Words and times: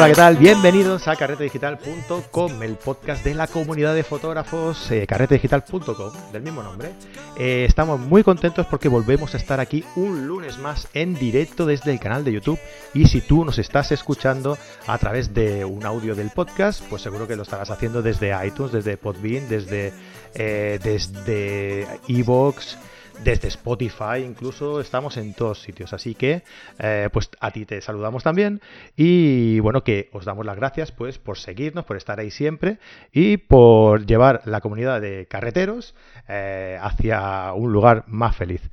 Hola, 0.00 0.08
¿qué 0.08 0.14
tal? 0.14 0.36
Bienvenidos 0.38 1.08
a 1.08 1.14
carretedigital.com, 1.14 2.62
el 2.62 2.76
podcast 2.76 3.22
de 3.22 3.34
la 3.34 3.46
comunidad 3.46 3.94
de 3.94 4.02
fotógrafos, 4.02 4.90
eh, 4.90 5.06
carretedigital.com, 5.06 6.12
del 6.32 6.40
mismo 6.40 6.62
nombre. 6.62 6.92
Eh, 7.36 7.66
estamos 7.68 8.00
muy 8.00 8.24
contentos 8.24 8.66
porque 8.66 8.88
volvemos 8.88 9.34
a 9.34 9.36
estar 9.36 9.60
aquí 9.60 9.84
un 9.96 10.26
lunes 10.26 10.56
más 10.56 10.88
en 10.94 11.12
directo 11.12 11.66
desde 11.66 11.92
el 11.92 12.00
canal 12.00 12.24
de 12.24 12.32
YouTube. 12.32 12.58
Y 12.94 13.08
si 13.08 13.20
tú 13.20 13.44
nos 13.44 13.58
estás 13.58 13.92
escuchando 13.92 14.56
a 14.86 14.96
través 14.96 15.34
de 15.34 15.66
un 15.66 15.84
audio 15.84 16.14
del 16.14 16.30
podcast, 16.30 16.82
pues 16.88 17.02
seguro 17.02 17.28
que 17.28 17.36
lo 17.36 17.42
estarás 17.42 17.70
haciendo 17.70 18.00
desde 18.00 18.32
iTunes, 18.46 18.72
desde 18.72 18.96
Podbean, 18.96 19.50
desde 19.50 19.92
eh, 20.34 20.80
desde 20.82 21.86
Evox 22.08 22.78
desde 23.24 23.48
Spotify 23.48 24.24
incluso 24.24 24.80
estamos 24.80 25.16
en 25.16 25.34
todos 25.34 25.60
sitios. 25.60 25.92
Así 25.92 26.14
que, 26.14 26.42
eh, 26.78 27.08
pues 27.12 27.30
a 27.40 27.50
ti 27.50 27.66
te 27.66 27.80
saludamos 27.80 28.22
también 28.22 28.60
y 28.96 29.60
bueno, 29.60 29.84
que 29.84 30.08
os 30.12 30.24
damos 30.24 30.46
las 30.46 30.56
gracias 30.56 30.92
pues 30.92 31.18
por 31.18 31.38
seguirnos, 31.38 31.84
por 31.84 31.96
estar 31.96 32.18
ahí 32.20 32.30
siempre 32.30 32.78
y 33.12 33.36
por 33.36 34.06
llevar 34.06 34.42
la 34.44 34.60
comunidad 34.60 35.00
de 35.00 35.26
carreteros 35.26 35.94
eh, 36.28 36.78
hacia 36.80 37.52
un 37.52 37.72
lugar 37.72 38.04
más 38.06 38.36
feliz. 38.36 38.70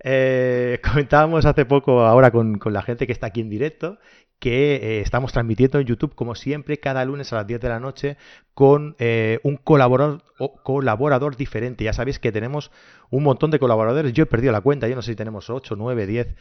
Eh, 0.00 0.80
comentábamos 0.88 1.44
hace 1.44 1.64
poco 1.64 2.04
ahora 2.04 2.30
con, 2.30 2.58
con, 2.58 2.72
la 2.72 2.82
gente 2.82 3.06
que 3.06 3.12
está 3.12 3.28
aquí 3.28 3.40
en 3.40 3.50
directo 3.50 3.98
que 4.38 4.76
eh, 4.76 5.00
estamos 5.00 5.32
transmitiendo 5.32 5.78
en 5.80 5.86
YouTube, 5.86 6.14
como 6.14 6.34
siempre, 6.34 6.78
cada 6.78 7.04
lunes 7.04 7.32
a 7.32 7.36
las 7.36 7.46
10 7.46 7.60
de 7.60 7.68
la 7.68 7.80
noche 7.80 8.16
con 8.54 8.94
eh, 8.98 9.40
un 9.42 9.56
colaborador, 9.56 10.22
colaborador 10.62 11.36
diferente. 11.36 11.84
Ya 11.84 11.92
sabéis 11.92 12.18
que 12.18 12.32
tenemos 12.32 12.70
un 13.10 13.24
montón 13.24 13.50
de 13.50 13.58
colaboradores. 13.58 14.12
Yo 14.12 14.24
he 14.24 14.26
perdido 14.26 14.52
la 14.52 14.60
cuenta, 14.60 14.88
yo 14.88 14.94
no 14.94 15.02
sé 15.02 15.12
si 15.12 15.16
tenemos 15.16 15.50
8, 15.50 15.74
9, 15.76 16.06
10. 16.06 16.36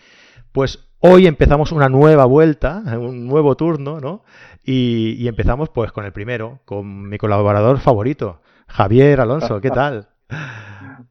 Pues 0.51 0.87
hoy 0.99 1.27
empezamos 1.27 1.71
una 1.71 1.89
nueva 1.89 2.25
vuelta, 2.25 2.83
un 2.99 3.27
nuevo 3.27 3.55
turno, 3.55 3.99
¿no? 3.99 4.23
Y, 4.63 5.15
y 5.17 5.27
empezamos 5.27 5.69
pues 5.69 5.91
con 5.91 6.05
el 6.05 6.13
primero, 6.13 6.59
con 6.65 7.09
mi 7.09 7.17
colaborador 7.17 7.79
favorito, 7.79 8.41
Javier 8.67 9.21
Alonso. 9.21 9.59
¿Qué 9.61 9.69
tal? 9.71 10.09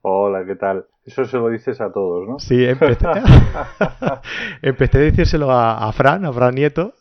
Hola, 0.08 0.44
¿qué 0.46 0.54
tal? 0.54 0.86
Eso 1.04 1.24
se 1.24 1.36
lo 1.36 1.48
dices 1.48 1.80
a 1.80 1.90
todos, 1.90 2.28
¿no? 2.28 2.38
Sí, 2.38 2.64
empecé, 2.64 3.08
empecé 4.62 4.98
a 4.98 5.00
decírselo 5.00 5.50
a, 5.50 5.88
a, 5.88 5.92
Fran, 5.92 6.24
a 6.24 6.32
Fran 6.32 6.54
Nieto, 6.54 6.92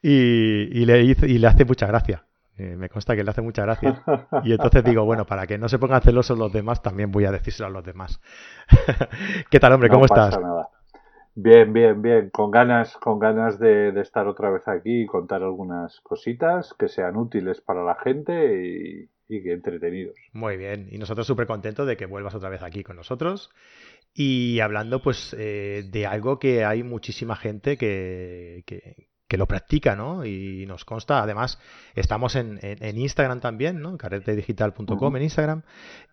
y, 0.00 0.80
y, 0.80 0.86
le, 0.86 1.02
hizo, 1.02 1.26
y 1.26 1.36
le 1.36 1.46
hace 1.46 1.66
mucha 1.66 1.86
gracia. 1.86 2.24
Eh, 2.56 2.76
me 2.76 2.88
consta 2.88 3.14
que 3.14 3.24
le 3.24 3.30
hace 3.30 3.42
mucha 3.42 3.60
gracia. 3.64 4.02
Y 4.42 4.52
entonces 4.52 4.82
digo, 4.82 5.04
bueno, 5.04 5.26
para 5.26 5.46
que 5.46 5.58
no 5.58 5.68
se 5.68 5.78
pongan 5.78 6.00
celosos 6.00 6.38
los 6.38 6.50
demás, 6.50 6.82
también 6.82 7.10
voy 7.12 7.26
a 7.26 7.30
decírselo 7.30 7.66
a 7.66 7.72
los 7.72 7.84
demás. 7.84 8.22
¿Qué 9.50 9.60
tal, 9.60 9.74
hombre? 9.74 9.90
¿Cómo 9.90 10.00
no 10.00 10.06
estás? 10.06 10.36
Pasa 10.36 10.40
nada. 10.40 10.70
Bien, 11.34 11.70
bien, 11.74 12.00
bien. 12.00 12.30
Con 12.30 12.50
ganas, 12.50 12.96
con 12.96 13.18
ganas 13.18 13.58
de, 13.58 13.92
de, 13.92 14.00
estar 14.00 14.26
otra 14.26 14.48
vez 14.48 14.66
aquí 14.66 15.02
y 15.02 15.06
contar 15.06 15.42
algunas 15.42 16.00
cositas 16.00 16.72
que 16.78 16.88
sean 16.88 17.18
útiles 17.18 17.60
para 17.60 17.84
la 17.84 17.96
gente 17.96 18.64
y, 18.66 19.10
y 19.30 19.42
que 19.42 19.52
entretenidos. 19.52 20.16
Muy 20.32 20.56
bien, 20.56 20.88
y 20.90 20.98
nosotros 20.98 21.26
súper 21.26 21.46
contentos 21.46 21.86
de 21.86 21.96
que 21.96 22.06
vuelvas 22.06 22.34
otra 22.34 22.48
vez 22.48 22.62
aquí 22.62 22.82
con 22.82 22.96
nosotros 22.96 23.50
y 24.12 24.60
hablando 24.60 25.00
pues 25.02 25.34
eh, 25.38 25.84
de 25.88 26.06
algo 26.06 26.38
que 26.38 26.64
hay 26.64 26.82
muchísima 26.82 27.36
gente 27.36 27.76
que, 27.76 28.64
que, 28.66 29.09
que, 29.30 29.36
lo 29.38 29.46
practica, 29.46 29.94
¿no? 29.94 30.26
Y 30.26 30.66
nos 30.66 30.84
consta, 30.84 31.22
además, 31.22 31.58
estamos 31.94 32.34
en, 32.34 32.58
en, 32.62 32.82
en 32.82 32.98
Instagram 32.98 33.40
también, 33.40 33.80
¿no? 33.80 33.96
carretedigital.com 33.96 34.86
uh 34.86 35.00
-huh. 35.00 35.16
en 35.16 35.22
Instagram 35.22 35.62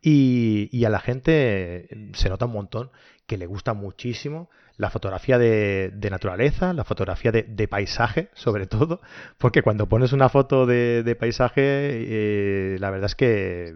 y, 0.01 0.69
y 0.71 0.85
a 0.85 0.89
la 0.89 0.99
gente 0.99 1.89
se 2.13 2.29
nota 2.29 2.45
un 2.45 2.53
montón 2.53 2.91
que 3.25 3.37
le 3.37 3.45
gusta 3.45 3.73
muchísimo 3.73 4.49
la 4.77 4.89
fotografía 4.89 5.37
de, 5.37 5.91
de 5.93 6.09
naturaleza, 6.09 6.71
la 6.73 6.83
fotografía 6.83 7.31
de, 7.31 7.43
de, 7.43 7.67
paisaje, 7.67 8.29
sobre 8.33 8.67
todo, 8.67 9.01
porque 9.37 9.63
cuando 9.63 9.89
pones 9.89 10.13
una 10.13 10.29
foto 10.29 10.65
de, 10.65 11.03
de 11.03 11.15
paisaje, 11.15 11.61
eh, 11.63 12.77
la 12.79 12.91
verdad 12.91 13.07
es 13.07 13.15
que, 13.15 13.73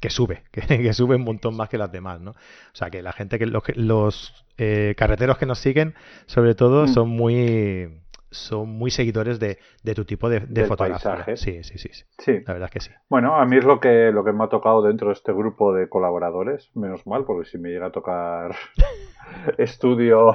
que 0.00 0.10
sube, 0.10 0.42
que, 0.50 0.62
que, 0.62 0.92
sube 0.92 1.16
un 1.16 1.22
montón 1.22 1.56
más 1.56 1.68
que 1.68 1.78
las 1.78 1.92
demás, 1.92 2.20
¿no? 2.20 2.32
O 2.32 2.74
sea, 2.74 2.90
que 2.90 3.00
la 3.00 3.12
gente, 3.12 3.38
que 3.38 3.46
los, 3.46 3.62
los 3.76 4.44
eh, 4.58 4.94
carreteros 4.96 5.38
que 5.38 5.46
nos 5.46 5.60
siguen, 5.60 5.94
sobre 6.26 6.54
todo, 6.56 6.88
son 6.88 7.08
muy 7.08 8.01
son 8.32 8.70
muy 8.70 8.90
seguidores 8.90 9.38
de, 9.38 9.58
de 9.82 9.94
tu 9.94 10.04
tipo 10.04 10.28
de, 10.28 10.40
de 10.40 10.64
fotografía. 10.64 11.36
Sí, 11.36 11.62
sí, 11.62 11.78
sí, 11.78 11.90
sí, 11.92 12.04
sí. 12.18 12.32
La 12.46 12.54
verdad 12.54 12.68
es 12.68 12.70
que 12.70 12.80
sí. 12.80 12.90
Bueno, 13.08 13.36
a 13.36 13.44
mí 13.44 13.56
es 13.56 13.64
lo 13.64 13.78
que, 13.78 14.10
lo 14.12 14.24
que 14.24 14.32
me 14.32 14.44
ha 14.44 14.48
tocado 14.48 14.82
dentro 14.82 15.08
de 15.08 15.14
este 15.14 15.32
grupo 15.32 15.72
de 15.72 15.88
colaboradores, 15.88 16.70
menos 16.74 17.06
mal, 17.06 17.24
porque 17.24 17.48
si 17.48 17.58
me 17.58 17.70
llega 17.70 17.86
a 17.86 17.92
tocar 17.92 18.54
estudio, 19.58 20.34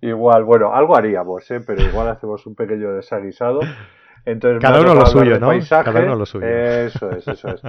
igual, 0.00 0.44
bueno, 0.44 0.74
algo 0.74 0.96
haríamos, 0.96 1.50
¿eh? 1.50 1.60
pero 1.66 1.82
igual 1.82 2.08
hacemos 2.08 2.46
un 2.46 2.54
pequeño 2.54 2.92
desaguisado. 2.92 3.60
Entonces, 4.24 4.60
Cada 4.60 4.80
uno 4.80 4.94
lo 4.94 5.06
suyo, 5.06 5.38
¿no? 5.38 5.48
Paisaje. 5.48 5.84
Cada 5.84 6.04
uno 6.04 6.16
lo 6.16 6.26
suyo. 6.26 6.46
Eso 6.46 7.10
es, 7.10 7.28
eso 7.28 7.48
es. 7.48 7.62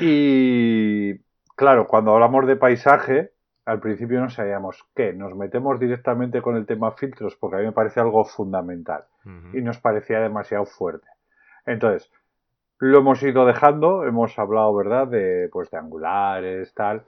Y 0.00 1.18
claro, 1.54 1.86
cuando 1.86 2.14
hablamos 2.14 2.46
de 2.46 2.56
paisaje, 2.56 3.32
al 3.66 3.80
principio 3.80 4.20
no 4.20 4.30
sabíamos 4.30 4.86
qué. 4.94 5.12
Nos 5.12 5.34
metemos 5.34 5.78
directamente 5.78 6.40
con 6.40 6.56
el 6.56 6.66
tema 6.66 6.92
filtros 6.92 7.36
porque 7.36 7.56
a 7.56 7.58
mí 7.58 7.66
me 7.66 7.72
parece 7.72 8.00
algo 8.00 8.24
fundamental 8.24 9.04
uh 9.24 9.28
-huh. 9.28 9.58
y 9.58 9.62
nos 9.62 9.78
parecía 9.78 10.20
demasiado 10.20 10.64
fuerte. 10.64 11.08
Entonces, 11.66 12.10
lo 12.78 12.98
hemos 12.98 13.22
ido 13.22 13.44
dejando, 13.44 14.04
hemos 14.04 14.38
hablado, 14.38 14.74
¿verdad?, 14.74 15.08
de, 15.08 15.48
pues, 15.52 15.70
de 15.70 15.78
angulares, 15.78 16.72
tal, 16.74 17.04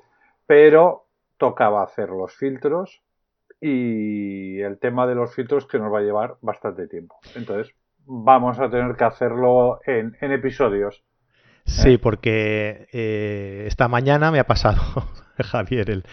pero 0.46 1.04
tocaba 1.36 1.84
hacer 1.84 2.08
los 2.08 2.34
filtros 2.34 3.02
y 3.60 4.60
el 4.60 4.78
tema 4.78 5.06
de 5.06 5.14
los 5.14 5.34
filtros 5.34 5.66
que 5.66 5.78
nos 5.78 5.92
va 5.92 5.98
a 5.98 6.02
llevar 6.02 6.36
bastante 6.40 6.88
tiempo. 6.88 7.16
Entonces, 7.36 7.72
vamos 8.04 8.58
a 8.58 8.68
tener 8.68 8.96
que 8.96 9.04
hacerlo 9.04 9.80
en, 9.86 10.16
en 10.20 10.32
episodios. 10.32 11.04
Sí, 11.64 11.98
porque 11.98 12.88
eh, 12.92 13.64
esta 13.66 13.86
mañana 13.88 14.32
me 14.32 14.40
ha 14.40 14.44
pasado 14.44 14.80
Javier 15.50 15.90
el, 15.90 16.04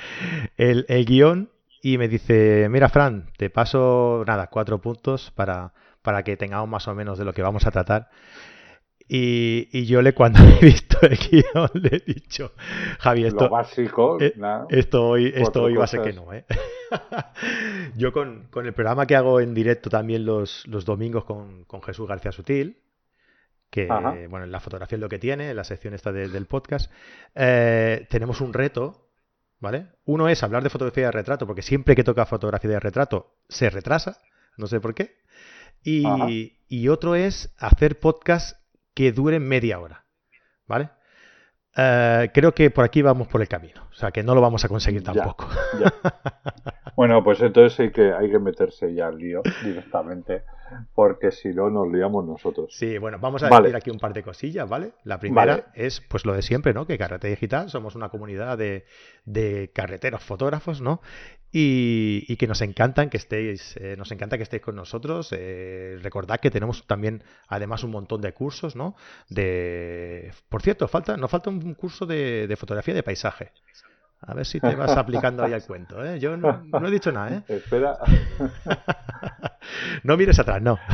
el, 0.57 0.85
el, 0.89 1.05
guion 1.05 1.49
y 1.81 1.97
me 1.97 2.07
dice, 2.07 2.67
mira 2.69 2.89
Fran, 2.89 3.29
te 3.37 3.49
paso 3.49 4.23
nada, 4.25 4.47
cuatro 4.47 4.79
puntos 4.79 5.31
para, 5.35 5.73
para 6.01 6.23
que 6.23 6.37
tengamos 6.37 6.69
más 6.69 6.87
o 6.87 6.95
menos 6.95 7.17
de 7.17 7.25
lo 7.25 7.33
que 7.33 7.41
vamos 7.41 7.65
a 7.65 7.71
tratar. 7.71 8.09
Y, 9.07 9.69
y 9.71 9.85
yo 9.85 10.01
le 10.01 10.15
cuando 10.15 10.39
he 10.61 10.65
visto 10.65 10.97
el 11.03 11.17
guion 11.17 11.69
le 11.75 11.97
he 11.97 11.99
dicho, 11.99 12.53
Javi, 12.99 13.25
esto, 13.25 13.45
lo 13.45 13.49
básico, 13.51 14.17
eh, 14.19 14.33
esto 14.69 15.09
hoy, 15.09 15.31
esto 15.35 15.63
hoy 15.63 15.75
va 15.75 15.83
a 15.83 15.87
ser 15.87 16.01
que 16.01 16.13
no. 16.13 16.33
¿eh? 16.33 16.45
yo 17.95 18.11
con, 18.11 18.47
con, 18.49 18.65
el 18.65 18.73
programa 18.73 19.05
que 19.05 19.15
hago 19.15 19.39
en 19.39 19.53
directo 19.53 19.89
también 19.89 20.25
los, 20.25 20.65
los 20.67 20.85
domingos 20.85 21.23
con, 21.25 21.65
con 21.65 21.83
Jesús 21.83 22.07
García 22.07 22.31
Sutil, 22.31 22.81
que 23.69 23.87
Ajá. 23.89 24.15
bueno, 24.29 24.47
la 24.47 24.59
fotografía 24.59 24.95
es 24.95 25.01
lo 25.01 25.09
que 25.09 25.19
tiene, 25.19 25.53
la 25.53 25.63
sección 25.63 25.93
esta 25.93 26.11
de, 26.11 26.27
del 26.27 26.47
podcast, 26.47 26.91
eh, 27.35 28.07
tenemos 28.09 28.41
un 28.41 28.53
reto, 28.53 29.04
¿vale? 29.65 29.87
Uno 30.05 30.29
es 30.29 30.43
hablar 30.43 30.61
de 30.61 30.69
fotografía 30.69 31.05
de 31.05 31.11
retrato, 31.11 31.47
porque 31.47 31.63
siempre 31.63 31.95
que 31.95 32.03
toca 32.03 32.27
fotografía 32.27 32.69
de 32.69 32.79
retrato 32.79 33.33
se 33.49 33.71
retrasa, 33.71 34.19
no 34.57 34.67
sé 34.67 34.79
por 34.79 34.93
qué. 34.93 35.15
Y, 35.83 36.53
y 36.67 36.87
otro 36.87 37.15
es 37.15 37.51
hacer 37.57 37.99
podcast 37.99 38.59
que 38.93 39.11
duren 39.11 39.47
media 39.47 39.79
hora, 39.79 40.05
¿vale? 40.67 40.89
Uh, 41.75 42.31
creo 42.31 42.53
que 42.53 42.69
por 42.69 42.85
aquí 42.85 43.01
vamos 43.01 43.27
por 43.27 43.41
el 43.41 43.47
camino, 43.47 43.87
o 43.89 43.95
sea 43.95 44.11
que 44.11 44.21
no 44.21 44.35
lo 44.35 44.41
vamos 44.41 44.63
a 44.63 44.67
conseguir 44.67 45.03
tampoco. 45.03 45.49
Ya, 45.79 45.91
ya. 46.03 46.13
bueno, 46.95 47.23
pues 47.23 47.41
entonces 47.41 47.79
hay 47.79 47.91
que, 47.91 48.13
hay 48.13 48.29
que 48.29 48.37
meterse 48.37 48.93
ya 48.93 49.07
al 49.07 49.17
lío 49.17 49.41
directamente, 49.63 50.43
porque 50.93 51.31
si 51.31 51.49
no 51.49 51.69
nos 51.69 51.91
liamos 51.91 52.25
nosotros. 52.25 52.73
Sí, 52.75 52.97
bueno, 52.97 53.17
vamos 53.19 53.43
a 53.43 53.49
vale. 53.49 53.67
decir 53.67 53.75
aquí 53.77 53.89
un 53.91 53.99
par 53.99 54.13
de 54.13 54.23
cosillas, 54.23 54.67
¿vale? 54.67 54.93
La 55.03 55.19
primera 55.19 55.57
vale. 55.57 55.63
es 55.73 56.01
pues 56.01 56.25
lo 56.25 56.33
de 56.33 56.41
siempre, 56.41 56.73
¿no? 56.73 56.85
Que 56.85 56.97
Carrete 56.97 57.27
Digital 57.27 57.69
somos 57.69 57.95
una 57.95 58.09
comunidad 58.09 58.57
de, 58.57 58.85
de 59.25 59.71
carreteros 59.73 60.23
fotógrafos, 60.23 60.81
¿no? 60.81 61.01
Y, 61.51 62.25
y, 62.27 62.35
que 62.35 62.47
nos 62.47 62.61
encantan 62.61 63.09
que 63.09 63.15
estéis, 63.15 63.77
eh, 63.77 63.95
nos 63.97 64.11
encanta 64.11 64.35
que 64.35 64.43
estéis 64.43 64.61
con 64.61 64.75
nosotros. 64.75 65.29
Eh, 65.31 65.97
recordad 66.01 66.41
que 66.41 66.51
tenemos 66.51 66.85
también, 66.85 67.23
además, 67.47 67.83
un 67.85 67.91
montón 67.91 68.19
de 68.19 68.33
cursos, 68.33 68.75
¿no? 68.75 68.95
De, 69.29 70.33
por 70.49 70.61
cierto, 70.61 70.89
falta, 70.89 71.15
nos 71.15 71.31
falta 71.31 71.49
un 71.49 71.73
curso 71.75 72.05
de, 72.05 72.47
de 72.47 72.55
fotografía 72.57 72.93
de 72.93 73.03
paisaje. 73.03 73.53
A 74.21 74.33
ver 74.33 74.45
si 74.45 74.59
te 74.59 74.75
vas 74.75 74.97
aplicando 74.97 75.43
ahí 75.43 75.53
al 75.53 75.63
cuento, 75.63 76.03
¿eh? 76.03 76.19
Yo 76.19 76.35
no, 76.35 76.63
no 76.63 76.87
he 76.87 76.91
dicho 76.91 77.11
nada, 77.11 77.37
¿eh? 77.37 77.43
Espera. 77.55 77.99
no 80.03 80.17
mires 80.17 80.39
atrás, 80.39 80.61
no. 80.61 80.77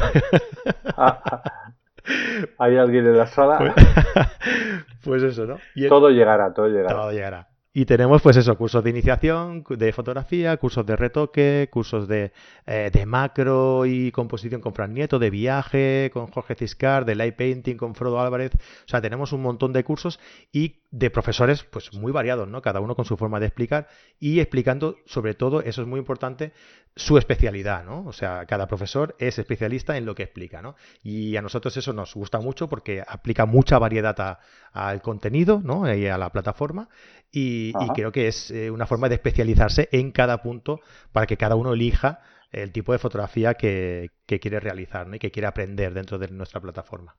¿Hay 2.58 2.78
alguien 2.78 3.06
en 3.06 3.18
la 3.18 3.28
sala? 3.28 3.58
Pues, 3.58 3.74
pues 5.04 5.24
eso, 5.24 5.46
¿no? 5.46 5.58
El... 5.76 5.90
Todo 5.90 6.10
llegará, 6.10 6.54
todo 6.54 6.68
llegará. 6.68 6.90
Todo 6.96 7.12
llegará. 7.12 7.48
Y 7.74 7.86
tenemos, 7.86 8.22
pues 8.22 8.36
eso, 8.36 8.58
cursos 8.58 8.84
de 8.84 8.90
iniciación, 8.90 9.64
de 9.70 9.94
fotografía, 9.94 10.58
cursos 10.58 10.86
de 10.86 10.98
retoque, 10.98 11.70
cursos 11.72 12.06
de, 12.06 12.34
eh, 12.66 12.90
de 12.92 13.06
macro 13.06 13.86
y 13.86 14.12
composición 14.12 14.60
con 14.60 14.74
Fran 14.74 14.94
Nieto, 14.94 15.20
de 15.20 15.30
viaje 15.30 16.12
con 16.12 16.28
Jorge 16.28 16.56
Ciscar, 16.56 17.06
de 17.06 17.16
light 17.16 17.38
painting 17.38 17.78
con 17.78 17.96
Frodo 17.96 18.20
Álvarez. 18.20 18.52
O 18.56 18.88
sea, 18.90 19.00
tenemos 19.00 19.32
un 19.32 19.42
montón 19.42 19.72
de 19.72 19.86
cursos 19.86 20.20
y 20.52 20.81
de 20.92 21.10
profesores 21.10 21.64
pues 21.64 21.94
muy 21.94 22.12
variados, 22.12 22.48
¿no? 22.48 22.62
Cada 22.62 22.82
uno 22.82 22.96
con 22.96 23.06
su 23.06 23.18
forma 23.18 23.40
de 23.40 23.48
explicar 23.48 23.88
y 24.20 24.42
explicando 24.42 24.98
sobre 25.06 25.34
todo, 25.34 25.62
eso 25.62 25.82
es 25.82 25.88
muy 25.88 26.00
importante, 26.00 26.52
su 26.96 27.18
especialidad, 27.18 27.86
¿no? 27.86 28.06
O 28.06 28.14
sea, 28.14 28.46
cada 28.46 28.68
profesor 28.68 29.16
es 29.18 29.40
especialista 29.40 29.96
en 29.98 30.06
lo 30.06 30.14
que 30.14 30.24
explica, 30.24 30.62
¿no? 30.62 30.76
Y 31.02 31.38
a 31.38 31.42
nosotros 31.42 31.76
eso 31.78 31.94
nos 31.94 32.14
gusta 32.14 32.40
mucho 32.40 32.68
porque 32.68 33.04
aplica 33.08 33.46
mucha 33.46 33.80
variedad 33.80 34.40
al 34.74 35.02
contenido, 35.02 35.62
¿no? 35.64 35.92
Y 35.94 36.08
a 36.08 36.18
la 36.18 36.30
plataforma 36.30 36.90
y, 37.32 37.74
creo 37.96 38.12
que 38.12 38.28
es 38.28 38.52
eh, 38.52 38.70
una 38.70 38.86
forma 38.86 39.08
de 39.08 39.16
especializarse 39.16 39.88
en 39.92 40.12
cada 40.12 40.42
punto 40.42 40.82
para 41.14 41.26
que 41.26 41.38
cada 41.38 41.56
uno 41.56 41.74
elija 41.74 42.20
el 42.52 42.72
tipo 42.72 42.92
de 42.92 43.00
fotografía 43.00 43.54
que, 43.54 44.12
quiere 44.26 44.60
realizar 44.60 45.08
¿no? 45.08 45.16
y 45.16 45.20
que 45.20 45.32
quiere 45.32 45.48
aprender 45.48 45.94
dentro 45.94 46.18
de 46.18 46.28
nuestra 46.28 46.60
plataforma. 46.60 47.16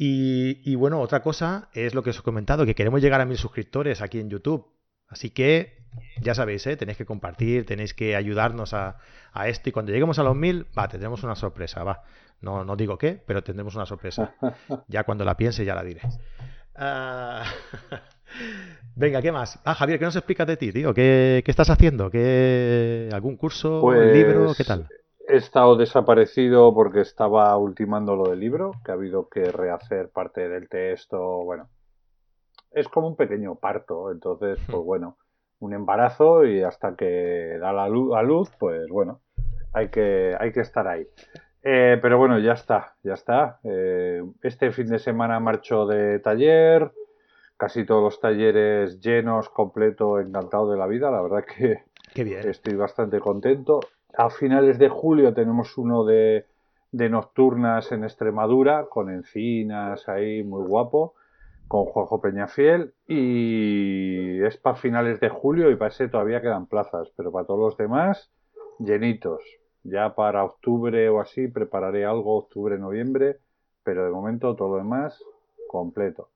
Y, 0.00 0.76
bueno, 0.76 1.00
otra 1.00 1.22
cosa 1.22 1.70
es 1.72 1.92
lo 1.92 2.04
que 2.04 2.10
os 2.10 2.18
he 2.20 2.22
comentado, 2.22 2.64
que 2.64 2.76
queremos 2.76 3.02
llegar 3.02 3.20
a 3.20 3.24
mil 3.24 3.36
suscriptores 3.36 4.00
aquí 4.00 4.20
en 4.20 4.30
YouTube. 4.30 4.64
Así 5.08 5.30
que 5.30 5.78
ya 6.20 6.36
sabéis, 6.36 6.64
¿eh? 6.68 6.76
tenéis 6.76 6.96
que 6.96 7.04
compartir, 7.04 7.66
tenéis 7.66 7.94
que 7.94 8.14
ayudarnos 8.14 8.74
a, 8.74 8.98
esto. 9.46 9.68
Y 9.68 9.72
cuando 9.72 9.90
lleguemos 9.90 10.20
a 10.20 10.22
los 10.22 10.36
mil, 10.36 10.66
va, 10.78 10.86
tendremos 10.88 11.24
una 11.24 11.34
sorpresa, 11.34 11.82
va. 11.82 12.04
No, 12.40 12.64
no 12.64 12.76
digo 12.76 12.96
qué, 12.96 13.20
pero 13.26 13.42
tendremos 13.42 13.74
una 13.74 13.86
sorpresa. 13.86 14.34
Ya 14.86 15.02
cuando 15.02 15.24
la 15.24 15.36
piense 15.36 15.64
ya 15.64 15.74
la 15.74 15.82
diré. 15.82 16.02
Ah, 16.76 17.44
venga, 18.94 19.20
¿qué 19.20 19.32
más? 19.32 19.58
Ah, 19.64 19.74
Javier, 19.74 19.98
¿qué 19.98 20.04
nos 20.04 20.14
explicas 20.14 20.46
de 20.46 20.56
ti, 20.56 20.72
tío? 20.72 20.94
¿Qué, 20.94 21.42
estás 21.44 21.70
haciendo? 21.70 22.08
¿Qué, 22.08 23.08
¿Algún 23.12 23.36
curso? 23.36 23.80
Pues, 23.80 24.14
¿Libro? 24.14 24.54
¿Qué 24.54 24.62
tal? 24.62 24.88
He 25.28 25.36
estado 25.36 25.76
desaparecido 25.76 26.72
porque 26.74 27.00
estaba 27.00 27.56
ultimando 27.56 28.16
lo 28.16 28.30
del 28.30 28.40
libro, 28.40 28.72
que 28.84 28.90
ha 28.90 28.94
habido 28.94 29.28
que 29.28 29.44
rehacer 29.44 30.08
parte 30.08 30.48
del 30.48 30.68
texto, 30.68 31.44
bueno, 31.44 31.68
es 32.70 32.88
como 32.88 33.08
un 33.08 33.16
pequeño 33.16 33.56
parto, 33.56 34.10
entonces, 34.10 34.58
pues 34.66 34.82
bueno, 34.82 35.18
un 35.60 35.74
embarazo 35.74 36.44
y 36.46 36.62
hasta 36.62 36.96
que 36.96 37.58
da 37.60 37.72
la 37.72 37.88
luz, 37.88 38.16
a 38.16 38.22
luz, 38.22 38.50
pues 38.58 38.88
bueno, 38.88 39.20
hay 39.72 39.88
que, 39.88 40.34
hay 40.38 40.52
que 40.52 40.60
estar 40.60 40.88
ahí. 40.88 41.06
Eh, 41.62 41.98
pero 42.00 42.16
bueno, 42.16 42.38
ya 42.38 42.52
está, 42.52 42.94
ya 43.02 43.14
está. 43.14 43.60
Eh, 43.64 44.22
este 44.42 44.70
fin 44.70 44.86
de 44.86 44.98
semana 44.98 45.40
marcho 45.40 45.86
de 45.86 46.20
taller, 46.20 46.92
casi 47.56 47.84
todos 47.84 48.02
los 48.02 48.20
talleres 48.20 49.00
llenos, 49.00 49.50
completo, 49.50 50.20
encantado 50.20 50.70
de 50.70 50.78
la 50.78 50.86
vida, 50.86 51.10
la 51.10 51.20
verdad 51.20 51.44
que 51.44 51.84
estoy 52.48 52.74
bastante 52.76 53.20
contento 53.20 53.80
a 54.18 54.30
finales 54.30 54.78
de 54.78 54.88
julio 54.88 55.32
tenemos 55.32 55.78
uno 55.78 56.04
de, 56.04 56.44
nocturnas 56.90 57.92
en 57.92 58.02
Extremadura, 58.02 58.86
con 58.90 59.10
encinas 59.10 60.08
ahí, 60.08 60.42
muy 60.42 60.66
guapo, 60.66 61.14
con 61.68 61.84
Juanjo 61.84 62.20
Peñafiel. 62.20 62.94
Y 63.06 64.42
es 64.42 64.56
para 64.56 64.74
finales 64.74 65.20
de 65.20 65.28
julio 65.28 65.70
y 65.70 65.76
para 65.76 65.90
ese 65.90 66.08
todavía 66.08 66.42
quedan 66.42 66.66
plazas, 66.66 67.12
pero 67.16 67.30
para 67.30 67.46
todos 67.46 67.60
los 67.60 67.76
demás, 67.76 68.28
llenitos. 68.80 69.40
Ya 69.84 70.16
para 70.16 70.42
octubre 70.42 71.08
o 71.08 71.20
así 71.20 71.46
prepararé 71.46 72.04
algo, 72.04 72.38
octubre, 72.38 72.76
noviembre, 72.76 73.38
pero 73.84 74.04
de 74.04 74.10
momento 74.10 74.56
todo 74.56 74.70
lo 74.70 74.76
demás 74.78 75.22
completo. 75.68 76.28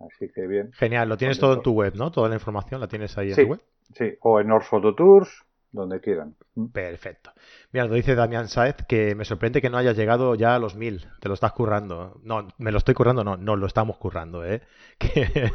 Así 0.00 0.28
que 0.28 0.48
bien. 0.48 0.72
Genial, 0.72 1.08
lo 1.08 1.16
tienes 1.16 1.38
todo 1.38 1.54
en 1.54 1.62
tu 1.62 1.72
web, 1.72 1.94
¿no? 1.94 2.10
Toda 2.10 2.28
la 2.28 2.34
información 2.34 2.80
la 2.80 2.88
tienes 2.88 3.16
ahí 3.16 3.30
en 3.30 3.36
tu 3.36 3.50
web. 3.52 3.60
Sí, 3.94 4.16
o 4.22 4.40
en 4.40 4.50
Orphoto 4.50 4.96
Tours, 4.96 5.44
donde 5.72 6.00
quieran. 6.00 6.36
Perfecto. 6.72 7.32
Mira, 7.72 7.86
lo 7.86 7.94
dice 7.94 8.14
Damián 8.14 8.48
Saez 8.48 8.76
que 8.86 9.14
me 9.14 9.24
sorprende 9.24 9.62
que 9.62 9.70
no 9.70 9.78
hayas 9.78 9.96
llegado 9.96 10.34
ya 10.34 10.54
a 10.54 10.58
los 10.58 10.76
mil. 10.76 11.06
Te 11.20 11.28
lo 11.28 11.34
estás 11.34 11.52
currando. 11.52 12.20
No, 12.22 12.46
me 12.58 12.70
lo 12.70 12.78
estoy 12.78 12.94
currando, 12.94 13.24
no, 13.24 13.38
no 13.38 13.56
lo 13.56 13.66
estamos 13.66 13.96
currando, 13.96 14.44
¿eh? 14.44 14.62
Que, 14.98 15.50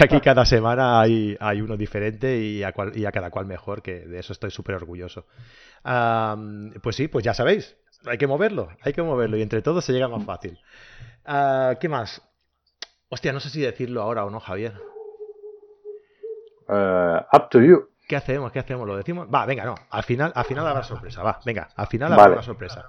aquí 0.00 0.20
cada 0.20 0.46
semana 0.46 1.00
hay, 1.00 1.36
hay 1.40 1.60
uno 1.60 1.76
diferente 1.76 2.38
y 2.38 2.62
a, 2.62 2.72
cual, 2.72 2.96
y 2.96 3.04
a, 3.04 3.12
cada 3.12 3.30
cual 3.30 3.46
mejor, 3.46 3.82
que 3.82 4.06
de 4.06 4.20
eso 4.20 4.32
estoy 4.32 4.50
súper 4.50 4.76
orgulloso. 4.76 5.26
pues 6.82 6.96
sí, 6.96 7.08
pues 7.08 7.24
ya 7.24 7.34
sabéis, 7.34 7.76
hay 8.06 8.18
que 8.18 8.26
moverlo, 8.26 8.68
hay 8.80 8.92
que 8.92 9.02
moverlo 9.02 9.36
y 9.36 9.42
entre 9.42 9.62
todos 9.62 9.84
se 9.84 9.92
llega 9.92 10.08
más 10.08 10.24
fácil. 10.24 10.58
Ah, 11.24 11.74
¿Qué 11.80 11.88
más? 11.88 12.22
Hostia, 13.08 13.32
no 13.32 13.40
sé 13.40 13.50
si 13.50 13.60
decirlo 13.60 14.02
ahora 14.02 14.24
o 14.24 14.30
no, 14.30 14.38
Javier. 14.38 14.74
Uh, 16.68 17.22
up 17.32 17.48
to 17.50 17.60
you. 17.60 17.88
¿Qué 18.06 18.14
hacemos? 18.14 18.52
¿Qué 18.52 18.60
hacemos? 18.60 18.86
¿Lo 18.86 18.96
decimos? 18.96 19.28
Va, 19.32 19.44
venga, 19.46 19.64
no. 19.64 19.74
Al 19.90 20.04
final, 20.04 20.32
al 20.34 20.44
final 20.44 20.66
habrá 20.66 20.84
sorpresa. 20.84 21.22
Va, 21.22 21.40
venga, 21.44 21.68
al 21.74 21.86
final 21.88 22.12
habrá 22.12 22.34
una 22.34 22.42
sorpresa. 22.42 22.86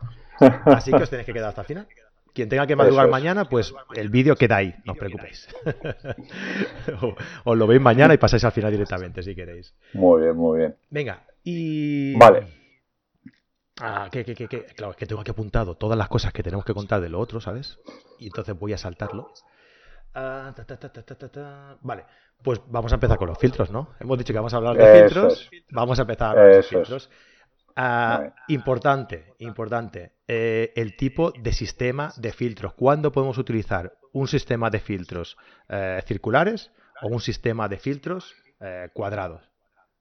Así 0.66 0.92
que 0.92 1.04
os 1.04 1.10
tenéis 1.10 1.26
que 1.26 1.34
quedar 1.34 1.50
hasta 1.50 1.62
el 1.62 1.68
final. 1.68 1.88
Quien 2.34 2.50
tenga 2.50 2.68
que 2.68 2.76
madrugar 2.76 3.10
mañana, 3.10 3.46
pues 3.46 3.74
el 3.96 4.10
vídeo 4.10 4.36
queda 4.36 4.58
ahí, 4.58 4.76
no 4.86 4.94
os 4.94 5.00
preocupéis. 5.00 5.48
os 7.44 7.58
lo 7.58 7.66
veis 7.66 7.82
mañana 7.82 8.14
y 8.14 8.18
pasáis 8.18 8.44
al 8.44 8.52
final 8.52 8.72
directamente, 8.72 9.24
si 9.24 9.34
queréis. 9.34 9.74
Muy 9.94 10.22
bien, 10.22 10.36
muy 10.36 10.60
bien. 10.60 10.76
Venga, 10.92 11.24
y. 11.44 12.16
Vale. 12.16 12.48
Ah, 13.80 14.10
¿qué, 14.12 14.24
qué, 14.24 14.36
qué, 14.36 14.48
qué? 14.48 14.66
Claro, 14.66 14.92
es 14.92 14.98
que 14.98 15.08
tengo 15.08 15.22
aquí 15.22 15.32
apuntado 15.32 15.76
todas 15.76 15.98
las 15.98 16.10
cosas 16.10 16.32
que 16.32 16.44
tenemos 16.44 16.64
que 16.64 16.76
contar 16.76 17.02
de 17.02 17.10
lo 17.10 17.20
otro, 17.20 17.42
¿sabes? 17.42 17.80
Y 18.20 18.28
entonces 18.28 18.58
voy 18.58 18.74
a 18.74 18.78
saltarlo. 18.78 19.32
Ah, 20.14 20.54
vale, 21.82 22.06
pues 22.44 22.62
vamos 22.68 22.92
a 22.92 22.96
empezar 22.96 23.18
con 23.18 23.28
los 23.28 23.38
filtros, 23.38 23.72
¿no? 23.72 23.90
Hemos 24.00 24.18
dicho 24.18 24.34
que 24.34 24.40
vamos 24.40 24.54
a 24.54 24.58
hablar 24.58 24.76
de 24.76 25.02
filtros. 25.02 25.50
Vamos 25.72 26.00
a 26.00 26.02
empezar 26.04 26.36
con 26.36 26.50
los 26.50 26.68
filtros. 26.68 27.10
Ah, 27.76 28.34
importante, 28.48 29.36
importante. 29.38 30.14
Eh, 30.28 30.74
el 30.76 30.98
tipo 30.98 31.32
de 31.32 31.52
sistema 31.52 32.12
de 32.18 32.32
filtros. 32.34 32.74
¿Cuándo 32.74 33.12
podemos 33.12 33.38
utilizar 33.38 33.94
un 34.14 34.28
sistema 34.28 34.72
de 34.72 34.80
filtros 34.80 35.38
eh, 35.70 36.02
circulares 36.06 36.72
o 37.04 37.08
un 37.08 37.20
sistema 37.20 37.68
de 37.68 37.78
filtros 37.78 38.36
eh, 38.60 38.90
cuadrados? 38.94 39.44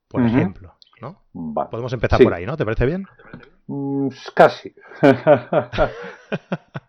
Por 0.09 0.23
ejemplo, 0.23 0.75
¿no? 1.03 1.27
Podemos 1.71 1.93
empezar 1.93 2.23
por 2.23 2.33
ahí, 2.33 2.47
¿no? 2.47 2.57
¿Te 2.57 2.65
parece 2.65 2.87
bien? 2.87 3.07
Mm, 3.67 4.09
casi. 4.35 4.75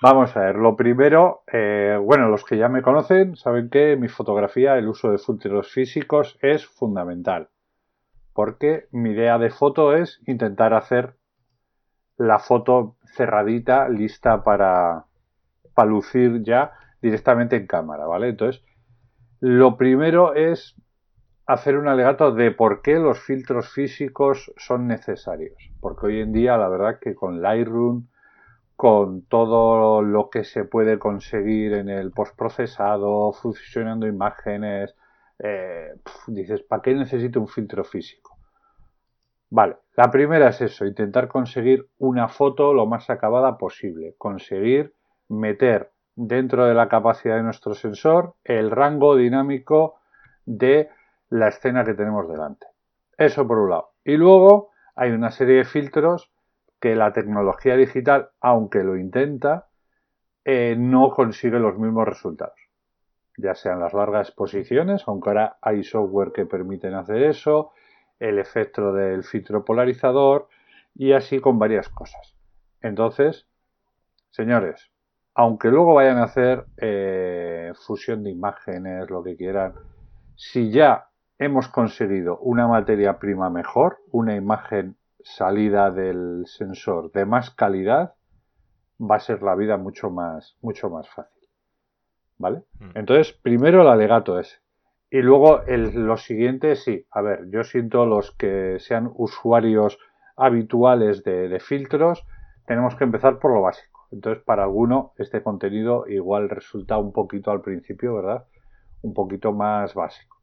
Vamos 0.00 0.36
a 0.36 0.40
ver, 0.40 0.54
lo 0.54 0.76
primero, 0.76 1.42
eh, 1.52 1.98
bueno, 2.00 2.28
los 2.28 2.44
que 2.44 2.56
ya 2.56 2.68
me 2.68 2.82
conocen 2.82 3.34
saben 3.34 3.68
que 3.68 3.96
mi 3.96 4.06
fotografía 4.06 4.78
el 4.78 4.86
uso 4.86 5.10
de 5.10 5.18
filtros 5.18 5.72
físicos 5.72 6.38
es 6.40 6.64
fundamental, 6.64 7.48
porque 8.32 8.86
mi 8.92 9.10
idea 9.10 9.38
de 9.38 9.50
foto 9.50 9.96
es 9.96 10.20
intentar 10.28 10.72
hacer 10.72 11.16
la 12.16 12.38
foto 12.38 12.96
cerradita, 13.06 13.88
lista 13.88 14.44
para, 14.44 15.06
para 15.74 15.90
lucir 15.90 16.44
ya 16.44 16.74
directamente 17.02 17.56
en 17.56 17.66
cámara, 17.66 18.06
¿vale? 18.06 18.28
Entonces, 18.28 18.62
lo 19.40 19.76
primero 19.76 20.34
es 20.34 20.76
hacer 21.44 21.76
un 21.76 21.88
alegato 21.88 22.30
de 22.30 22.52
por 22.52 22.82
qué 22.82 23.00
los 23.00 23.18
filtros 23.18 23.68
físicos 23.70 24.52
son 24.58 24.86
necesarios, 24.86 25.56
porque 25.80 26.06
hoy 26.06 26.20
en 26.20 26.32
día 26.32 26.56
la 26.56 26.68
verdad 26.68 27.00
que 27.00 27.16
con 27.16 27.42
Lightroom 27.42 28.06
con 28.78 29.22
todo 29.22 30.02
lo 30.02 30.30
que 30.30 30.44
se 30.44 30.64
puede 30.64 31.00
conseguir 31.00 31.72
en 31.72 31.88
el 31.88 32.12
postprocesado, 32.12 33.32
fusionando 33.32 34.06
imágenes. 34.06 34.94
Eh, 35.40 35.94
dices, 36.28 36.62
¿para 36.62 36.82
qué 36.82 36.94
necesito 36.94 37.40
un 37.40 37.48
filtro 37.48 37.82
físico? 37.82 38.38
Vale, 39.50 39.78
la 39.96 40.12
primera 40.12 40.50
es 40.50 40.60
eso, 40.60 40.86
intentar 40.86 41.26
conseguir 41.26 41.88
una 41.98 42.28
foto 42.28 42.72
lo 42.72 42.86
más 42.86 43.10
acabada 43.10 43.58
posible, 43.58 44.14
conseguir 44.16 44.94
meter 45.28 45.90
dentro 46.14 46.64
de 46.64 46.74
la 46.74 46.88
capacidad 46.88 47.34
de 47.34 47.42
nuestro 47.42 47.74
sensor 47.74 48.36
el 48.44 48.70
rango 48.70 49.16
dinámico 49.16 49.96
de 50.46 50.88
la 51.30 51.48
escena 51.48 51.84
que 51.84 51.94
tenemos 51.94 52.28
delante. 52.28 52.68
Eso 53.16 53.44
por 53.44 53.58
un 53.58 53.70
lado. 53.70 53.90
Y 54.04 54.16
luego 54.16 54.70
hay 54.94 55.10
una 55.10 55.32
serie 55.32 55.56
de 55.56 55.64
filtros 55.64 56.30
que 56.80 56.94
la 56.94 57.12
tecnología 57.12 57.76
digital, 57.76 58.30
aunque 58.40 58.84
lo 58.84 58.96
intenta, 58.96 59.68
eh, 60.44 60.76
no 60.78 61.10
consigue 61.10 61.58
los 61.58 61.78
mismos 61.78 62.06
resultados. 62.06 62.58
Ya 63.36 63.54
sean 63.54 63.80
las 63.80 63.92
largas 63.92 64.28
exposiciones, 64.28 65.02
aunque 65.06 65.30
ahora 65.30 65.58
hay 65.60 65.84
software 65.84 66.32
que 66.32 66.46
permiten 66.46 66.94
hacer 66.94 67.22
eso, 67.22 67.72
el 68.18 68.38
efecto 68.38 68.92
del 68.92 69.22
filtro 69.24 69.64
polarizador 69.64 70.48
y 70.94 71.12
así 71.12 71.40
con 71.40 71.58
varias 71.58 71.88
cosas. 71.88 72.34
Entonces, 72.82 73.46
señores, 74.30 74.90
aunque 75.34 75.68
luego 75.68 75.94
vayan 75.94 76.18
a 76.18 76.24
hacer 76.24 76.64
eh, 76.78 77.72
fusión 77.86 78.24
de 78.24 78.30
imágenes, 78.30 79.08
lo 79.08 79.22
que 79.22 79.36
quieran, 79.36 79.74
si 80.34 80.70
ya 80.70 81.08
hemos 81.38 81.68
conseguido 81.68 82.38
una 82.38 82.66
materia 82.66 83.18
prima 83.18 83.50
mejor, 83.50 83.98
una 84.10 84.34
imagen 84.34 84.96
salida 85.22 85.90
del 85.90 86.44
sensor 86.46 87.12
de 87.12 87.24
más 87.24 87.50
calidad, 87.50 88.14
va 89.00 89.16
a 89.16 89.20
ser 89.20 89.42
la 89.42 89.54
vida 89.54 89.76
mucho 89.76 90.10
más, 90.10 90.56
mucho 90.60 90.90
más 90.90 91.08
fácil. 91.08 91.48
¿Vale? 92.38 92.62
Hmm. 92.78 92.90
Entonces, 92.94 93.32
primero 93.32 93.82
el 93.82 93.88
alegato 93.88 94.38
ese. 94.38 94.58
Y 95.10 95.22
luego 95.22 95.62
el, 95.62 96.06
lo 96.06 96.16
siguiente, 96.16 96.76
sí. 96.76 97.06
A 97.10 97.22
ver, 97.22 97.48
yo 97.50 97.64
siento 97.64 98.06
los 98.06 98.32
que 98.32 98.78
sean 98.78 99.10
usuarios 99.14 99.98
habituales 100.36 101.24
de, 101.24 101.48
de 101.48 101.60
filtros, 101.60 102.24
tenemos 102.66 102.94
que 102.94 103.04
empezar 103.04 103.38
por 103.38 103.52
lo 103.52 103.62
básico. 103.62 104.06
Entonces, 104.12 104.42
para 104.44 104.64
alguno, 104.64 105.12
este 105.16 105.42
contenido 105.42 106.06
igual 106.08 106.48
resulta 106.48 106.98
un 106.98 107.12
poquito 107.12 107.50
al 107.50 107.62
principio, 107.62 108.14
¿verdad? 108.14 108.46
un 109.02 109.14
poquito 109.14 109.52
más 109.52 109.94
básico, 109.94 110.42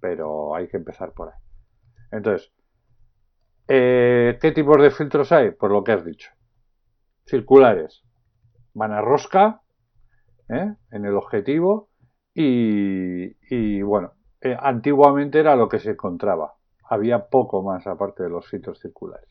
pero 0.00 0.54
hay 0.54 0.68
que 0.68 0.76
empezar 0.76 1.12
por 1.12 1.28
ahí. 1.28 1.40
Entonces, 2.10 2.52
eh, 3.68 4.38
¿qué 4.40 4.52
tipos 4.52 4.80
de 4.80 4.90
filtros 4.90 5.32
hay? 5.32 5.50
Pues 5.52 5.72
lo 5.72 5.84
que 5.84 5.92
has 5.92 6.04
dicho. 6.04 6.30
Circulares. 7.26 8.02
Van 8.74 8.92
a 8.92 9.00
rosca 9.00 9.62
¿eh? 10.48 10.74
en 10.90 11.04
el 11.04 11.14
objetivo 11.16 11.88
y, 12.34 13.80
bueno, 13.82 14.14
eh, 14.40 14.56
antiguamente 14.58 15.38
era 15.38 15.54
lo 15.56 15.68
que 15.68 15.78
se 15.78 15.92
encontraba. 15.92 16.54
Había 16.88 17.28
poco 17.28 17.62
más 17.62 17.86
aparte 17.86 18.24
de 18.24 18.30
los 18.30 18.46
filtros 18.48 18.80
circulares. 18.80 19.28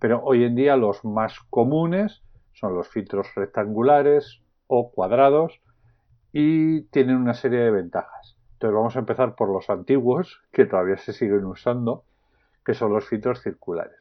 Pero 0.00 0.22
hoy 0.24 0.44
en 0.44 0.54
día 0.54 0.76
los 0.76 1.04
más 1.04 1.38
comunes 1.50 2.22
son 2.52 2.74
los 2.74 2.88
filtros 2.88 3.34
rectangulares 3.34 4.42
o 4.66 4.90
cuadrados 4.90 5.60
y 6.32 6.82
tienen 6.84 7.16
una 7.16 7.34
serie 7.34 7.60
de 7.60 7.70
ventajas. 7.70 8.38
Entonces 8.54 8.74
vamos 8.74 8.96
a 8.96 9.00
empezar 9.00 9.34
por 9.34 9.52
los 9.52 9.68
antiguos 9.68 10.42
que 10.52 10.66
todavía 10.66 10.96
se 10.96 11.12
siguen 11.12 11.44
usando, 11.44 12.04
que 12.64 12.74
son 12.74 12.92
los 12.92 13.08
filtros 13.08 13.42
circulares. 13.42 13.96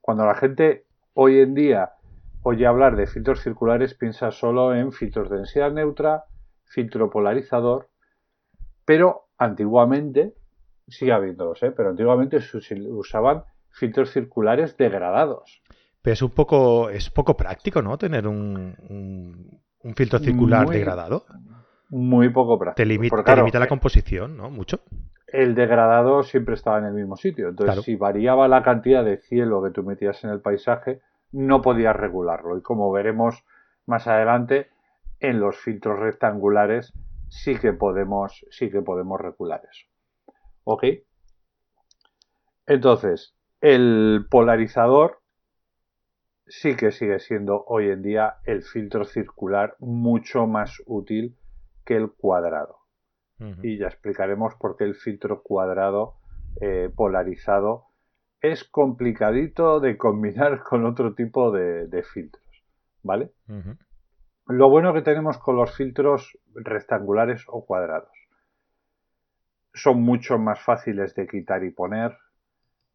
Cuando 0.00 0.24
la 0.26 0.34
gente 0.34 0.86
hoy 1.14 1.40
en 1.40 1.54
día 1.54 1.92
oye 2.42 2.64
hablar 2.64 2.94
de 2.94 3.08
filtros 3.08 3.40
circulares 3.40 3.94
piensa 3.94 4.30
solo 4.30 4.72
en 4.72 4.92
filtros 4.92 5.28
de 5.28 5.38
densidad 5.38 5.72
neutra, 5.72 6.26
filtro 6.64 7.10
polarizador, 7.10 7.88
pero 8.84 9.26
antiguamente, 9.36 10.34
sigue 10.86 11.12
habiéndolos, 11.12 11.60
¿eh? 11.64 11.72
pero 11.72 11.90
antiguamente 11.90 12.40
se 12.40 12.58
usaban 12.88 13.42
filtros 13.70 14.12
circulares 14.12 14.76
degradados. 14.76 15.60
Pero 16.02 16.12
es 16.12 16.22
un 16.22 16.30
poco, 16.30 16.88
es 16.88 17.10
poco 17.10 17.36
práctico, 17.36 17.82
¿no? 17.82 17.98
Tener 17.98 18.28
un, 18.28 18.76
un, 19.82 19.94
filtro 19.96 20.20
circular 20.20 20.68
degradado. 20.68 21.26
Muy 21.90 22.28
poco 22.28 22.58
práctico. 22.60 22.84
Te, 22.84 22.86
limita, 22.86 23.58
la 23.58 23.64
eh, 23.64 23.68
composición, 23.68 24.36
¿no? 24.36 24.50
Mucho. 24.50 24.82
El 25.26 25.54
degradado 25.54 26.22
siempre 26.22 26.54
estaba 26.54 26.78
en 26.78 26.84
el 26.84 26.92
mismo 26.92 27.16
sitio. 27.16 27.48
Entonces, 27.48 27.84
si 27.84 27.96
variaba 27.96 28.48
la 28.48 28.62
cantidad 28.62 29.04
de 29.04 29.18
cielo 29.18 29.62
que 29.62 29.70
tú 29.70 29.82
metías 29.82 30.22
en 30.24 30.30
el 30.30 30.40
paisaje, 30.40 31.00
no 31.32 31.62
podías 31.62 31.96
regularlo. 31.96 32.56
Y 32.56 32.62
como 32.62 32.90
veremos 32.92 33.44
más 33.86 34.06
adelante, 34.06 34.70
en 35.20 35.40
los 35.40 35.56
filtros 35.56 35.98
rectangulares 35.98 36.92
sí 37.28 37.56
que 37.56 37.72
podemos, 37.72 38.46
sí 38.50 38.70
que 38.70 38.82
podemos 38.82 39.20
regular 39.20 39.62
eso. 39.70 39.86
¿Ok? 40.64 40.84
Entonces, 42.66 43.34
el 43.60 44.26
polarizador 44.30 45.20
sí 46.46 46.76
que 46.76 46.92
sigue 46.92 47.18
siendo 47.18 47.64
hoy 47.66 47.90
en 47.90 48.02
día 48.02 48.36
el 48.44 48.62
filtro 48.62 49.04
circular 49.04 49.76
mucho 49.78 50.46
más 50.46 50.82
útil 50.86 51.36
que 51.84 51.96
el 51.96 52.12
cuadrado. 52.12 52.75
Y 53.38 53.78
ya 53.78 53.88
explicaremos 53.88 54.54
por 54.54 54.76
qué 54.76 54.84
el 54.84 54.94
filtro 54.94 55.42
cuadrado 55.42 56.14
eh, 56.60 56.90
polarizado 56.94 57.86
es 58.40 58.64
complicadito 58.64 59.80
de 59.80 59.96
combinar 59.96 60.62
con 60.68 60.84
otro 60.86 61.14
tipo 61.14 61.50
de, 61.50 62.02
filtros. 62.02 62.44
¿Vale? 63.02 63.32
Lo 64.46 64.70
bueno 64.70 64.92
que 64.94 65.02
tenemos 65.02 65.38
con 65.38 65.56
los 65.56 65.76
filtros 65.76 66.38
rectangulares 66.54 67.44
o 67.48 67.64
cuadrados. 67.66 68.10
Son 69.74 70.02
mucho 70.02 70.38
más 70.38 70.60
fáciles 70.60 71.14
de 71.14 71.26
quitar 71.26 71.62
y 71.62 71.70
poner. 71.70 72.16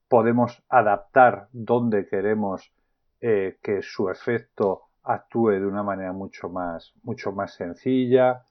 Podemos 0.07 0.63
adaptar 0.67 1.47
donde 1.51 2.07
queremos 2.07 2.73
eh, 3.21 3.57
que 3.61 3.81
su 3.81 4.09
efecto 4.09 4.83
actúe 5.03 5.51
de 5.51 5.65
una 5.65 5.83
manera 5.83 6.11
mucho 6.11 6.49
más, 6.49 6.93
mucho 7.03 7.31
más 7.31 7.53
sencilla. 7.53 8.43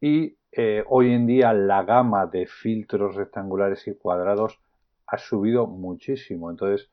Y 0.00 0.36
eh, 0.52 0.84
hoy 0.88 1.12
en 1.12 1.26
día 1.26 1.52
la 1.52 1.82
gama 1.82 2.26
de 2.26 2.46
filtros 2.46 3.14
rectangulares 3.14 3.86
y 3.86 3.94
cuadrados 3.94 4.58
ha 5.06 5.18
subido 5.18 5.66
muchísimo. 5.66 6.50
Entonces 6.50 6.90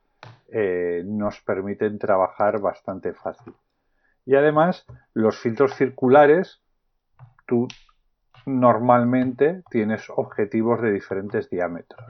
eh, 0.51 1.03
nos 1.05 1.41
permiten 1.41 1.98
trabajar 2.00 2.60
bastante 2.60 3.13
fácil. 3.13 3.53
Y 4.25 4.36
además, 4.36 4.86
los 5.13 5.38
filtros 5.38 5.75
circulares, 5.75 6.62
tú 7.45 7.67
normalmente 8.45 9.63
tienes 9.69 10.10
objetivos 10.10 10.81
de 10.81 10.91
diferentes 10.91 11.50
diámetros. 11.50 12.05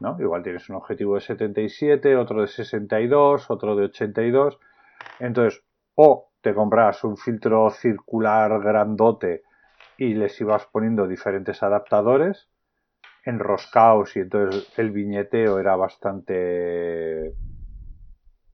¿no? 0.00 0.16
Igual 0.20 0.42
tienes 0.42 0.68
un 0.68 0.76
objetivo 0.76 1.14
de 1.14 1.20
77, 1.20 2.16
otro 2.16 2.42
de 2.42 2.48
62, 2.48 3.50
otro 3.50 3.76
de 3.76 3.84
82. 3.84 4.58
Entonces, 5.20 5.62
o 5.94 6.30
te 6.40 6.54
compras 6.54 7.04
un 7.04 7.16
filtro 7.16 7.70
circular 7.70 8.60
grandote 8.60 9.44
y 10.02 10.14
les 10.14 10.40
ibas 10.40 10.66
poniendo 10.66 11.06
diferentes 11.06 11.62
adaptadores 11.62 12.48
enroscados 13.24 14.16
y 14.16 14.20
entonces 14.20 14.68
el 14.76 14.90
viñeteo 14.90 15.60
era 15.60 15.76
bastante 15.76 17.32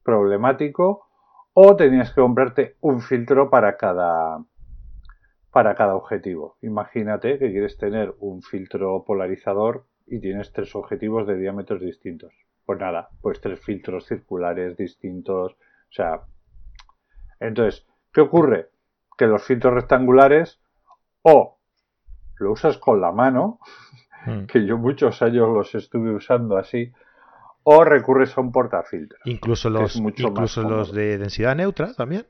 problemático 0.02 1.06
o 1.54 1.74
tenías 1.74 2.10
que 2.12 2.20
comprarte 2.20 2.76
un 2.82 3.00
filtro 3.00 3.48
para 3.48 3.78
cada 3.78 4.44
para 5.50 5.74
cada 5.74 5.96
objetivo. 5.96 6.58
Imagínate 6.60 7.38
que 7.38 7.50
quieres 7.50 7.78
tener 7.78 8.14
un 8.18 8.42
filtro 8.42 9.02
polarizador 9.06 9.86
y 10.06 10.20
tienes 10.20 10.52
tres 10.52 10.74
objetivos 10.76 11.26
de 11.26 11.38
diámetros 11.38 11.80
distintos. 11.80 12.34
Pues 12.66 12.78
nada, 12.78 13.08
pues 13.22 13.40
tres 13.40 13.58
filtros 13.58 14.06
circulares 14.06 14.76
distintos. 14.76 15.52
O 15.52 15.92
sea, 15.92 16.20
entonces, 17.40 17.86
¿qué 18.12 18.20
ocurre? 18.20 18.68
Que 19.16 19.26
los 19.26 19.42
filtros 19.42 19.72
rectangulares 19.72 20.60
o 21.22 21.58
lo 22.38 22.52
usas 22.52 22.78
con 22.78 23.00
la 23.00 23.12
mano, 23.12 23.58
hmm. 24.26 24.46
que 24.46 24.64
yo 24.64 24.78
muchos 24.78 25.22
años 25.22 25.48
los 25.48 25.74
estuve 25.74 26.14
usando 26.14 26.56
así, 26.56 26.92
o 27.62 27.84
recurres 27.84 28.36
a 28.36 28.40
un 28.40 28.52
portafiltros. 28.52 29.20
Incluso 29.24 29.70
los, 29.70 29.96
incluso 29.96 30.62
los 30.62 30.92
de 30.92 31.18
densidad 31.18 31.54
neutra 31.56 31.92
también. 31.94 32.26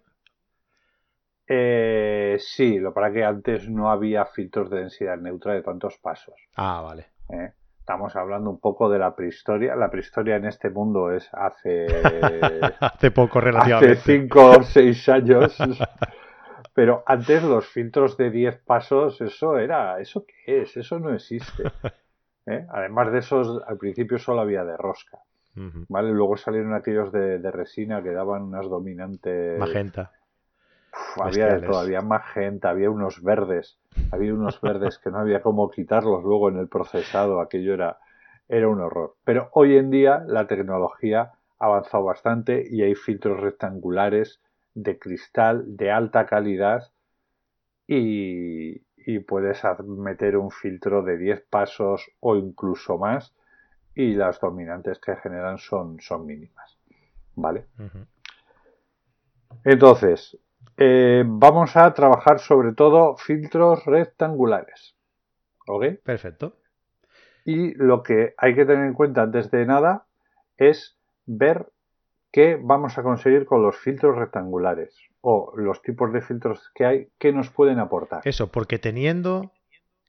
Eh, 1.47 2.37
sí, 2.40 2.78
lo 2.78 2.92
para 2.92 3.11
que 3.12 3.25
antes 3.25 3.71
no 3.71 3.90
había 3.90 4.26
filtros 4.26 4.68
de 4.68 4.80
densidad 4.80 5.16
neutra 5.16 5.54
de 5.54 5.62
tantos 5.62 5.97
pasos. 5.99 6.35
Ah, 6.57 6.83
vale. 6.83 7.07
Eh, 7.30 7.52
estamos 7.78 8.14
hablando 8.16 8.50
un 8.50 8.61
poco 8.61 8.90
de 8.90 8.99
la 8.99 9.16
prehistoria. 9.16 9.75
La 9.75 9.90
prehistoria 9.90 10.37
en 10.37 10.45
este 10.45 10.68
mundo 10.68 11.11
es 11.11 11.30
hace. 11.33 11.87
hace 12.80 13.11
poco, 13.11 13.40
relativamente. 13.40 13.92
Hace 13.92 14.18
5 14.18 14.50
o 14.50 14.62
6 14.62 15.09
años. 15.09 15.57
Pero 16.78 17.02
antes 17.06 17.42
los 17.42 17.66
filtros 17.66 18.16
de 18.16 18.30
10 18.30 18.61
pasos, 18.61 19.20
eso 19.20 19.58
era. 19.58 19.99
¿Eso 19.99 20.25
qué 20.25 20.62
es? 20.62 20.76
Eso 20.76 21.00
no 21.00 21.12
existe. 21.12 21.64
¿Eh? 22.47 22.66
Además 22.70 23.11
de 23.11 23.18
esos, 23.18 23.61
al 23.66 23.78
principio 23.78 24.16
solo 24.20 24.42
había 24.42 24.64
de 24.64 24.76
rosca. 24.76 25.18
¿Vale? 25.56 26.12
Luego 26.12 26.37
salieron 26.37 26.75
aquellos 26.75 27.11
de, 27.11 27.50
resina 27.50 28.00
que 28.00 28.12
daban 28.12 28.42
unas 28.42 28.68
dominantes. 28.68 29.58
Magenta. 29.58 30.12
había 31.20 31.56
había 31.56 32.00
magenta, 32.00 32.70
había 32.70 32.90
unos 32.90 33.25
verdes, 33.25 33.80
había 34.12 34.32
unos 34.32 34.61
verdes 34.61 34.99
que 34.99 35.11
no 35.11 35.18
había 35.18 35.42
cómo 35.42 35.68
quitarlos 35.73 36.23
luego 36.23 36.49
en 36.49 36.58
el 36.58 36.68
procesado, 36.68 37.40
aquello 37.40 37.75
era, 37.75 37.99
era 38.49 38.68
un 38.68 38.80
horror. 38.80 39.16
Pero 39.25 39.49
hoy 39.54 39.76
en 39.76 39.90
día 39.90 40.23
la 40.28 40.47
tecnología 40.47 41.32
ha 41.58 41.64
avanzado 41.64 42.04
bastante 42.04 42.64
y 42.70 42.82
hay 42.82 42.94
filtros 42.94 43.40
rectangulares 43.40 44.40
de 44.82 44.99
cristal 44.99 45.76
de 45.76 45.90
alta 45.90 46.26
calidad 46.26 46.92
y, 47.87 48.82
y 48.97 49.18
puedes 49.20 49.62
meter 49.85 50.37
un 50.37 50.50
filtro 50.50 51.02
de 51.02 51.16
10 51.16 51.47
pasos 51.49 52.11
o 52.20 52.37
incluso 52.37 52.99
más 52.99 53.35
y 53.94 54.14
las 54.14 54.38
dominantes 54.38 55.00
que 55.00 55.16
generan 55.16 55.58
son, 55.58 56.00
son 56.00 56.25
mínimas. 56.25 56.78
¿Vale? 57.35 57.66
Entonces, 59.64 60.38
eh, 60.76 61.25
vamos 61.26 61.76
a 61.76 61.92
trabajar 61.94 62.38
sobre 62.38 62.75
todo 62.75 63.16
filtros 63.16 63.85
rectangulares. 63.87 64.94
¿Ok? 65.66 65.85
Perfecto. 66.04 66.56
Y 67.44 67.75
lo 67.75 68.02
que 68.02 68.35
hay 68.37 68.54
que 68.54 68.64
tener 68.64 68.87
en 68.87 68.94
cuenta 68.94 69.23
antes 69.23 69.50
de 69.50 69.66
nada 69.66 70.06
es 70.56 70.97
ver 71.26 71.66
qué 72.30 72.58
vamos 72.61 72.99
a 72.99 73.02
conseguir 73.02 73.47
con 73.47 73.62
los 73.62 73.76
filtros 73.76 74.16
rectangulares 74.16 74.94
o 75.20 75.52
los 75.56 75.82
tipos 75.82 76.12
de 76.12 76.20
filtros 76.20 76.70
que 76.75 76.85
hay 76.85 77.08
que 77.18 77.32
nos 77.32 77.50
pueden 77.50 77.78
aportar. 77.78 78.20
Eso, 78.25 78.50
porque 78.50 78.78
teniendo 78.78 79.52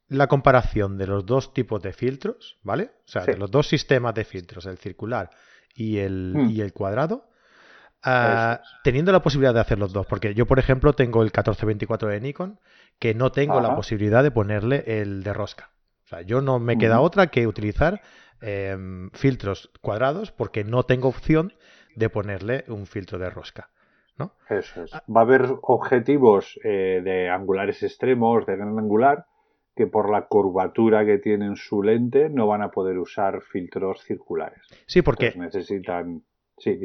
la 0.10 0.28
comparación 0.28 0.98
de 0.98 1.08
los 1.08 1.26
dos 1.26 1.54
tipos 1.54 1.82
de 1.82 1.94
filtros, 1.94 2.60
¿vale? 2.64 2.92
O 3.06 3.08
sea, 3.08 3.26
de 3.26 3.38
los 3.38 3.50
dos 3.52 3.68
sistemas 3.68 4.14
de 4.16 4.26
filtros, 4.26 4.66
el 4.66 4.78
circular 4.78 5.30
y 5.76 6.00
el, 6.00 6.34
hmm. 6.36 6.50
y 6.50 6.62
el 6.62 6.74
cuadrado, 6.74 7.30
ah, 8.04 8.60
teniendo 8.84 9.12
la 9.12 9.22
posibilidad 9.22 9.54
de 9.54 9.60
hacer 9.60 9.78
los 9.78 9.94
dos, 9.94 10.08
porque 10.08 10.34
yo, 10.34 10.48
por 10.48 10.60
ejemplo, 10.60 10.94
tengo 10.94 11.22
el 11.22 11.28
1424 11.28 12.10
de 12.10 12.22
Nikon, 12.22 12.60
que 12.98 13.14
no 13.14 13.32
tengo 13.32 13.62
la 13.62 13.76
posibilidad 13.76 14.24
de 14.24 14.32
ponerle 14.32 14.84
el 14.88 15.24
de 15.24 15.34
rosca. 15.34 15.72
O 16.06 16.08
sea, 16.10 16.22
yo 16.22 16.42
no 16.42 16.60
me 16.60 16.78
queda 16.78 17.02
otra 17.02 17.28
que 17.28 17.46
utilizar 17.46 18.02
em, 18.42 19.12
filtros 19.12 19.70
cuadrados 19.80 20.32
porque 20.32 20.64
no 20.64 20.84
tengo 20.84 21.08
opción 21.08 21.54
de 22.00 22.10
ponerle 22.10 22.64
un 22.70 22.88
filtro 22.88 23.20
de 23.20 23.30
rosca. 23.30 23.70
¿no? 24.18 24.34
Eso 24.50 24.84
es. 24.84 24.92
Va 24.94 25.22
a 25.22 25.24
haber 25.24 25.46
objetivos 25.62 26.60
eh, 26.64 27.02
de 27.04 27.30
angulares 27.30 27.84
extremos, 27.84 28.46
de 28.46 28.56
gran 28.56 28.78
angular, 28.80 29.26
que 29.76 29.88
por 29.88 30.10
la 30.10 30.28
curvatura 30.28 31.06
que 31.06 31.20
tienen 31.20 31.56
su 31.56 31.84
lente 31.84 32.30
no 32.30 32.48
van 32.48 32.62
a 32.62 32.72
poder 32.72 32.98
usar 32.98 33.42
filtros 33.42 34.04
circulares. 34.04 34.62
Sí, 34.88 35.02
porque 35.02 35.34
necesitan. 35.36 36.24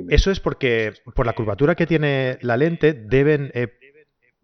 Eso 0.08 0.30
es 0.30 0.38
porque 0.38 0.92
por 1.16 1.26
la 1.26 1.32
curvatura 1.32 1.74
que 1.74 1.86
tiene 1.86 2.38
la 2.42 2.56
lente 2.56 2.92
deben 2.92 3.50
eh, 3.54 3.72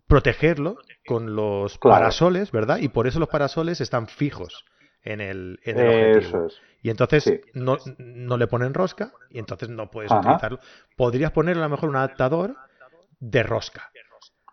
protegerlo 0.09 0.77
con 1.07 1.37
los 1.37 1.79
parasoles, 1.79 2.50
¿verdad? 2.50 2.79
Y 2.81 2.89
por 2.89 3.07
eso 3.07 3.21
los 3.21 3.29
parasoles 3.29 3.81
están 3.81 4.09
fijos 4.09 4.65
en 5.02 5.21
el, 5.21 5.61
en 5.64 5.76
objetivo. 5.76 6.49
Y 6.83 6.90
entonces 6.90 7.40
no, 7.54 7.76
no, 7.99 8.37
le 8.37 8.47
ponen 8.47 8.75
rosca 8.75 9.12
y 9.30 9.38
entonces 9.38 9.69
no 9.69 9.90
puedes 9.90 10.11
utilizarlo. 10.11 10.61
Podrías 10.97 11.33
poner 11.33 11.57
a 11.59 11.61
lo 11.61 11.69
mejor 11.69 11.90
un 11.90 11.97
adaptador 11.97 12.57
de 13.19 13.42
rosca. 13.42 13.90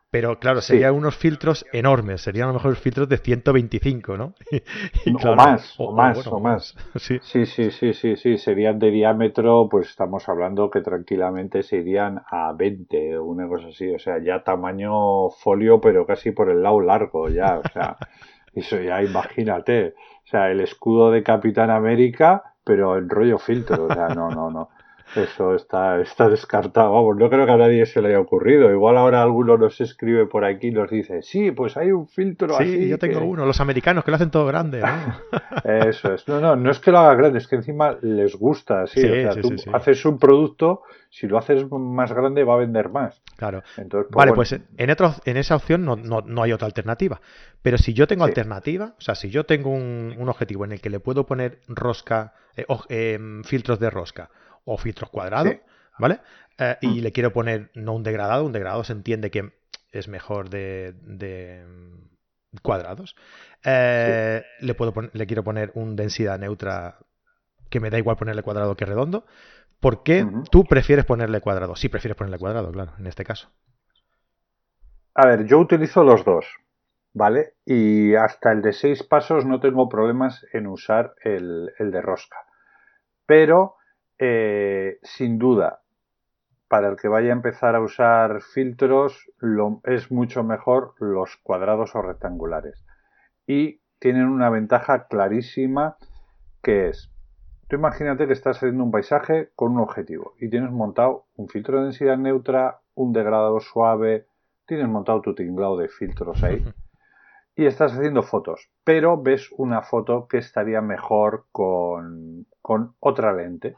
Pero 0.09 0.39
claro, 0.39 0.61
serían 0.61 0.95
unos 0.95 1.17
filtros 1.17 1.65
enormes, 1.73 2.21
serían 2.21 2.45
a 2.45 2.51
lo 2.51 2.53
mejor 2.55 2.75
filtros 2.77 3.09
de 3.09 3.17
125, 3.17 4.15
¿no? 4.15 4.33
o 5.25 5.35
más, 5.35 5.75
o, 5.77 5.91
más, 5.91 6.27
o, 6.27 6.39
más. 6.39 6.75
Sí. 6.95 7.19
sí, 7.21 7.45
sí, 7.45 7.71
sí, 7.71 7.91
sí, 7.91 8.15
sí, 8.15 8.37
serían 8.37 8.79
de 8.79 8.89
diámetro, 8.89 9.67
pues 9.69 9.89
estamos 9.89 10.27
hablando 10.29 10.69
que 10.69 10.79
tranquilamente 10.79 11.61
se 11.61 11.77
irían 11.77 12.21
a 12.31 12.53
20 12.53 13.17
o 13.17 13.25
una 13.25 13.49
cosa 13.49 13.67
así, 13.67 13.89
o 13.89 13.99
sea, 13.99 14.23
ya 14.23 14.43
tamaño 14.43 15.29
folio, 15.29 15.81
pero 15.81 16.05
casi 16.05 16.31
por 16.31 16.49
el 16.49 16.63
lado 16.63 16.79
largo, 16.79 17.27
ya, 17.27 17.59
o 17.59 17.67
sea, 17.73 17.97
eso 18.53 18.79
ya 18.79 19.01
imagínate, 19.03 19.95
o 20.25 20.27
sea, 20.29 20.49
el 20.51 20.61
escudo 20.61 21.11
de 21.11 21.23
Capitán 21.23 21.69
América, 21.69 22.55
pero 22.63 22.97
en 22.97 23.09
rollo 23.09 23.37
filtro, 23.37 23.85
o 23.85 23.93
sea, 23.93 24.09
no, 24.09 24.29
no, 24.29 24.51
no. 24.51 24.69
Eso 25.15 25.55
está, 25.55 26.01
está 26.01 26.29
descartado. 26.29 26.91
Vamos, 26.91 27.17
no 27.17 27.29
creo 27.29 27.45
que 27.45 27.51
a 27.51 27.57
nadie 27.57 27.85
se 27.85 28.01
le 28.01 28.09
haya 28.09 28.19
ocurrido. 28.19 28.69
Igual 28.71 28.97
ahora 28.97 29.21
alguno 29.21 29.57
nos 29.57 29.79
escribe 29.79 30.25
por 30.25 30.43
aquí 30.43 30.67
y 30.67 30.71
nos 30.71 30.89
dice, 30.89 31.21
sí, 31.21 31.51
pues 31.51 31.77
hay 31.77 31.91
un 31.91 32.07
filtro 32.07 32.49
sí, 32.57 32.63
así. 32.63 32.87
yo 32.89 32.97
tengo 32.97 33.21
uno. 33.21 33.45
Los 33.45 33.61
americanos 33.61 34.03
que 34.03 34.11
lo 34.11 34.15
hacen 34.15 34.31
todo 34.31 34.45
grande. 34.45 34.81
Eso 35.63 36.13
es. 36.13 36.27
No, 36.27 36.41
no, 36.41 36.55
no 36.55 36.71
es 36.71 36.79
que 36.79 36.91
lo 36.91 36.99
haga 36.99 37.15
grande, 37.15 37.39
es 37.39 37.47
que 37.47 37.55
encima 37.55 37.97
les 38.01 38.35
gusta. 38.35 38.85
Sí, 38.87 39.03
o 39.03 39.31
sea, 39.31 39.41
tú 39.41 39.55
haces 39.73 40.05
un 40.05 40.19
producto, 40.19 40.83
si 41.09 41.27
lo 41.27 41.37
haces 41.37 41.65
más 41.71 42.11
grande 42.11 42.43
va 42.43 42.55
a 42.55 42.57
vender 42.57 42.89
más. 42.89 43.21
Claro. 43.37 43.63
Entonces, 43.77 44.09
pues 44.11 44.17
vale, 44.17 44.33
pues 44.33 44.51
en, 44.51 44.65
en 44.77 45.37
esa 45.37 45.55
opción 45.55 45.85
no, 45.85 45.95
no, 45.95 46.43
hay 46.43 46.51
otra 46.51 46.67
alternativa. 46.67 47.21
Pero 47.61 47.77
si 47.77 47.93
yo 47.93 48.07
tengo 48.07 48.25
alternativa, 48.25 48.93
o 48.97 49.01
sea, 49.01 49.15
si 49.15 49.29
yo 49.29 49.45
tengo 49.45 49.69
un, 49.69 50.15
un, 50.17 50.29
objetivo 50.29 50.65
en 50.65 50.73
el 50.73 50.81
que 50.81 50.89
le 50.89 50.99
puedo 50.99 51.25
poner 51.25 51.59
rosca, 51.67 52.33
eh, 52.55 52.65
em, 52.89 53.43
filtros 53.43 53.79
de 53.79 53.89
rosca 53.89 54.29
o 54.67 54.77
filtros 54.77 55.09
cuadrados, 55.09 55.55
¿vale? 55.97 56.19
Eh, 56.59 56.77
y 56.81 56.99
mm. 56.99 57.03
le 57.03 57.11
quiero 57.11 57.31
poner 57.31 57.71
no 57.73 57.93
un 57.93 58.03
degradado, 58.03 58.45
un 58.45 58.51
degradado 58.51 58.83
se 58.83 58.93
entiende 58.93 59.31
que 59.31 59.53
es 59.91 60.07
mejor 60.07 60.49
de, 60.49 60.93
mm, 61.65 62.57
cuadrados. 62.61 63.15
Eh, 63.63 64.43
le, 64.59 64.73
puedo 64.75 64.93
le 65.13 65.25
quiero 65.25 65.43
poner 65.43 65.71
un 65.75 65.95
densidad 65.95 66.37
neutra 66.37 66.97
que 67.69 67.79
me 67.79 67.89
da 67.89 67.97
igual 67.97 68.17
ponerle 68.17 68.43
cuadrado 68.43 68.75
que 68.75 68.85
redondo. 68.85 69.25
¿Por 69.79 70.03
qué 70.03 70.25
tú 70.51 70.65
prefieres 70.65 71.05
ponerle 71.05 71.39
cuadrado? 71.39 71.75
Sí, 71.75 71.87
prefieres 71.87 72.17
ponerle 72.17 72.39
cuadrado, 72.39 72.71
claro, 72.71 72.93
en 72.97 73.07
este 73.07 73.23
caso. 73.23 73.49
A 75.13 75.27
ver, 75.27 75.45
yo 75.45 75.59
utilizo 75.59 76.03
los 76.03 76.25
dos, 76.25 76.45
¿vale? 77.13 77.53
Y 77.63 78.15
hasta 78.15 78.51
el 78.51 78.61
de 78.61 78.73
seis 78.73 79.03
pasos 79.03 79.45
no 79.45 79.59
tengo 79.59 79.87
problemas 79.87 80.45
en 80.51 80.67
usar 80.67 81.13
el, 81.23 81.71
el 81.77 81.91
de 81.91 82.01
rosca. 82.01 82.37
Pero 83.27 83.76
eh, 84.19 84.99
sin 85.03 85.37
duda, 85.37 85.81
para 86.67 86.89
el 86.89 86.97
que 86.97 87.07
vaya 87.07 87.29
a 87.29 87.35
empezar 87.35 87.75
a 87.75 87.81
usar 87.81 88.41
filtros, 88.41 89.31
lo, 89.37 89.81
es 89.83 90.11
mucho 90.11 90.43
mejor 90.43 90.95
los 90.99 91.37
cuadrados 91.37 91.95
o 91.95 92.01
rectangulares. 92.01 92.83
Y 93.45 93.81
tienen 93.99 94.25
una 94.25 94.49
ventaja 94.49 95.07
clarísima 95.07 95.97
que 96.61 96.89
es, 96.89 97.11
tú 97.69 97.77
imagínate 97.77 98.27
que 98.27 98.33
estás 98.33 98.57
haciendo 98.57 98.83
un 98.83 98.91
paisaje 98.91 99.51
con 99.55 99.73
un 99.73 99.79
objetivo 99.79 100.33
y 100.39 100.49
tienes 100.49 100.71
montado 100.71 101.25
un 101.35 101.47
filtro 101.47 101.77
de 101.77 101.85
densidad 101.85 102.17
neutra, 102.17 102.81
un 102.93 103.13
degradado 103.13 103.59
suave, 103.59 104.27
tienes 104.65 104.89
montado 104.89 105.21
tu 105.21 105.33
tinglado 105.33 105.77
de 105.77 105.87
filtros 105.87 106.43
ahí 106.43 106.65
y 107.55 107.65
estás 107.65 107.93
haciendo 107.93 108.21
fotos, 108.23 108.69
pero 108.83 109.21
ves 109.21 109.49
una 109.57 109.81
foto 109.81 110.27
que 110.27 110.39
estaría 110.39 110.81
mejor 110.81 111.45
con, 111.51 112.45
con 112.61 112.95
otra 112.99 113.33
lente 113.33 113.75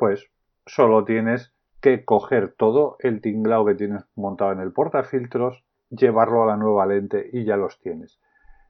pues 0.00 0.30
solo 0.64 1.04
tienes 1.04 1.52
que 1.82 2.06
coger 2.06 2.54
todo 2.56 2.96
el 3.00 3.20
tinglado 3.20 3.66
que 3.66 3.74
tienes 3.74 4.06
montado 4.14 4.52
en 4.52 4.60
el 4.60 4.72
portafiltros, 4.72 5.62
llevarlo 5.90 6.42
a 6.42 6.46
la 6.46 6.56
nueva 6.56 6.86
lente 6.86 7.28
y 7.30 7.44
ya 7.44 7.58
los 7.58 7.78
tienes. 7.80 8.18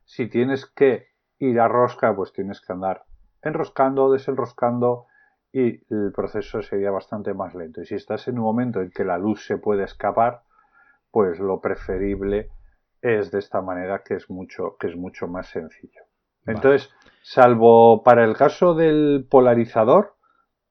Si 0.05 0.29
tienes 0.29 0.67
que 0.67 1.07
ir 1.39 1.61
a 1.61 1.69
rosca, 1.69 2.17
pues 2.17 2.33
tienes 2.33 2.61
que 2.61 2.73
andar 2.73 3.05
enroscando, 3.43 4.11
desenroscando 4.11 5.07
y 5.53 5.81
el 5.95 6.11
proceso 6.13 6.63
sería 6.63 6.91
bastante 6.91 7.33
más 7.33 7.55
lento. 7.55 7.81
Y 7.81 7.87
si 7.87 7.95
estás 7.95 8.27
en 8.27 8.37
un 8.37 8.45
momento 8.47 8.81
en 8.81 8.91
que 8.91 9.05
la 9.05 9.17
luz 9.17 9.47
se 9.47 9.57
puede 9.57 9.85
escapar, 9.85 10.43
pues 11.13 11.39
lo 11.39 11.61
preferible 11.61 12.51
es 13.03 13.31
de 13.31 13.39
esta 13.39 13.63
manera 13.63 14.03
que 14.03 14.15
es 14.15 14.29
mucho, 14.31 14.77
que 14.81 14.89
es 14.89 14.97
mucho 14.97 15.29
más 15.29 15.47
sencillo. 15.47 16.03
Entonces, 16.45 16.93
salvo 17.23 18.03
para 18.03 18.25
el 18.25 18.37
caso 18.37 18.75
del 18.75 19.29
polarizador, 19.31 20.17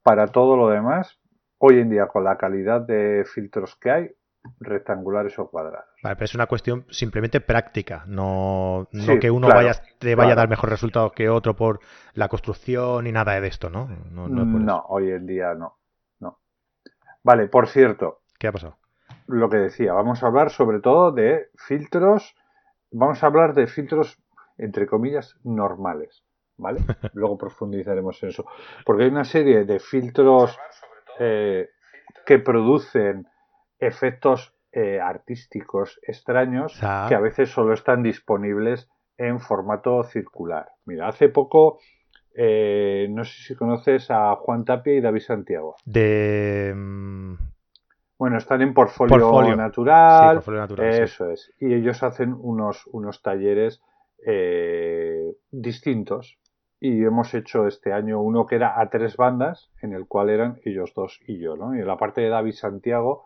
para 0.04 0.28
todo 0.28 0.58
lo 0.58 0.70
demás, 0.70 1.20
hoy 1.58 1.80
en 1.80 1.90
día 1.90 2.08
con 2.08 2.24
la 2.24 2.38
calidad 2.38 2.82
de 2.82 3.26
filtros 3.26 3.76
que 3.76 3.92
hay, 3.92 4.10
rectangulares 4.60 5.38
o 5.40 5.50
cuadrados. 5.50 5.90
Vale, 6.02 6.16
pero 6.16 6.26
es 6.26 6.36
una 6.36 6.48
cuestión 6.48 6.86
simplemente 6.90 7.42
práctica, 7.42 8.04
no, 8.08 8.88
que 9.20 9.30
uno 9.30 9.48
vaya, 9.48 9.74
te 10.00 10.16
vaya 10.16 10.34
a 10.34 10.36
dar 10.36 10.50
mejor 10.50 10.70
resultado 10.70 11.12
que 11.12 11.30
otro 11.30 11.56
por 11.56 11.80
la 12.14 12.30
construcción 12.30 13.04
ni 13.04 13.12
nada 13.12 13.40
de 13.40 13.48
esto, 13.48 13.70
¿no? 13.70 13.88
No, 14.12 14.86
hoy 14.88 15.12
en 15.12 15.26
día 15.26 15.54
no, 15.54 15.78
no. 16.20 16.40
Vale, 17.24 17.48
por 17.48 17.68
cierto. 17.68 18.22
¿Qué 18.38 18.48
ha 18.48 18.52
pasado? 18.52 18.78
Lo 19.28 19.50
que 19.50 19.58
decía, 19.58 19.94
vamos 19.94 20.24
a 20.24 20.28
hablar 20.28 20.50
sobre 20.50 20.80
todo 20.80 21.12
de 21.12 21.50
filtros, 21.56 22.36
vamos 22.92 23.22
a 23.24 23.28
hablar 23.28 23.54
de 23.54 23.68
filtros, 23.68 24.18
entre 24.58 24.88
comillas, 24.88 25.38
normales. 25.44 26.24
¿Vale? 26.60 26.82
Luego 27.14 27.38
profundizaremos 27.38 28.22
en 28.22 28.30
eso. 28.30 28.46
Porque 28.86 29.04
hay 29.04 29.10
una 29.10 29.24
serie 29.24 29.64
de 29.64 29.80
filtros 29.80 30.58
eh, 31.20 31.70
que 32.26 32.40
producen 32.40 33.28
efectos 33.80 34.54
eh, 34.72 35.00
artísticos 35.02 36.00
extraños 36.04 36.80
que 36.80 37.16
a 37.16 37.20
veces 37.20 37.50
solo 37.50 37.74
están 37.74 38.04
disponibles 38.04 38.90
en 39.18 39.40
formato 39.40 40.04
circular. 40.04 40.70
Mira, 40.86 41.08
hace 41.08 41.30
poco, 41.30 41.80
eh, 42.36 43.08
no 43.10 43.24
sé 43.24 43.44
si 43.44 43.56
conoces 43.56 44.12
a 44.12 44.36
Juan 44.36 44.64
Tapia 44.64 44.94
y 44.94 45.02
David 45.02 45.22
Santiago. 45.22 45.76
De... 45.86 46.74
Mm, 46.76 47.34
bueno, 48.18 48.38
están 48.38 48.62
en 48.62 48.74
portfolio, 48.74 49.56
natural. 49.56 50.42
eso 51.02 51.32
es. 51.32 51.54
Y 51.60 51.74
ellos 51.74 52.04
hacen 52.04 52.34
unos, 52.34 52.86
unos 52.88 53.22
talleres 53.22 53.82
distintos 55.52 56.40
y 56.80 57.04
hemos 57.04 57.34
hecho 57.34 57.68
este 57.68 57.92
año 57.92 58.22
uno 58.22 58.46
que 58.46 58.56
era 58.56 58.80
a 58.80 58.90
tres 58.90 59.18
bandas, 59.18 59.70
en 59.82 59.94
el 59.94 60.08
cual 60.08 60.30
eran 60.30 60.60
ellos 60.64 60.94
dos 60.96 61.20
y 61.28 61.40
yo, 61.40 61.58
¿no? 61.58 61.76
Y 61.76 61.80
en 61.80 61.88
la 61.88 61.98
parte 61.98 62.22
de 62.22 62.30
David 62.30 62.54
Santiago 62.54 63.26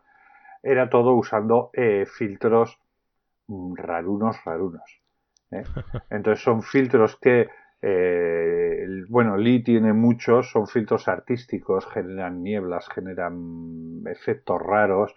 era 0.64 0.90
todo 0.90 1.14
usando 1.14 1.70
eh, 1.74 2.06
filtros 2.08 2.80
mm, 3.48 3.76
rarunos, 3.76 4.44
rarunos. 4.46 5.02
¿eh? 5.52 5.64
Entonces 6.10 6.44
son 6.44 6.64
filtros 6.64 7.18
que, 7.18 7.50
eh, 7.82 8.88
bueno, 9.10 9.38
Lee 9.38 9.64
tiene 9.64 9.94
muchos, 9.94 10.50
son 10.50 10.68
filtros 10.68 11.08
artísticos, 11.08 11.86
generan 11.86 12.42
nieblas, 12.42 12.88
generan 12.90 14.02
efectos 14.08 14.62
raros 14.62 15.14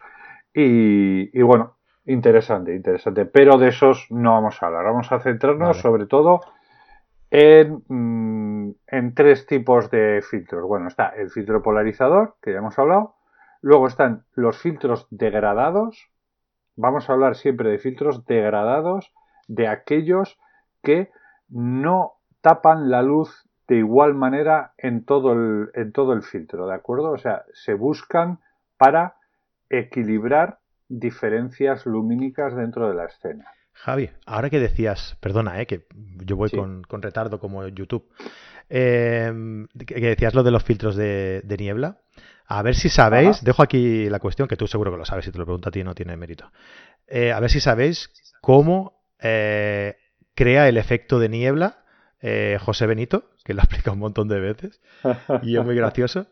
y, 0.52 1.42
bueno, 1.42 1.76
interesante, 2.06 2.74
interesante. 2.74 3.24
Pero 3.26 3.58
de 3.58 3.68
esos 3.68 4.06
no 4.10 4.32
vamos 4.32 4.62
a 4.62 4.66
hablar, 4.66 4.84
vamos 4.84 5.12
a 5.12 5.20
centrarnos 5.20 5.78
sobre 5.78 6.06
todo 6.06 6.40
Mm, 7.30 8.70
en, 8.86 9.14
tres 9.14 9.46
tipos 9.46 9.90
de 9.90 10.22
filtros. 10.28 10.66
Bueno, 10.66 10.88
está 10.88 11.08
el 11.08 11.30
filtro 11.30 11.62
polarizador, 11.62 12.36
que 12.42 12.52
ya 12.52 12.58
hemos 12.58 12.78
hablado. 12.78 13.16
Luego 13.62 13.86
están 13.86 14.24
los 14.34 14.58
filtros 14.58 15.06
degradados. 15.10 16.08
Vamos 16.76 17.08
a 17.08 17.14
hablar 17.14 17.36
siempre 17.36 17.70
de 17.70 17.78
filtros 17.78 18.26
degradados, 18.26 19.12
de 19.48 19.66
aquellos 19.68 20.38
que 20.82 21.10
no 21.48 22.12
tapan 22.42 22.90
la 22.90 23.02
luz 23.02 23.48
de 23.66 23.76
igual 23.76 24.14
manera 24.14 24.72
en 24.78 25.04
todo 25.04 25.32
el, 25.32 25.70
en 25.74 25.92
todo 25.92 26.12
el 26.12 26.22
filtro, 26.22 26.68
¿de 26.68 26.74
acuerdo? 26.74 27.10
O 27.10 27.18
sea, 27.18 27.44
se 27.52 27.74
buscan 27.74 28.38
para 28.76 29.16
equilibrar 29.68 30.58
diferencias 30.88 31.86
lumínicas 31.86 32.54
dentro 32.54 32.88
de 32.88 32.94
la 32.94 33.06
escena. 33.06 33.50
Javi, 33.76 34.10
ahora 34.24 34.50
que 34.50 34.58
decías, 34.58 35.16
perdona, 35.20 35.60
eh, 35.60 35.66
que 35.66 35.86
yo 36.24 36.36
voy 36.36 36.50
con, 36.50 36.82
retardo 37.02 37.38
como 37.38 37.66
YouTube, 37.68 38.08
em, 38.68 39.68
que 39.86 40.00
decías 40.00 40.34
lo 40.34 40.42
de 40.42 40.50
los 40.50 40.64
filtros 40.64 40.96
de, 40.96 41.56
niebla. 41.58 41.98
A 42.48 42.62
ver 42.62 42.74
si 42.74 42.88
sabéis, 42.88 43.42
dejo 43.44 43.62
aquí 43.62 44.08
la 44.08 44.18
cuestión, 44.18 44.48
que 44.48 44.56
tú 44.56 44.66
seguro 44.66 44.92
que 44.92 44.98
lo 44.98 45.04
sabes, 45.04 45.24
si 45.24 45.32
te 45.32 45.38
lo 45.38 45.44
pregunto 45.44 45.68
a 45.68 45.72
ti 45.72 45.84
no 45.84 45.94
tiene 45.94 46.16
mérito. 46.16 46.50
Eh, 47.06 47.32
a 47.32 47.40
ver 47.40 47.50
si 47.50 47.60
sabéis 47.60 48.10
cómo 48.40 49.04
eh, 49.20 49.96
crea 50.34 50.68
el 50.68 50.76
efecto 50.76 51.18
de 51.18 51.28
niebla 51.28 51.84
eh, 52.20 52.58
José 52.60 52.86
Benito, 52.86 53.24
que 53.44 53.54
lo 53.54 53.60
ha 53.60 53.64
explicado 53.64 53.94
un 53.94 54.00
montón 54.00 54.28
de 54.28 54.40
veces 54.40 54.80
y 55.42 55.56
es 55.56 55.64
muy 55.64 55.76
gracioso. 55.76 56.26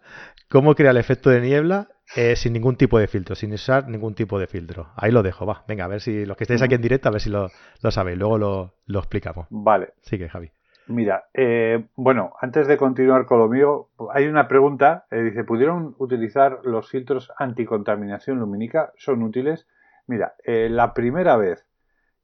¿Cómo 0.48 0.74
crea 0.74 0.90
el 0.90 0.96
efecto 0.96 1.30
de 1.30 1.40
niebla 1.40 1.88
eh, 2.16 2.36
sin 2.36 2.52
ningún 2.52 2.76
tipo 2.76 2.98
de 2.98 3.06
filtro, 3.06 3.34
sin 3.34 3.52
usar 3.52 3.88
ningún 3.88 4.14
tipo 4.14 4.38
de 4.38 4.46
filtro? 4.46 4.88
Ahí 4.96 5.10
lo 5.10 5.22
dejo, 5.22 5.46
va. 5.46 5.64
Venga, 5.68 5.84
a 5.84 5.88
ver 5.88 6.00
si 6.00 6.24
los 6.24 6.36
que 6.36 6.44
estáis 6.44 6.62
aquí 6.62 6.74
en 6.74 6.82
directo, 6.82 7.08
a 7.08 7.12
ver 7.12 7.20
si 7.20 7.30
lo, 7.30 7.50
sabéis. 7.90 8.18
Luego 8.18 8.38
lo, 8.38 8.74
lo, 8.86 8.98
explicamos. 8.98 9.46
Vale. 9.50 9.94
Sigue, 10.02 10.28
Javi. 10.28 10.50
Mira, 10.86 11.24
eh, 11.32 11.86
bueno, 11.96 12.34
antes 12.40 12.66
de 12.66 12.76
continuar 12.76 13.24
con 13.24 13.38
lo 13.38 13.48
mío, 13.48 13.88
hay 14.12 14.26
una 14.26 14.48
pregunta. 14.48 15.06
dice, 15.10 15.44
¿pudieron 15.44 15.94
utilizar 15.98 16.60
los 16.62 16.90
filtros 16.90 17.32
anticontaminación 17.38 18.38
lumínica? 18.38 18.92
¿Son 18.96 19.22
útiles? 19.22 19.66
Mira, 20.06 20.34
la 20.44 20.92
primera 20.92 21.36
vez 21.38 21.66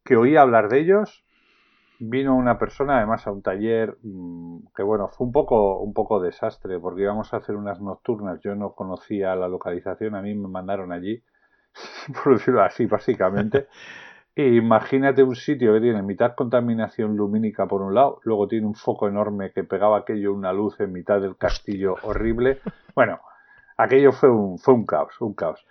que 0.05 0.17
oí 0.17 0.37
hablar 0.37 0.69
de 0.69 0.81
ellos 0.81 1.25
vino 2.01 2.35
una 2.35 2.59
persona 2.59 2.97
además 2.97 3.27
a 3.27 3.33
un 3.33 3.43
taller 3.43 3.99
mm, 4.03 4.69
que 4.75 4.83
bueno 4.83 5.09
fue 5.09 5.27
un 5.27 5.33
poco 5.33 5.81
un 5.81 5.93
poco 5.93 6.19
desastre 6.19 6.79
porque 6.81 7.03
íbamos 7.03 7.33
a 7.33 7.39
hacer 7.39 7.57
unas 7.57 7.81
nocturnas. 7.81 8.41
Yo 8.41 8.55
no 8.55 8.73
conocía 8.75 9.37
la 9.37 9.49
localización 9.49 10.15
a 10.15 10.23
mí 10.23 10.35
me 10.35 10.49
mandaron 10.49 10.93
allí 10.93 11.23
por 12.25 12.35
decirlo 12.35 12.63
así 12.63 12.87
básicamente. 12.87 13.69
E 14.33 14.47
imagínate 14.55 15.25
un 15.25 15.35
sitio 15.35 15.75
que 15.75 15.81
tiene 15.81 16.03
mitad 16.03 16.37
contaminación 16.37 17.17
lumínica 17.17 17.67
por 17.67 17.83
un 17.83 17.95
lado 17.95 18.21
luego 18.23 18.47
tiene 18.47 18.65
un 18.65 18.77
foco 18.77 19.09
enorme 19.09 19.53
que 19.53 19.65
pegaba 19.65 19.99
aquello 19.99 20.33
una 20.33 20.53
luz 20.53 20.79
en 20.79 20.93
mitad 20.93 21.21
del 21.21 21.37
castillo 21.37 21.97
horrible. 22.03 22.61
Bueno 22.95 23.21
aquello 23.77 24.13
fue 24.13 24.31
un 24.31 24.59
fue 24.59 24.75
un 24.75 24.87
caos 24.87 25.21
un 25.21 25.35
caos. 25.35 25.67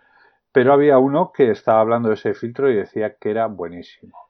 Pero 0.51 0.73
había 0.73 0.97
uno 0.97 1.31
que 1.33 1.51
estaba 1.51 1.79
hablando 1.79 2.09
de 2.09 2.15
ese 2.15 2.33
filtro 2.33 2.69
y 2.69 2.75
decía 2.75 3.15
que 3.15 3.31
era 3.31 3.47
buenísimo 3.47 4.28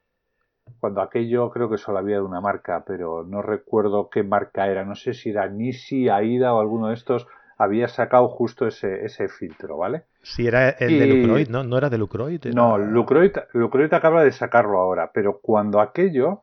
cuando 0.80 1.02
aquello 1.02 1.50
creo 1.50 1.70
que 1.70 1.78
solo 1.78 2.00
había 2.00 2.18
de 2.18 2.22
una 2.22 2.42
marca, 2.42 2.84
pero 2.86 3.24
no 3.24 3.42
recuerdo 3.42 4.10
qué 4.10 4.24
marca 4.24 4.68
era, 4.68 4.86
no 4.86 4.96
sé 4.96 5.14
si 5.14 5.30
era 5.32 5.48
Nisi, 5.48 6.10
Aida 6.10 6.54
o 6.54 6.60
alguno 6.60 6.88
de 6.88 6.96
estos, 6.96 7.28
había 7.58 7.88
sacado 7.90 8.30
justo 8.30 8.68
ese, 8.68 9.06
ese 9.06 9.28
filtro, 9.28 9.78
¿vale? 9.78 10.04
Si 10.22 10.48
era 10.48 10.70
el 10.70 10.98
de 10.98 11.08
Lucroid, 11.08 11.50
¿no? 11.50 11.64
¿No 11.64 11.78
era 11.78 11.90
de 11.90 11.98
Lucroid? 11.98 12.46
No, 12.54 12.78
Lucroid, 12.78 13.32
Lucroid 13.54 13.94
acaba 13.94 14.24
de 14.24 14.32
sacarlo 14.32 14.80
ahora, 14.80 15.12
pero 15.14 15.40
cuando 15.40 15.82
aquello, 15.82 16.42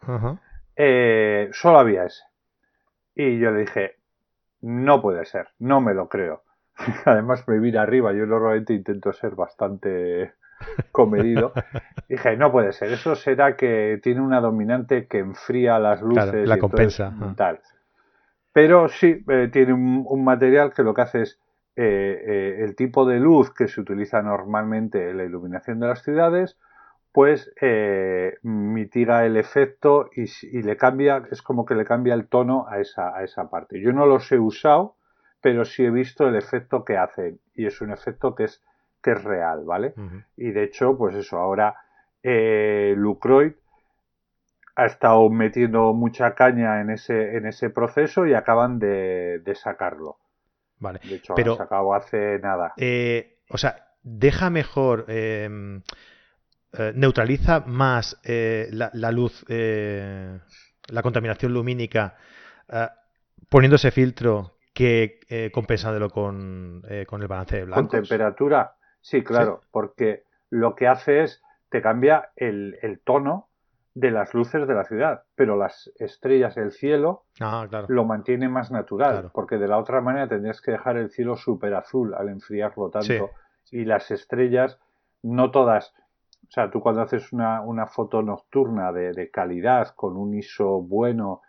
eh, 0.77 1.49
solo 1.53 1.79
había 1.79 2.05
ese. 2.05 2.23
Y 3.15 3.39
yo 3.39 3.51
le 3.51 3.61
dije, 3.61 3.97
no 4.61 5.01
puede 5.01 5.25
ser, 5.25 5.49
no 5.59 5.81
me 5.81 5.95
lo 5.95 6.09
creo. 6.09 6.43
Además 7.07 7.49
me 7.49 7.59
vine 7.59 7.79
arriba, 7.79 8.12
yo 8.12 8.27
normalmente 8.27 8.75
intento 8.75 9.12
ser 9.12 9.35
bastante 9.35 10.35
comedido. 10.92 11.53
Dije, 12.09 12.37
no 12.37 12.53
puede 12.53 12.73
ser, 12.73 12.92
eso 12.92 13.14
será 13.14 13.57
que 13.57 14.01
tiene 14.03 14.21
una 14.21 14.40
dominante 14.40 15.07
que 15.07 15.19
enfría 15.19 15.79
las 15.79 16.03
luces. 16.03 16.49
la 16.49 16.59
compensa. 16.59 17.12
tal. 17.37 17.61
Pero 18.53 18.88
sí, 18.88 19.23
eh, 19.29 19.51
tiene 19.53 19.75
un, 19.75 20.25
material 20.25 20.73
que 20.73 20.83
lo 20.83 20.95
que 20.95 21.03
hace 21.03 21.23
es 21.23 21.38
eh, 21.77 22.23
eh, 22.27 22.64
el 22.64 22.75
tipo 22.75 23.05
de 23.05 23.21
luz 23.21 23.53
que 23.53 23.69
se 23.69 23.83
utiliza 23.83 24.23
normalmente 24.23 25.11
en 25.11 25.19
la 25.19 25.25
iluminación 25.25 25.79
de 25.79 25.88
las 25.88 26.03
ciudades, 26.03 26.59
pues 27.12 27.53
mitiga 28.42 29.27
el 29.27 29.37
efecto 29.37 30.09
y, 30.14 30.25
y, 30.42 30.62
le 30.62 30.77
cambia, 30.77 31.23
es 31.31 31.42
como 31.42 31.66
que 31.66 31.75
le 31.75 31.85
cambia 31.85 32.14
el 32.14 32.29
tono 32.29 32.66
a 32.69 32.79
esa, 32.81 33.14
a 33.14 33.25
esa 33.25 33.51
parte. 33.51 33.81
Yo 33.81 33.92
no 33.92 34.07
los 34.07 34.31
he 34.33 34.38
usado, 34.38 34.97
pero 35.40 35.64
sí 35.64 35.85
he 35.85 35.90
visto 35.90 36.27
el 36.27 36.37
efecto 36.37 36.85
que 36.85 36.97
hacen 36.97 37.40
y 37.55 37.66
es 37.66 37.81
un 37.81 37.90
efecto 37.90 38.35
que 38.35 38.45
es 38.45 38.62
que 39.02 39.12
es 39.12 39.22
real, 39.22 39.64
¿vale? 39.64 39.94
Y 40.37 40.50
de 40.50 40.64
hecho, 40.64 40.96
pues 40.96 41.14
eso, 41.14 41.38
ahora 41.38 41.76
eh, 42.22 42.94
Lucroid 42.96 43.52
ha 44.76 44.85
estado 44.85 45.28
metiendo 45.30 45.94
mucha 45.94 46.35
caña 46.35 46.80
en 46.82 46.90
ese, 46.90 47.37
en 47.37 47.46
ese 47.46 47.70
proceso 47.70 48.26
y 48.26 48.35
acaban 48.35 48.78
de, 48.78 49.42
sacarlo. 49.54 50.18
Vale. 50.78 51.00
De 51.02 51.16
hecho, 51.16 51.35
Pero, 51.35 51.56
sacado 51.56 51.94
hace 51.94 52.38
nada. 52.40 52.74
Eh, 52.76 53.38
o 53.48 53.56
sea, 53.56 53.88
deja 54.02 54.50
mejor. 54.50 55.06
Em, 55.09 55.82
eh, 56.78 56.92
neutraliza 56.94 57.61
más 57.61 58.20
eh, 58.22 58.68
la, 58.70 59.11
luz, 59.11 59.46
la 59.48 61.02
contaminación 61.02 61.54
lumínica, 61.54 62.16
poniendo 63.48 63.76
ese 63.76 63.90
filtro 63.90 64.59
que 64.74 65.50
compensándolo 65.54 66.11
con, 66.11 66.82
con 67.06 67.22
el 67.22 67.28
balance 67.28 67.56
de 67.56 67.64
blancos. 67.64 67.92
Con 67.92 68.00
temperatura. 68.02 68.76
Sí, 69.07 69.23
claro, 69.23 69.61
porque 69.71 70.25
lo 70.51 70.75
que 70.75 70.88
hace 70.88 71.23
es, 71.23 71.40
te 71.69 71.81
cambia 71.81 72.31
el, 72.35 73.01
tono 73.05 73.47
de 73.95 74.11
las 74.11 74.35
luces 74.35 74.66
de 74.66 74.75
la 74.75 74.83
ciudad, 74.83 75.23
pero 75.37 75.57
las 75.57 75.92
estrellas, 76.01 76.57
el 76.57 76.73
cielo, 76.73 77.23
ah, 77.38 77.69
lo 77.87 78.05
mantiene 78.05 78.49
más 78.49 78.73
natural, 78.73 79.31
porque 79.33 79.59
de 79.59 79.69
la 79.69 79.79
otra 79.79 80.01
manera 80.01 80.27
tendrías 80.27 80.61
que 80.61 80.73
dejar 80.73 80.97
el 80.97 81.11
cielo 81.11 81.37
súper 81.37 81.75
azul 81.75 82.14
al 82.14 82.31
enfriarlo 82.31 82.90
tanto, 82.90 83.31
y 83.71 83.85
las 83.85 84.11
estrellas, 84.11 84.81
no 85.23 85.53
todas, 85.53 85.95
o 86.42 86.51
sea, 86.51 86.73
tú 86.73 86.81
cuando 86.81 87.03
haces 87.03 87.33
una, 87.33 87.61
una 87.61 87.87
foto 87.87 88.23
nocturna 88.23 88.90
de, 88.90 89.12
de, 89.12 89.31
calidad, 89.31 89.95
con 89.95 90.16
un 90.16 90.35
ISO 90.35 90.81
bueno, 90.83 91.42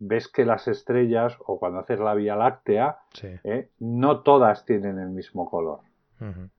ves 0.00 0.26
que 0.26 0.44
las 0.44 0.66
estrellas, 0.66 1.36
o 1.38 1.60
cuando 1.60 1.78
haces 1.78 2.00
la 2.00 2.14
Vía 2.14 2.34
Láctea, 2.34 2.98
¿eh? 3.22 3.70
no 3.78 4.22
todas 4.22 4.64
tienen 4.64 4.98
el 4.98 5.10
mismo 5.10 5.48
color. 5.48 5.82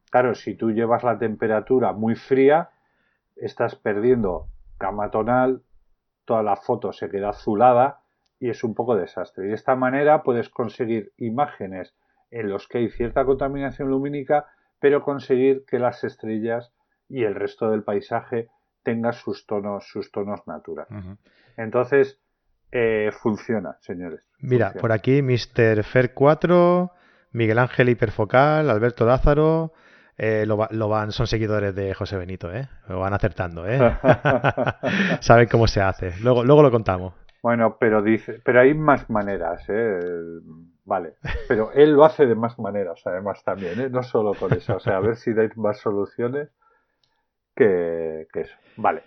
Claro, 0.10 0.36
si 0.36 0.56
tú 0.56 0.72
llevas 0.72 1.04
la 1.04 1.17
temperatura 1.17 1.91
muy 1.93 2.15
fría, 2.15 2.70
estás 3.36 3.76
perdiendo 3.76 4.48
cama 4.78 5.12
tonal, 5.12 5.63
toda 6.26 6.43
la 6.43 6.56
foto 6.56 6.93
se 6.93 7.10
queda 7.10 7.30
azulada 7.30 8.02
y 8.39 8.50
es 8.50 8.63
un 8.63 8.76
poco 8.76 8.96
desastre. 8.96 9.46
Y 9.46 9.48
de 9.50 9.56
esta 9.56 9.76
manera 9.76 10.24
puedes 10.24 10.50
conseguir 10.50 11.12
imágenes 11.17 11.93
en 12.32 12.50
los 12.50 12.67
que 12.67 12.80
hay 12.80 12.89
cierta 12.89 13.26
contaminación 13.26 13.89
lumínica, 13.89 14.46
pero 14.80 15.02
conseguir 15.02 15.65
que 15.65 15.80
las 15.80 16.04
estrellas 16.04 16.72
y 17.10 17.24
el 17.24 17.36
resto 17.36 17.70
del 17.70 17.84
paisaje 17.84 18.50
tengan 18.84 19.13
sus 19.13 19.46
tonos, 19.46 19.88
sus 19.88 20.12
tonos 20.12 20.46
naturales. 20.48 20.89
Entonces, 21.56 22.22
eh, 22.72 23.12
funciona, 23.12 23.78
señores. 23.82 24.22
Mira, 24.39 24.74
por 24.74 24.91
aquí 24.91 25.22
Mr. 25.22 25.84
Fer 25.84 26.13
4, 26.13 26.91
Miguel 27.32 27.60
Ángel 27.60 27.89
Hiperfocal, 27.89 28.70
Alberto 28.70 29.06
Lázaro, 29.06 29.74
eh, 30.18 30.46
lo, 30.48 30.58
van, 30.58 31.12
son 31.12 31.28
seguidores 31.28 31.76
de 31.76 31.94
José 31.94 32.18
Benito, 32.18 32.52
¿eh? 32.52 32.68
Lo 32.88 33.00
van 33.00 33.14
acertando, 33.14 33.68
¿eh? 33.68 33.78
Saben 35.22 35.48
cómo 35.48 35.68
se 35.68 35.82
hace. 35.82 36.14
Luego, 36.22 36.44
luego 36.44 36.64
lo 36.64 36.72
contamos. 36.72 37.14
Bueno, 37.44 37.78
pero 37.80 38.02
dice, 38.02 38.42
pero 38.44 38.62
hay 38.62 38.74
más 38.74 39.10
maneras, 39.10 39.64
¿eh? 39.70 40.00
Vale, 40.86 41.16
pero 41.48 41.72
él 41.74 41.94
lo 41.94 42.06
hace 42.06 42.26
de 42.26 42.34
más 42.34 42.58
maneras, 42.58 43.02
además 43.06 43.44
también, 43.44 43.80
¿eh? 43.80 43.90
No 43.90 44.02
solo 44.02 44.34
con 44.34 44.54
eso, 44.54 44.78
o 44.78 44.80
sea, 44.80 44.98
a 44.98 45.02
ver 45.02 45.18
si 45.18 45.34
dais 45.34 45.56
más 45.56 45.80
soluciones 45.80 46.50
que, 47.56 48.28
que 48.34 48.42
eso. 48.42 48.56
Vale. 48.78 49.04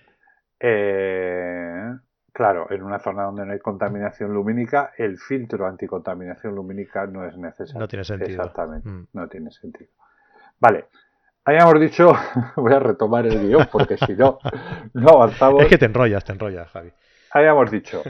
Eh, 0.60 1.90
claro, 2.32 2.70
en 2.70 2.82
una 2.82 2.98
zona 2.98 3.24
donde 3.24 3.46
no 3.46 3.52
hay 3.52 3.58
contaminación 3.58 4.32
lumínica, 4.32 4.92
el 4.96 5.18
filtro 5.18 5.66
anticontaminación 5.66 6.54
lumínica 6.54 7.06
no 7.06 7.26
es 7.26 7.36
necesario. 7.36 7.80
No 7.80 7.88
tiene 7.88 8.04
sentido. 8.04 8.30
Exactamente, 8.30 8.88
mm. 8.88 9.06
no 9.14 9.28
tiene 9.28 9.50
sentido. 9.50 9.90
Vale. 10.60 10.86
Habíamos 11.44 11.80
dicho, 11.80 12.12
voy 12.56 12.74
a 12.74 12.78
retomar 12.78 13.26
el 13.26 13.40
guion 13.40 13.66
porque 13.72 13.96
si 13.96 14.12
no, 14.12 14.38
no 14.92 15.08
avanzamos. 15.08 15.62
Es 15.62 15.68
que 15.68 15.78
te 15.78 15.86
enrollas, 15.86 16.24
te 16.24 16.32
enrollas, 16.32 16.68
Javi. 16.70 16.92
Habíamos 17.32 17.70
dicho 17.70 18.02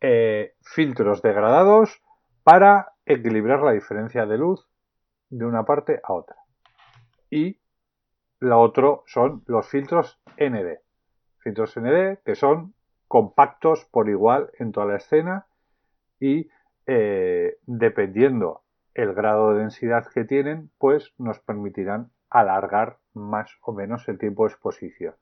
eh, 0.00 0.54
filtros 0.62 1.20
degradados 1.22 2.00
para 2.42 2.94
equilibrar 3.04 3.60
la 3.62 3.72
diferencia 3.72 4.24
de 4.24 4.38
luz 4.38 4.66
de 5.28 5.44
una 5.44 5.64
parte 5.64 6.00
a 6.02 6.14
otra. 6.14 6.36
Y 7.30 7.60
la 8.40 8.56
otro 8.56 9.04
son 9.06 9.42
los 9.46 9.68
filtros 9.68 10.18
ND. 10.38 10.78
Filtros 11.40 11.76
ND 11.76 12.18
que 12.24 12.34
son 12.34 12.74
compactos 13.06 13.84
por 13.90 14.08
igual 14.08 14.50
en 14.58 14.72
toda 14.72 14.86
la 14.86 14.96
escena 14.96 15.46
y 16.20 16.48
eh, 16.86 17.58
dependiendo 17.66 18.62
el 18.98 19.14
grado 19.14 19.52
de 19.52 19.60
densidad 19.60 20.08
que 20.12 20.24
tienen, 20.24 20.72
pues 20.76 21.14
nos 21.18 21.38
permitirán 21.38 22.10
alargar 22.30 22.98
más 23.14 23.48
o 23.62 23.72
menos 23.72 24.08
el 24.08 24.18
tiempo 24.18 24.42
de 24.42 24.50
exposición. 24.50 25.14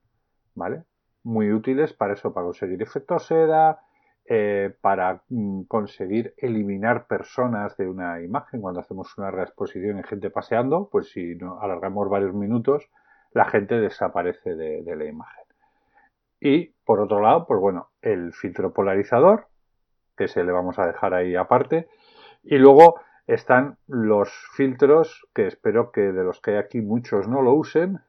¿Vale? 0.54 0.84
Muy 1.22 1.52
útiles 1.52 1.92
para 1.92 2.14
eso, 2.14 2.32
para 2.32 2.46
conseguir 2.46 2.80
efecto 2.80 3.18
seda, 3.18 3.80
eh, 4.24 4.74
para 4.80 5.20
mm, 5.28 5.64
conseguir 5.64 6.32
eliminar 6.38 7.06
personas 7.06 7.76
de 7.76 7.86
una 7.86 8.22
imagen. 8.22 8.62
Cuando 8.62 8.80
hacemos 8.80 9.12
una 9.18 9.30
reexposición 9.30 9.98
en 9.98 10.04
gente 10.04 10.30
paseando, 10.30 10.88
pues 10.90 11.10
si 11.10 11.34
no 11.34 11.60
alargamos 11.60 12.08
varios 12.08 12.32
minutos, 12.32 12.88
la 13.32 13.44
gente 13.44 13.78
desaparece 13.78 14.54
de, 14.54 14.84
de 14.84 14.96
la 14.96 15.04
imagen. 15.04 15.44
Y 16.40 16.68
por 16.86 17.00
otro 17.00 17.20
lado, 17.20 17.46
pues 17.46 17.60
bueno, 17.60 17.90
el 18.00 18.32
filtro 18.32 18.72
polarizador, 18.72 19.48
que 20.16 20.28
se 20.28 20.44
le 20.44 20.52
vamos 20.52 20.78
a 20.78 20.86
dejar 20.86 21.12
ahí 21.12 21.36
aparte. 21.36 21.90
Y 22.42 22.56
luego 22.56 23.00
están 23.26 23.76
los 23.86 24.30
filtros, 24.54 25.26
que 25.34 25.46
espero 25.46 25.90
que 25.90 26.12
de 26.12 26.24
los 26.24 26.40
que 26.40 26.52
hay 26.52 26.56
aquí 26.58 26.80
muchos 26.80 27.28
no 27.28 27.42
lo 27.42 27.54
usen, 27.54 28.00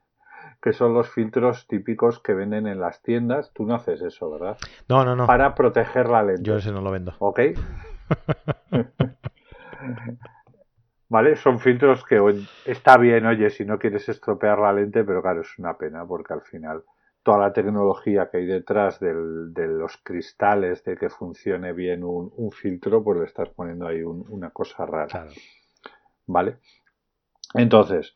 que 0.62 0.74
son 0.74 0.94
los 0.94 1.10
filtros 1.10 1.68
típicos 1.68 2.20
que 2.20 2.34
venden 2.34 2.68
en 2.68 2.80
las 2.80 3.02
tiendas. 3.02 3.52
Tú 3.54 3.66
no 3.66 3.76
haces 3.76 4.02
eso, 4.02 4.30
¿verdad? 4.30 4.58
No, 4.90 5.04
no, 5.06 5.16
no. 5.16 5.26
Para 5.28 5.56
proteger 5.56 6.10
la 6.10 6.24
lente. 6.24 6.44
Yo 6.44 6.58
ese 6.58 6.72
no 6.72 6.82
lo 6.82 6.92
vendo. 6.92 7.14
¿Ok? 7.20 7.40
¿Vale? 11.10 11.36
Son 11.38 11.60
filtros 11.60 12.04
que 12.04 12.22
está 12.66 12.98
bien, 12.98 13.26
oye, 13.26 13.50
si 13.50 13.64
no 13.66 13.80
quieres 13.80 14.10
estropear 14.10 14.60
la 14.60 14.74
lente, 14.74 15.06
pero 15.06 15.22
claro, 15.22 15.42
es 15.42 15.58
una 15.58 15.78
pena 15.78 16.06
porque 16.06 16.34
al 16.34 16.42
final 16.42 16.84
toda 17.28 17.40
la 17.40 17.52
tecnología 17.52 18.30
que 18.32 18.38
hay 18.38 18.46
detrás 18.46 19.02
de 19.02 19.68
los 19.68 19.98
cristales 19.98 20.82
de 20.86 20.96
que 20.96 21.10
funcione 21.10 21.74
bien 21.74 22.06
un, 22.06 22.52
filtro, 22.54 23.04
pues 23.04 23.20
le 23.20 23.26
estás 23.26 23.50
poniendo 23.50 23.86
ahí 23.86 24.02
una 24.02 24.52
cosa 24.52 24.86
rara. 24.86 25.28
¿Vale? 26.26 26.60
Entonces, 27.54 28.14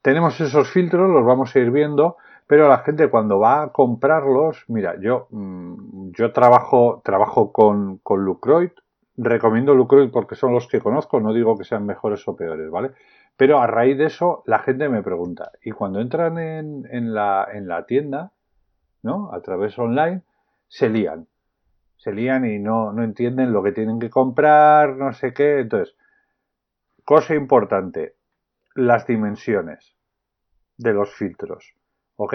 tenemos 0.00 0.40
esos 0.40 0.70
filtros, 0.70 1.10
los 1.10 1.26
vamos 1.26 1.54
a 1.54 1.58
ir 1.58 1.70
viendo, 1.70 2.16
pero 2.46 2.66
la 2.66 2.78
gente 2.78 3.10
cuando 3.10 3.38
va 3.38 3.60
a 3.60 3.72
comprarlos, 3.72 4.64
mira, 4.68 4.98
yo, 5.02 5.26
mm, 5.28 6.12
yo 6.12 6.32
trabajo, 6.32 7.02
trabajo 7.04 7.52
con, 7.52 7.98
con 7.98 8.24
Lucroid, 8.24 8.70
recomiendo 9.18 9.74
Lucroid 9.74 10.10
porque 10.10 10.34
son 10.34 10.54
los 10.54 10.66
que 10.66 10.80
conozco, 10.80 11.20
no 11.20 11.34
digo 11.34 11.58
que 11.58 11.64
sean 11.64 11.84
mejores 11.84 12.26
o 12.26 12.34
peores, 12.34 12.70
¿vale? 12.70 12.92
Pero 13.36 13.60
a 13.60 13.66
raíz 13.66 13.98
de 13.98 14.06
eso, 14.06 14.42
la 14.46 14.60
gente 14.60 14.88
me 14.88 15.02
pregunta, 15.02 15.52
y 15.62 15.72
cuando 15.72 16.00
entran 16.00 16.38
en, 16.38 16.88
en, 16.90 17.12
la, 17.12 17.46
en 17.52 17.68
la 17.68 17.84
tienda, 17.84 18.32
¿no? 19.06 19.32
A 19.32 19.40
través 19.40 19.78
online, 19.78 20.22
se 20.68 20.90
lían. 20.90 21.28
Se 21.96 22.12
lían 22.12 22.44
y 22.44 22.58
no, 22.58 22.92
no 22.92 23.02
entienden 23.02 23.52
lo 23.52 23.62
que 23.62 23.72
tienen 23.72 23.98
que 23.98 24.10
comprar, 24.10 24.96
no 24.96 25.14
sé 25.14 25.32
qué. 25.32 25.60
Entonces, 25.60 25.96
cosa 27.04 27.34
importante, 27.34 28.16
las 28.74 29.06
dimensiones 29.06 29.96
de 30.76 30.92
los 30.92 31.14
filtros. 31.14 31.74
¿Ok? 32.16 32.34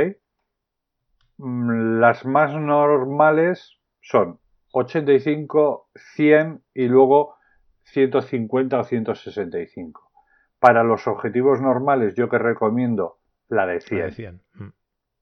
Mm, 1.38 2.00
las 2.00 2.26
más 2.26 2.56
normales 2.56 3.78
son 4.02 4.40
85, 4.72 5.90
100 6.16 6.64
y 6.74 6.88
luego 6.88 7.36
150 7.84 8.80
o 8.80 8.84
165. 8.84 10.12
Para 10.60 10.84
los 10.84 11.08
objetivos 11.08 11.62
normales 11.62 12.16
yo 12.16 12.30
que 12.30 12.38
recomiendo 12.38 13.18
la 13.50 13.66
de 13.68 13.82
100. 13.82 14.42
Mm. 14.54 14.70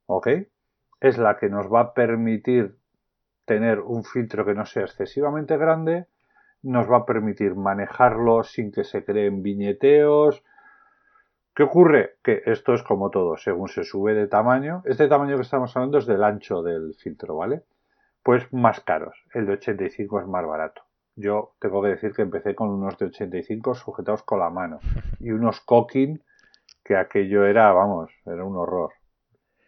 ¿Ok? 0.06 0.28
Es 1.00 1.18
la 1.18 1.38
que 1.38 1.50
nos 1.50 1.72
va 1.72 1.80
a 1.82 1.94
permitir 1.94 2.78
tener 3.46 3.80
un 3.80 4.04
filtro 4.04 4.46
que 4.46 4.54
no 4.54 4.66
sea 4.66 4.84
excesivamente 4.84 5.58
grande, 5.58 6.08
nos 6.62 6.92
va 6.92 6.98
a 6.98 7.06
permitir 7.06 7.56
manejarlo 7.56 8.44
sin 8.44 8.72
que 8.72 8.84
se 8.84 9.04
creen 9.04 9.42
viñeteos, 9.42 10.44
¿Qué 11.60 11.64
ocurre? 11.64 12.16
Que 12.24 12.42
esto 12.46 12.74
es 12.74 12.84
como 12.84 13.10
todo, 13.10 13.36
según 13.36 13.68
se 13.68 13.84
sube 13.84 14.14
de 14.14 14.28
tamaño, 14.28 14.82
este 14.86 15.10
tamaño 15.10 15.36
que 15.36 15.42
estamos 15.42 15.76
hablando 15.76 15.98
es 15.98 16.06
del 16.06 16.24
ancho 16.24 16.62
del 16.62 16.96
filtro, 16.96 17.36
¿vale? 17.36 17.64
Pues 18.24 18.48
más 18.54 18.80
caros, 18.80 19.22
el 19.34 19.46
de 19.46 19.54
85 19.56 20.22
es 20.22 20.26
más 20.26 20.46
barato. 20.46 20.84
Yo 21.18 21.56
tengo 21.60 21.82
que 21.82 21.90
decir 21.90 22.14
que 22.14 22.22
empecé 22.22 22.56
con 22.56 22.70
unos 22.70 22.98
de 22.98 23.08
85 23.08 23.76
sujetados 23.76 24.24
con 24.24 24.40
la 24.40 24.50
mano 24.50 24.80
y 25.20 25.32
unos 25.32 25.60
cocking 25.60 26.24
que 26.82 26.96
aquello 26.96 27.46
era, 27.46 27.74
vamos, 27.74 28.10
era 28.26 28.46
un 28.46 28.56
horror. 28.56 28.92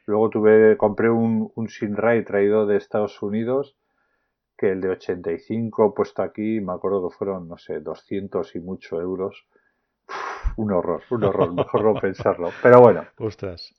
Luego 0.06 0.30
tuve, 0.30 0.78
compré 0.78 1.10
un, 1.10 1.52
un 1.56 1.70
Sinray 1.70 2.24
traído 2.24 2.66
de 2.66 2.78
Estados 2.78 3.22
Unidos 3.22 3.76
que 4.58 4.72
el 4.72 4.82
de 4.82 4.90
85 4.90 5.96
puesto 5.96 6.22
aquí, 6.22 6.62
me 6.62 6.74
acuerdo 6.74 7.10
que 7.10 7.16
fueron, 7.16 7.48
no 7.48 7.58
sé, 7.58 7.80
200 7.80 8.56
y 8.56 8.60
mucho 8.60 9.02
euros 9.02 9.48
un 10.56 10.72
horror, 10.72 11.02
un 11.10 11.24
horror, 11.24 11.54
mejor 11.56 11.84
no 11.84 11.94
pensarlo. 12.00 12.52
Pero 12.62 12.80
bueno, 12.82 13.06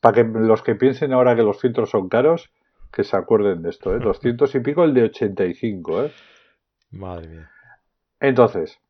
para 0.00 0.14
que 0.14 0.24
los 0.24 0.62
que 0.62 0.74
piensen 0.74 1.12
ahora 1.12 1.36
que 1.36 1.42
los 1.42 1.60
filtros 1.60 1.90
son 1.90 2.08
caros, 2.08 2.50
que 2.92 3.04
se 3.04 3.16
acuerden 3.16 3.62
de 3.62 3.70
esto, 3.70 3.94
¿eh? 3.94 3.98
200 4.02 4.54
y 4.54 4.60
pico 4.60 4.84
el 4.84 4.94
de 4.94 5.04
85, 5.04 6.04
¿eh? 6.04 6.12
Madre 6.90 7.28
mía. 7.28 7.50
Entonces, 8.20 8.80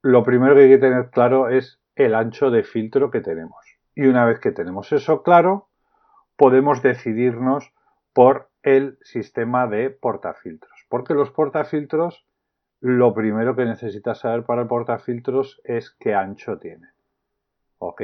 lo 0.00 0.22
primero 0.22 0.54
que 0.54 0.62
hay 0.62 0.68
que 0.68 0.78
tener 0.78 1.10
claro 1.10 1.48
es 1.48 1.78
el 1.94 2.14
ancho 2.14 2.50
de 2.50 2.64
filtro 2.64 3.10
que 3.10 3.20
tenemos. 3.20 3.64
Y 3.94 4.06
una 4.06 4.24
vez 4.24 4.40
que 4.40 4.52
tenemos 4.52 4.90
eso 4.92 5.22
claro, 5.22 5.68
podemos 6.36 6.82
decidirnos 6.82 7.72
por 8.12 8.50
el 8.62 8.98
sistema 9.02 9.66
de 9.66 9.90
portafiltros. 9.90 10.86
Porque 10.88 11.14
los 11.14 11.30
portafiltros 11.30 12.26
lo 12.82 13.14
primero 13.14 13.54
que 13.54 13.64
necesitas 13.64 14.18
saber 14.18 14.44
para 14.44 14.66
portafiltros 14.66 15.60
es 15.62 15.92
qué 16.00 16.14
ancho 16.14 16.58
tiene. 16.58 16.88
¿Ok? 17.78 18.02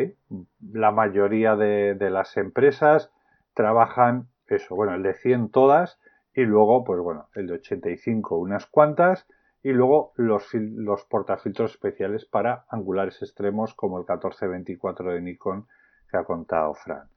La 0.73 0.93
mayoría 0.93 1.57
de, 1.57 1.97
las 2.11 2.37
empresas 2.37 3.13
trabajan 3.55 4.29
eso, 4.47 4.77
bueno, 4.77 4.95
el 4.95 5.03
de 5.03 5.15
100 5.15 5.51
todas 5.51 5.99
y 6.33 6.43
luego, 6.43 6.85
pues 6.85 7.01
bueno, 7.01 7.29
el 7.35 7.49
de 7.49 7.55
85 7.55 8.39
unas 8.39 8.67
cuantas 8.67 9.27
y 9.65 9.73
luego 9.73 10.13
los, 10.15 10.55
los 10.55 11.05
portafiltros 11.07 11.73
especiales 11.73 12.25
para 12.25 12.65
angulares 12.69 13.21
extremos 13.21 13.75
como 13.75 13.99
el 13.99 14.03
1424 14.03 15.13
de 15.13 15.21
Nikon 15.21 15.67
que 16.09 16.17
ha 16.17 16.25
contado 16.25 16.75
Fran. 16.75 17.09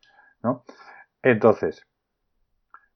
¿no? 0.42 0.64
Entonces, 1.24 1.88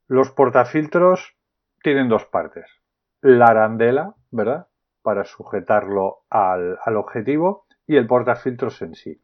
los 0.08 0.32
portafiltros 0.32 1.36
tienen 1.82 2.10
dos 2.10 2.26
partes 2.26 2.66
la 3.26 3.46
arandela, 3.46 4.14
¿verdad? 4.30 4.68
Para 5.02 5.24
sujetarlo 5.24 6.26
al, 6.30 6.78
objetivo 6.96 7.66
y 7.88 7.96
el 7.96 8.06
portafiltros 8.06 8.84
en 8.84 8.94
sí. 8.94 9.20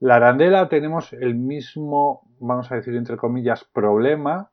La 0.00 0.16
arandela 0.16 0.68
tenemos 0.68 1.12
el 1.12 1.36
mismo, 1.36 2.28
vamos 2.40 2.72
a 2.72 2.74
decir 2.74 2.96
entre 2.96 3.16
comillas, 3.16 3.64
problema 3.72 4.50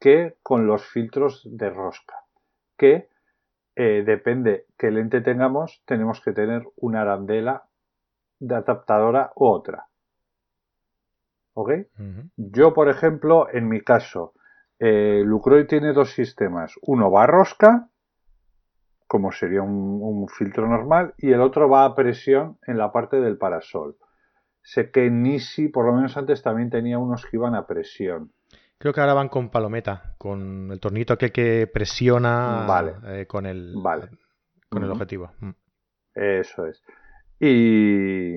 que 0.00 0.38
con 0.42 0.66
los 0.66 0.84
filtros 0.86 1.48
de 1.48 1.70
rosca, 1.70 2.16
que 2.76 3.10
eh, 3.76 4.02
depende 4.04 4.66
qué 4.76 4.90
lente 4.90 5.20
tengamos, 5.20 5.84
tenemos 5.86 6.20
que 6.20 6.32
tener 6.32 6.64
una 6.74 7.02
arandela 7.02 7.68
de 8.40 8.56
adaptadora 8.56 9.30
u 9.36 9.46
otra. 9.46 9.85
¿Ok? 11.58 11.70
Yo, 12.36 12.74
por 12.74 12.90
ejemplo, 12.90 13.48
en 13.50 13.66
mi 13.66 13.80
caso, 13.80 14.34
eh, 14.78 15.22
Lucroy 15.24 15.66
tiene 15.66 15.94
dos 15.94 16.10
sistemas. 16.10 16.74
Uno 16.82 17.10
va 17.10 17.24
a 17.24 17.26
rosca, 17.26 17.88
como 19.06 19.32
sería 19.32 19.62
un, 19.62 20.28
filtro 20.28 20.68
normal, 20.68 21.14
y 21.16 21.32
el 21.32 21.40
otro 21.40 21.70
va 21.70 21.86
a 21.86 21.94
presión 21.94 22.58
en 22.66 22.76
la 22.76 22.92
parte 22.92 23.22
del 23.22 23.38
parasol. 23.38 23.96
Sé 24.60 24.90
que 24.90 25.08
Nisi, 25.08 25.68
por 25.68 25.86
lo 25.86 25.94
menos 25.94 26.14
antes, 26.18 26.42
también 26.42 26.68
tenía 26.68 26.98
unos 26.98 27.24
que 27.24 27.38
iban 27.38 27.54
a 27.54 27.66
presión. 27.66 28.32
Creo 28.76 28.92
que 28.92 29.00
ahora 29.00 29.14
van 29.14 29.30
con 29.30 29.48
palometa, 29.48 30.14
con 30.18 30.70
el 30.70 30.78
tornito 30.78 31.16
que, 31.16 31.32
que 31.32 31.66
presiona 31.72 32.66
eh, 33.06 33.26
con 33.26 33.46
el, 33.46 33.72
con 34.68 34.84
el 34.84 34.90
objetivo. 34.90 35.32
Mm. 35.40 35.50
Eso 36.16 36.66
es. 36.66 36.82
Y 37.40 38.36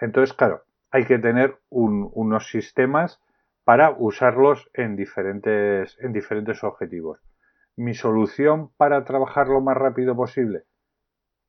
entonces, 0.00 0.34
claro, 0.34 0.64
hay 0.90 1.04
que 1.04 1.18
tener 1.18 1.58
unos 1.70 2.50
sistemas 2.50 3.20
para 3.64 3.90
usarlos 3.90 4.70
en 4.72 4.96
diferentes, 4.96 5.98
en 6.00 6.12
diferentes 6.12 6.64
objetivos. 6.64 7.20
Mi 7.76 7.94
solución 7.94 8.70
para 8.76 9.04
trabajar 9.04 9.48
lo 9.48 9.60
más 9.60 9.76
rápido 9.76 10.16
posible, 10.16 10.64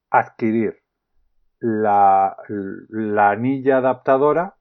adquirir 0.09 0.83
la, 1.59 2.37
la 2.89 3.31
anilla 3.31 3.77
adaptadora 3.77 4.55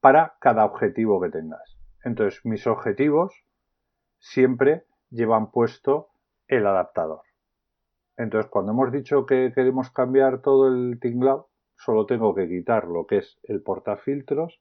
para 0.00 0.34
cada 0.40 0.64
objetivo 0.64 1.20
que 1.20 1.30
tengas. 1.30 1.76
Entonces, 2.04 2.40
mis 2.44 2.66
objetivos 2.66 3.44
siempre 4.18 4.84
llevan 5.10 5.50
puesto 5.50 6.08
el 6.48 6.66
adaptador. 6.66 7.22
Entonces, 8.16 8.50
cuando 8.50 8.72
hemos 8.72 8.92
dicho 8.92 9.26
que 9.26 9.52
queremos 9.54 9.90
cambiar 9.90 10.40
todo 10.42 10.68
el 10.68 10.98
tinglado, 11.00 11.51
solo 11.84 12.06
tengo 12.06 12.34
que 12.34 12.48
quitar 12.48 12.86
lo 12.86 13.06
que 13.06 13.18
es 13.18 13.38
el 13.42 13.60
portafiltros 13.62 14.60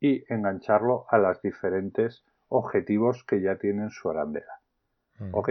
y 0.00 0.24
engancharlo 0.32 1.06
a 1.08 1.18
los 1.18 1.42
diferentes 1.42 2.24
objetivos 2.48 3.24
que 3.24 3.40
ya 3.40 3.56
tienen 3.56 3.90
su 3.90 4.10
arandela. 4.10 4.60
Mm. 5.18 5.34
¿Ok? 5.34 5.50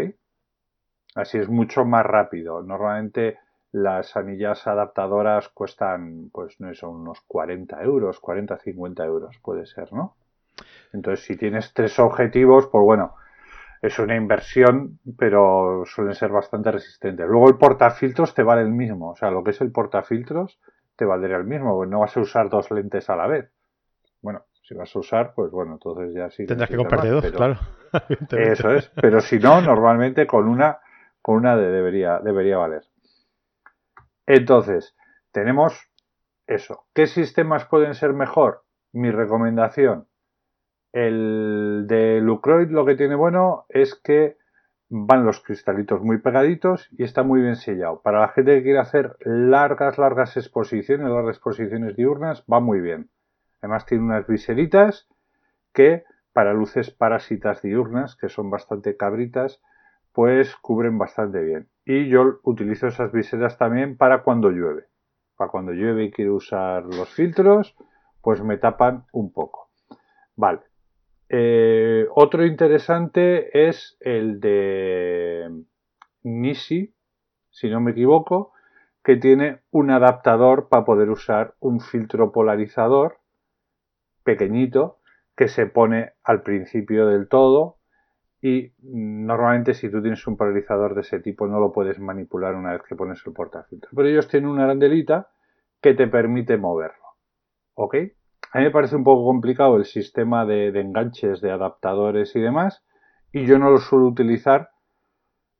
Así 1.15 1.37
es 1.37 1.49
mucho 1.49 1.83
más 1.83 2.05
rápido. 2.05 2.61
Normalmente 2.61 3.39
las 3.73 4.15
anillas 4.15 4.67
adaptadoras 4.67 5.49
cuestan, 5.49 6.29
pues 6.31 6.59
no 6.59 6.73
son 6.73 7.01
unos 7.01 7.21
40 7.27 7.81
euros, 7.83 8.19
40, 8.19 8.57
50 8.57 9.05
euros 9.05 9.37
puede 9.43 9.65
ser, 9.65 9.91
¿no? 9.93 10.15
Entonces, 10.93 11.25
si 11.25 11.37
tienes 11.37 11.73
tres 11.73 11.97
objetivos, 11.99 12.67
pues 12.67 12.83
bueno, 12.83 13.15
es 13.81 13.97
una 13.99 14.15
inversión, 14.15 14.99
pero 15.17 15.83
suelen 15.85 16.15
ser 16.15 16.29
bastante 16.29 16.71
resistentes. 16.71 17.27
Luego 17.27 17.49
el 17.49 17.57
portafiltros 17.57 18.33
te 18.33 18.43
vale 18.43 18.61
el 18.61 18.69
mismo, 18.69 19.11
o 19.11 19.15
sea, 19.15 19.31
lo 19.31 19.43
que 19.43 19.51
es 19.51 19.61
el 19.61 19.71
portafiltros 19.71 20.59
te 20.95 21.05
valdría 21.05 21.37
el 21.37 21.45
mismo, 21.45 21.85
no 21.85 21.99
vas 21.99 22.15
a 22.15 22.21
usar 22.21 22.49
dos 22.49 22.69
lentes 22.71 23.09
a 23.09 23.15
la 23.15 23.27
vez. 23.27 23.51
Bueno, 24.21 24.45
si 24.61 24.75
vas 24.75 24.95
a 24.95 24.99
usar, 24.99 25.33
pues 25.33 25.51
bueno, 25.51 25.73
entonces 25.73 26.13
ya 26.13 26.29
sí. 26.29 26.45
Tendrás 26.45 26.69
que 26.69 26.77
comprarte 26.77 27.09
dos, 27.09 27.25
claro. 27.31 27.57
Eso 28.31 28.71
es. 28.71 28.91
Pero 29.01 29.19
si 29.19 29.39
no, 29.39 29.61
normalmente 29.61 30.27
con 30.27 30.47
una, 30.47 30.79
con 31.21 31.35
una 31.35 31.57
de 31.57 31.69
debería, 31.71 32.19
debería 32.19 32.57
valer. 32.57 32.83
Entonces, 34.25 34.95
tenemos 35.31 35.89
eso. 36.47 36.85
¿Qué 36.93 37.07
sistemas 37.07 37.65
pueden 37.65 37.95
ser 37.95 38.13
mejor? 38.13 38.63
Mi 38.93 39.11
recomendación, 39.11 40.07
El 40.93 41.85
de 41.87 42.19
Lucroid 42.21 42.69
lo 42.69 42.85
que 42.85 42.95
tiene 42.95 43.15
bueno 43.15 43.65
es 43.69 43.95
que 43.95 44.37
van 44.93 45.25
los 45.25 45.39
cristalitos 45.39 46.01
muy 46.01 46.17
pegaditos 46.17 46.89
y 46.91 47.03
está 47.03 47.23
muy 47.23 47.41
bien 47.41 47.55
sellado. 47.55 48.01
Para 48.01 48.19
la 48.19 48.27
gente 48.27 48.57
que 48.57 48.63
quiere 48.63 48.79
hacer 48.79 49.15
largas, 49.21 49.97
largas 49.97 50.35
exposiciones, 50.35 51.07
largas 51.07 51.37
exposiciones 51.37 51.95
diurnas, 51.95 52.43
va 52.51 52.59
muy 52.59 52.81
bien. 52.81 53.09
Además 53.61 53.85
tiene 53.85 54.03
unas 54.03 54.27
viseritas 54.27 55.07
que 55.73 56.03
para 56.33 56.53
luces 56.53 56.91
parásitas 56.91 57.61
diurnas, 57.61 58.17
que 58.17 58.27
son 58.27 58.49
bastante 58.49 58.97
cabritas, 58.97 59.61
pues 60.11 60.57
cubren 60.57 60.97
bastante 60.97 61.41
bien. 61.41 61.69
Y 61.85 62.09
yo 62.09 62.41
utilizo 62.43 62.87
esas 62.87 63.13
viseras 63.13 63.57
también 63.57 63.95
para 63.95 64.23
cuando 64.23 64.49
llueve. 64.49 64.87
Para 65.37 65.49
cuando 65.49 65.71
llueve 65.71 66.03
y 66.03 66.11
quiero 66.11 66.35
usar 66.35 66.83
los 66.83 67.09
filtros, 67.09 67.77
pues 68.21 68.43
me 68.43 68.57
tapan 68.57 69.05
un 69.13 69.31
poco. 69.31 69.69
Vale. 70.35 70.70
Eh, 71.33 72.07
otro 72.13 72.45
interesante 72.45 73.69
es 73.69 73.95
el 74.01 74.41
de 74.41 75.63
Nisi, 76.23 76.93
si 77.49 77.69
no 77.69 77.79
me 77.79 77.91
equivoco, 77.91 78.51
que 79.01 79.15
tiene 79.15 79.61
un 79.71 79.91
adaptador 79.91 80.67
para 80.67 80.83
poder 80.83 81.09
usar 81.09 81.55
un 81.61 81.79
filtro 81.79 82.33
polarizador 82.33 83.19
pequeñito 84.25 84.99
que 85.37 85.47
se 85.47 85.67
pone 85.67 86.11
al 86.21 86.43
principio 86.43 87.07
del 87.07 87.29
todo 87.29 87.77
y 88.41 88.73
normalmente 88.81 89.73
si 89.73 89.89
tú 89.89 90.01
tienes 90.01 90.27
un 90.27 90.35
polarizador 90.35 90.95
de 90.95 91.01
ese 91.01 91.21
tipo 91.21 91.47
no 91.47 91.61
lo 91.61 91.71
puedes 91.71 91.97
manipular 91.97 92.55
una 92.55 92.73
vez 92.73 92.81
que 92.83 92.97
pones 92.97 93.25
el 93.25 93.31
portafiltro. 93.31 93.89
Pero 93.95 94.09
ellos 94.09 94.27
tienen 94.27 94.49
una 94.49 94.65
arandelita 94.65 95.29
que 95.81 95.93
te 95.93 96.07
permite 96.07 96.57
moverlo. 96.57 97.05
¿Ok? 97.75 97.95
A 98.53 98.57
mí 98.57 98.65
me 98.65 98.71
parece 98.71 98.97
un 98.97 99.05
poco 99.05 99.25
complicado 99.25 99.77
el 99.77 99.85
sistema 99.85 100.45
de, 100.45 100.67
enganches, 100.77 101.39
de 101.39 101.51
adaptadores 101.51 102.35
y 102.35 102.41
demás, 102.41 102.83
y 103.31 103.45
yo 103.45 103.57
no 103.57 103.71
lo 103.71 103.77
suelo 103.77 104.07
utilizar 104.07 104.71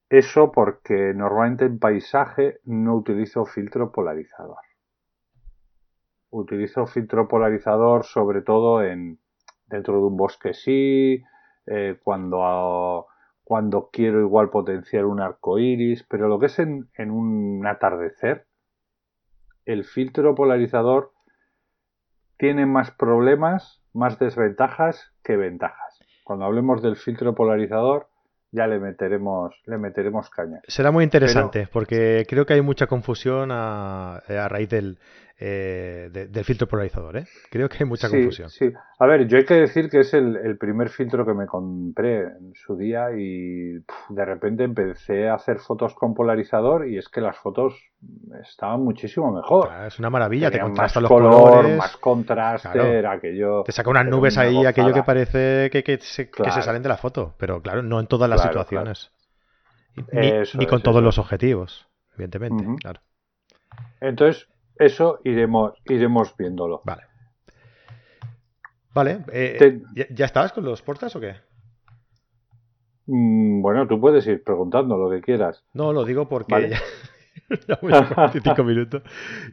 eso 0.10 0.52
porque 0.52 1.14
normalmente 1.16 1.64
en 1.64 1.80
paisaje 1.80 2.60
no 2.66 2.96
utilizo 2.96 3.46
filtro 3.46 3.94
polarizador. 3.94 4.58
Utilizo 6.32 6.86
filtro 6.86 7.30
polarizador 7.30 8.04
sobre 8.04 8.42
todo 8.42 8.84
en 8.84 9.20
dentro 9.68 9.94
de 9.94 10.04
un 10.04 10.18
bosque 10.18 10.54
sí, 10.54 11.24
eh, 11.68 11.98
cuando, 12.04 13.08
cuando 13.46 13.90
quiero 13.90 14.20
igual 14.20 14.50
potenciar 14.50 15.06
un 15.06 15.22
arco 15.22 15.60
iris, 15.60 16.04
pero 16.10 16.28
lo 16.28 16.40
que 16.40 16.48
es 16.48 16.60
en 16.60 16.90
un 16.98 17.66
atardecer, 17.66 18.48
el 19.64 19.86
filtro 19.86 20.36
polarizador 20.36 21.14
tiene 22.42 22.66
más 22.66 22.90
problemas, 22.90 23.84
más 23.94 24.18
desventajas 24.18 25.14
que 25.24 25.38
ventajas. 25.38 26.00
Cuando 26.24 26.46
hablemos 26.46 26.82
del 26.82 26.96
filtro 26.96 27.36
polarizador, 27.36 28.08
ya 28.52 28.66
le 28.66 28.80
meteremos, 28.80 29.54
le 29.68 29.78
meteremos 29.78 30.28
caña. 30.32 30.60
Será 30.68 30.90
muy 30.90 31.04
interesante, 31.04 31.68
porque 31.72 32.26
creo 32.28 32.48
que 32.48 32.54
hay 32.56 32.62
mucha 32.62 32.88
confusión 32.88 33.52
a 33.52 34.24
raíz 34.50 34.70
del, 34.70 34.98
eh, 35.44 36.10
del 36.12 36.46
filtro 36.46 36.68
polarizador. 36.68 37.18
¿eh? 37.18 37.26
Creo 37.50 37.68
que 37.68 37.78
hay 37.80 37.86
mucha 37.90 38.08
confusión. 38.08 38.48
Sí, 38.52 38.72
a 39.00 39.06
ver, 39.08 39.28
yo 39.28 39.38
hay 39.38 39.46
que 39.46 39.56
decir 39.56 39.90
que 39.90 40.02
es 40.02 40.14
el, 40.14 40.56
primer 40.60 40.90
filtro 40.90 41.26
que 41.26 41.34
me 41.34 41.48
compré 41.48 42.20
en 42.20 42.54
su 42.54 42.78
día 42.78 43.08
y 43.18 43.80
de 44.10 44.26
repente 44.26 44.64
empecé 44.64 45.30
a 45.30 45.34
hacer 45.34 45.58
fotos 45.58 45.96
con 45.96 46.14
polarizador 46.14 46.88
y 46.88 47.00
es 47.00 47.10
que 47.10 47.22
las 47.22 47.38
fotos 47.38 47.74
estaban 48.44 48.84
muchísimo 48.84 49.32
mejor. 49.32 49.72
es 49.88 49.98
una 49.98 50.12
maravilla, 50.12 50.52
te 50.52 50.60
contrasta 50.60 51.00
más 51.00 51.10
los 51.10 51.12
color, 51.12 51.76
más 51.76 51.98
contraste, 51.98 53.08
aquello. 53.08 53.64
Te 53.64 53.72
saca 53.72 53.90
unas 53.90 54.06
nubes 54.06 54.38
ahí, 54.38 54.64
aquello 54.68 54.94
que 54.94 55.02
parece 55.02 55.72
que, 55.72 55.98
se, 56.02 56.30
salen 56.62 56.84
de 56.84 56.90
la 56.90 56.98
foto, 56.98 57.34
pero 57.40 57.64
claro, 57.64 57.82
no 57.82 58.00
en 58.00 58.06
todas 58.06 58.30
las 58.30 58.44
situaciones. 58.44 59.12
Ni, 60.54 60.68
con 60.68 60.84
todos 60.84 61.02
los 61.02 61.18
objetivos, 61.18 61.88
evidentemente, 62.14 62.64
claro. 62.80 63.02
Entonces, 64.00 64.48
eso 64.82 65.20
iremos, 65.24 65.74
iremos 65.86 66.36
viéndolo. 66.38 66.82
Vale. 66.84 67.04
Vale. 68.94 69.24
Eh, 69.32 69.82
¿ya, 69.94 70.26
estabas 70.26 70.52
con 70.52 70.66
los 70.66 70.82
portas 70.82 71.16
o 71.16 71.20
qué? 71.20 71.36
Mm, 73.06 73.62
bueno, 73.62 73.88
tú 73.88 74.00
puedes 74.00 74.26
ir 74.28 74.44
preguntando 74.44 74.98
lo 74.98 75.10
que 75.10 75.22
quieras. 75.22 75.64
No, 75.74 75.94
lo 75.94 76.04
digo 76.04 76.28
porque 76.28 76.70
ya, 77.68 78.32
cinco 78.44 78.64
minutos. 78.64 79.04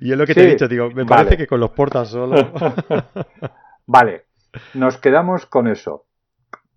Y 0.00 0.12
es 0.12 0.18
lo 0.18 0.26
que 0.26 0.34
te 0.34 0.42
he 0.42 0.50
dicho, 0.50 0.68
digo, 0.68 0.90
me 0.90 1.06
parece 1.06 1.36
que 1.36 1.46
con 1.46 1.60
los 1.60 1.70
portas 1.70 2.08
solo. 2.08 2.36
vale, 3.86 4.26
nos 4.74 4.98
quedamos 4.98 5.46
con 5.46 5.68
eso. 5.68 6.04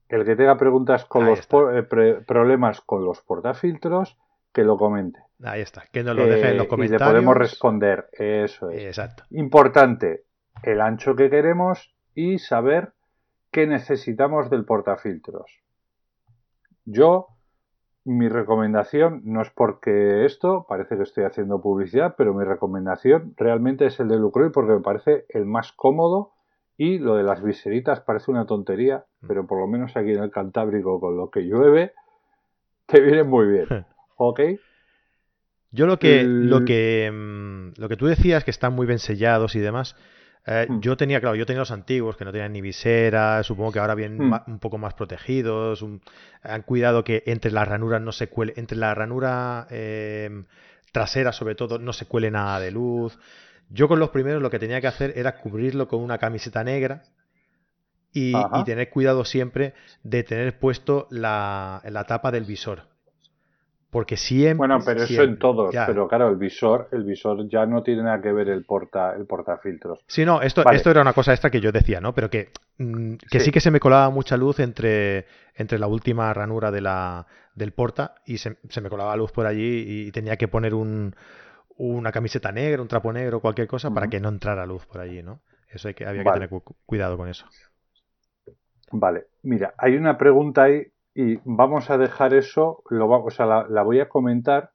El 0.10 0.26
que 0.26 0.36
tenga 0.36 0.58
preguntas 0.58 1.06
con 1.06 1.26
los 1.26 1.40
eh, 1.40 1.84
problemas 2.28 2.82
con 2.82 3.06
los 3.06 3.22
portafiltros, 3.22 4.18
que 4.52 4.64
lo 4.64 4.78
comente. 4.78 5.20
Ahí 5.44 5.62
está, 5.62 5.84
que 5.92 6.04
nos 6.04 6.16
lo 6.16 6.26
deje 6.26 6.52
en 6.52 6.58
los 6.58 6.68
comentarios. 6.68 7.02
Eh, 7.02 7.06
y 7.06 7.08
le 7.08 7.12
podemos 7.12 7.38
responder, 7.38 8.10
eso 8.14 8.70
es. 8.70 8.84
Exacto. 8.84 9.24
Importante, 9.32 10.26
el 10.64 10.82
ancho 10.82 11.16
que 11.16 11.30
queremos 11.30 11.96
y 12.14 12.40
saber 12.40 12.94
qué 13.52 13.68
necesitamos 13.68 14.50
del 14.50 14.66
portafiltros. 14.66 15.62
Yo, 16.86 17.28
mi 18.04 18.30
recomendación, 18.30 19.22
no 19.26 19.42
es 19.42 19.50
porque 19.52 20.26
esto, 20.26 20.66
parece 20.68 20.98
que 20.98 21.04
estoy 21.04 21.24
haciendo 21.26 21.62
publicidad, 21.62 22.16
pero 22.18 22.34
mi 22.34 22.44
recomendación 22.44 23.34
realmente 23.38 23.86
es 23.86 24.00
el 24.00 24.08
de 24.08 24.18
Lucroy 24.18 24.52
porque 24.52 24.74
me 24.74 24.82
parece 24.82 25.26
el 25.30 25.46
más 25.46 25.72
cómodo 25.74 26.34
y 26.78 26.98
lo 26.98 27.16
de 27.16 27.24
las 27.24 27.44
viseritas 27.44 28.02
parece 28.02 28.32
una 28.32 28.46
tontería, 28.46 29.06
mm. 29.22 29.28
pero 29.28 29.46
por 29.46 29.60
lo 29.60 29.68
menos 29.68 29.96
aquí 29.96 30.12
en 30.12 30.24
el 30.24 30.32
Cantábrico 30.32 31.00
con 31.00 31.18
lo 31.18 31.30
que 31.30 31.42
llueve, 31.42 31.94
te 32.88 33.02
viene 33.02 33.24
muy 33.24 33.48
bien. 33.48 33.68
¿Ok? 34.18 34.40
Yo 35.72 35.88
lo 35.88 36.00
que, 36.00 36.24
lo 36.24 36.66
que, 36.66 37.10
mm, 37.12 37.80
lo 37.80 37.88
que 37.88 37.96
tú 37.96 38.06
decías, 38.06 38.44
que 38.44 38.52
están 38.52 38.74
muy 38.74 38.86
bien 38.86 39.00
sellados 39.00 39.56
y 39.56 39.60
demás, 39.60 39.96
eh, 40.46 40.66
hmm. 40.68 40.80
yo 40.82 40.98
tenía, 40.98 41.22
claro, 41.22 41.36
yo 41.36 41.46
tenía 41.46 41.60
los 41.60 41.72
antiguos 41.72 42.18
que 42.18 42.26
no 42.26 42.32
tenían 42.32 42.52
ni 42.52 42.62
visera, 42.62 43.42
supongo 43.44 43.72
que 43.72 43.80
ahora 43.80 43.96
vienen 43.96 44.30
hmm. 44.30 44.42
un 44.48 44.60
poco 44.60 44.78
más 44.78 44.94
protegidos, 44.96 45.86
han 46.42 46.62
cuidado 46.64 47.04
que 47.04 47.24
entre 47.26 47.52
las 47.52 47.68
ranuras 47.68 48.02
no 48.02 48.12
se 48.12 48.28
cuele, 48.28 48.54
entre 48.58 48.78
la 48.78 48.94
ranura 48.96 49.68
em, 49.70 50.46
trasera 50.92 51.32
sobre 51.32 51.56
todo 51.56 51.80
no 51.80 51.94
se 51.94 52.06
cuele 52.06 52.32
nada 52.32 52.60
de 52.60 52.72
luz. 52.72 53.18
Yo 53.70 53.88
con 53.88 54.00
los 54.00 54.10
primeros 54.10 54.42
lo 54.42 54.50
que 54.50 54.60
tenía 54.60 54.82
que 54.82 54.88
hacer 54.88 55.14
era 55.16 55.38
cubrirlo 55.38 55.88
con 55.88 56.02
una 56.02 56.18
camiseta 56.18 56.64
negra 56.64 57.04
y, 58.12 58.34
y 58.36 58.64
tener 58.66 58.90
cuidado 58.90 59.24
siempre 59.24 59.74
de 60.04 60.24
tener 60.24 60.60
puesto 60.60 61.08
la, 61.12 61.82
la 61.86 62.04
tapa 62.04 62.32
del 62.32 62.44
visor 62.44 62.91
porque 63.92 64.16
siempre. 64.16 64.56
Bueno, 64.56 64.80
pero 64.84 65.04
eso 65.04 65.22
en 65.22 65.38
todos. 65.38 65.76
Pero 65.86 66.08
claro, 66.08 66.30
el 66.30 66.38
visor, 66.38 66.88
el 66.94 67.04
visor 67.04 67.48
ya 67.50 67.66
no 67.66 67.84
tiene 67.84 68.04
nada 68.04 68.22
que 68.22 68.32
ver 68.32 68.48
el 68.48 68.64
porta, 68.64 69.14
el 69.16 69.26
portafiltros. 69.26 70.00
Sí, 70.08 70.26
no, 70.26 70.42
esto, 70.42 70.64
esto 70.72 70.90
era 70.90 71.02
una 71.02 71.14
cosa 71.14 71.34
extra 71.34 71.52
que 71.52 71.60
yo 71.60 71.74
decía, 71.74 72.00
¿no? 72.00 72.16
Pero 72.16 72.30
que, 72.30 72.50
mm, 72.78 73.16
que 73.30 73.42
sí. 73.42 73.52
que 73.52 73.60
se 73.60 73.70
me 73.70 73.82
colaba 73.82 74.10
mucha 74.10 74.38
luz 74.38 74.60
entre, 74.62 75.26
entre 75.56 75.78
la 75.78 75.88
última 75.88 76.34
ranura 76.34 76.72
de 76.72 76.80
la, 76.80 77.28
del 77.54 77.74
porta 77.74 78.16
y 78.26 78.38
se, 78.38 78.58
me 78.82 78.90
colaba 78.90 79.16
luz 79.18 79.34
por 79.34 79.46
allí 79.46 79.84
y 80.08 80.12
tenía 80.12 80.38
que 80.38 80.48
poner 80.48 80.74
un, 80.74 81.14
una 81.76 82.14
camiseta 82.14 82.54
negra, 82.54 82.82
un 82.82 82.88
trapo 82.88 83.12
negro, 83.12 83.42
cualquier 83.42 83.68
cosa, 83.68 83.92
para 83.92 84.08
que 84.08 84.22
no 84.22 84.30
entrara 84.30 84.66
luz 84.66 84.86
por 84.86 85.02
allí, 85.02 85.22
¿no? 85.22 85.42
Eso 85.70 85.90
hay 85.90 85.94
que, 85.94 86.06
había 86.06 86.24
que 86.24 86.32
tener 86.32 86.50
cuidado 86.86 87.18
con 87.18 87.28
eso. 87.28 87.46
Vale, 88.94 89.28
mira, 89.44 89.74
hay 89.78 89.96
una 89.96 90.18
pregunta 90.18 90.64
ahí 90.64 90.88
y 91.14 91.40
vamos 91.44 91.90
a 91.90 91.98
dejar 91.98 92.34
eso, 92.34 92.84
lo 92.90 93.10
o 93.10 93.30
sea, 93.30 93.46
la, 93.46 93.84
voy 93.84 94.00
a 94.00 94.10
comentar 94.10 94.72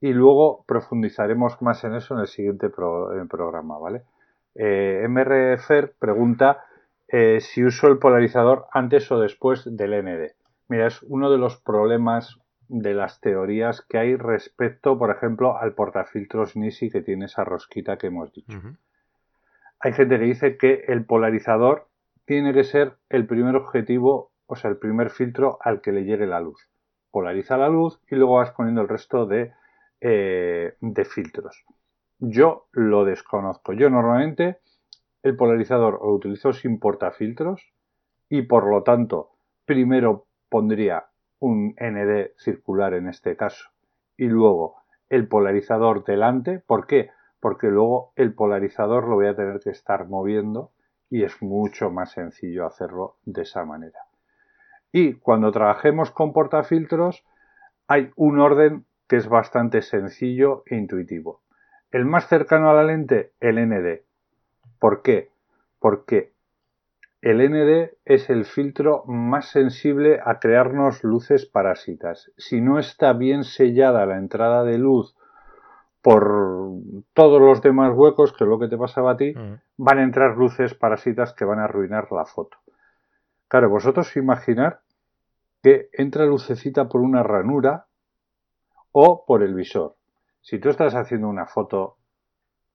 y 0.00 0.12
luego 0.12 0.64
profundizaremos 0.66 1.60
más 1.60 1.84
en 1.84 1.94
eso 1.94 2.14
en 2.14 2.20
el 2.20 2.26
siguiente 2.26 2.70
programa, 2.70 3.78
¿vale? 3.78 4.02
Eh, 4.54 5.06
MRFer 5.08 5.94
pregunta 5.98 6.64
eh, 7.08 7.40
si 7.40 7.64
uso 7.64 7.88
el 7.88 7.98
polarizador 7.98 8.66
antes 8.72 9.10
o 9.10 9.18
después 9.18 9.64
del 9.64 10.04
ND. 10.04 10.32
Mira, 10.68 10.86
es 10.86 11.02
uno 11.02 11.30
de 11.30 11.38
los 11.38 11.56
problemas 11.60 12.38
de 12.68 12.94
las 12.94 13.20
teorías 13.20 13.82
que 13.82 13.98
hay 13.98 14.16
respecto, 14.16 14.98
por 14.98 15.10
ejemplo, 15.10 15.58
al 15.58 15.74
portafiltros 15.74 16.56
NISI 16.56 16.90
que 16.90 17.02
tiene 17.02 17.26
esa 17.26 17.44
rosquita 17.44 17.98
que 17.98 18.06
hemos 18.06 18.32
dicho. 18.32 18.58
Hay 19.78 19.92
gente 19.92 20.18
que 20.18 20.24
dice 20.24 20.56
que 20.56 20.84
el 20.88 21.04
polarizador 21.04 21.88
tiene 22.24 22.54
que 22.54 22.64
ser 22.64 22.94
el 23.10 23.26
primer 23.26 23.56
objetivo 23.56 24.31
o 24.52 24.54
sea, 24.54 24.70
el 24.70 24.76
primer 24.76 25.08
filtro 25.08 25.56
al 25.62 25.80
que 25.80 25.92
le 25.92 26.04
llegue 26.04 26.26
la 26.26 26.38
luz. 26.38 26.68
Polariza 27.10 27.56
la 27.56 27.70
luz 27.70 27.98
y 28.10 28.16
luego 28.16 28.34
vas 28.34 28.50
poniendo 28.50 28.82
el 28.82 28.88
resto 28.88 29.24
de, 29.24 29.54
eh, 29.98 30.74
de 30.78 31.04
filtros. 31.06 31.64
Yo 32.18 32.66
lo 32.72 33.06
desconozco. 33.06 33.72
Yo 33.72 33.88
normalmente 33.88 34.58
el 35.22 35.36
polarizador 35.36 36.00
lo 36.02 36.12
utilizo 36.12 36.52
sin 36.52 36.78
portafiltros 36.78 37.66
y 38.28 38.42
por 38.42 38.68
lo 38.68 38.82
tanto 38.82 39.30
primero 39.64 40.26
pondría 40.50 41.06
un 41.38 41.74
ND 41.80 42.32
circular 42.36 42.92
en 42.92 43.08
este 43.08 43.36
caso 43.36 43.70
y 44.18 44.26
luego 44.26 44.82
el 45.08 45.28
polarizador 45.28 46.04
delante. 46.04 46.58
¿Por 46.58 46.86
qué? 46.86 47.08
Porque 47.40 47.68
luego 47.68 48.12
el 48.16 48.34
polarizador 48.34 49.08
lo 49.08 49.14
voy 49.14 49.28
a 49.28 49.34
tener 49.34 49.60
que 49.60 49.70
estar 49.70 50.08
moviendo 50.08 50.72
y 51.08 51.22
es 51.22 51.40
mucho 51.40 51.90
más 51.90 52.12
sencillo 52.12 52.66
hacerlo 52.66 53.16
de 53.24 53.42
esa 53.42 53.64
manera. 53.64 54.11
Y 54.92 55.14
cuando 55.14 55.50
trabajemos 55.50 56.10
con 56.10 56.32
portafiltros, 56.32 57.24
hay 57.88 58.10
un 58.14 58.38
orden 58.38 58.84
que 59.08 59.16
es 59.16 59.28
bastante 59.28 59.82
sencillo 59.82 60.62
e 60.66 60.76
intuitivo. 60.76 61.40
El 61.90 62.04
más 62.04 62.28
cercano 62.28 62.70
a 62.70 62.74
la 62.74 62.84
lente, 62.84 63.32
el 63.40 63.56
ND. 63.56 64.02
¿Por 64.78 65.02
qué? 65.02 65.30
Porque 65.78 66.32
el 67.22 67.38
ND 67.38 67.94
es 68.04 68.30
el 68.30 68.44
filtro 68.44 69.04
más 69.06 69.48
sensible 69.48 70.20
a 70.24 70.40
crearnos 70.40 71.04
luces 71.04 71.46
parásitas. 71.46 72.32
Si 72.36 72.60
no 72.60 72.78
está 72.78 73.12
bien 73.12 73.44
sellada 73.44 74.06
la 74.06 74.18
entrada 74.18 74.64
de 74.64 74.76
luz 74.76 75.14
por 76.02 76.32
todos 77.14 77.40
los 77.40 77.62
demás 77.62 77.92
huecos, 77.94 78.32
que 78.32 78.44
es 78.44 78.50
lo 78.50 78.58
que 78.58 78.68
te 78.68 78.76
pasaba 78.76 79.12
a 79.12 79.16
ti, 79.16 79.34
van 79.76 79.98
a 79.98 80.02
entrar 80.02 80.36
luces 80.36 80.74
parásitas 80.74 81.32
que 81.32 81.44
van 81.44 81.60
a 81.60 81.64
arruinar 81.64 82.10
la 82.10 82.24
foto. 82.24 82.58
Claro, 83.46 83.70
vosotros 83.70 84.16
imaginar 84.16 84.80
que 85.62 85.88
entra 85.92 86.26
lucecita 86.26 86.88
por 86.88 87.00
una 87.00 87.22
ranura 87.22 87.86
o 88.90 89.24
por 89.26 89.42
el 89.42 89.54
visor. 89.54 89.96
Si 90.40 90.58
tú 90.58 90.70
estás 90.70 90.94
haciendo 90.94 91.28
una 91.28 91.46
foto 91.46 91.98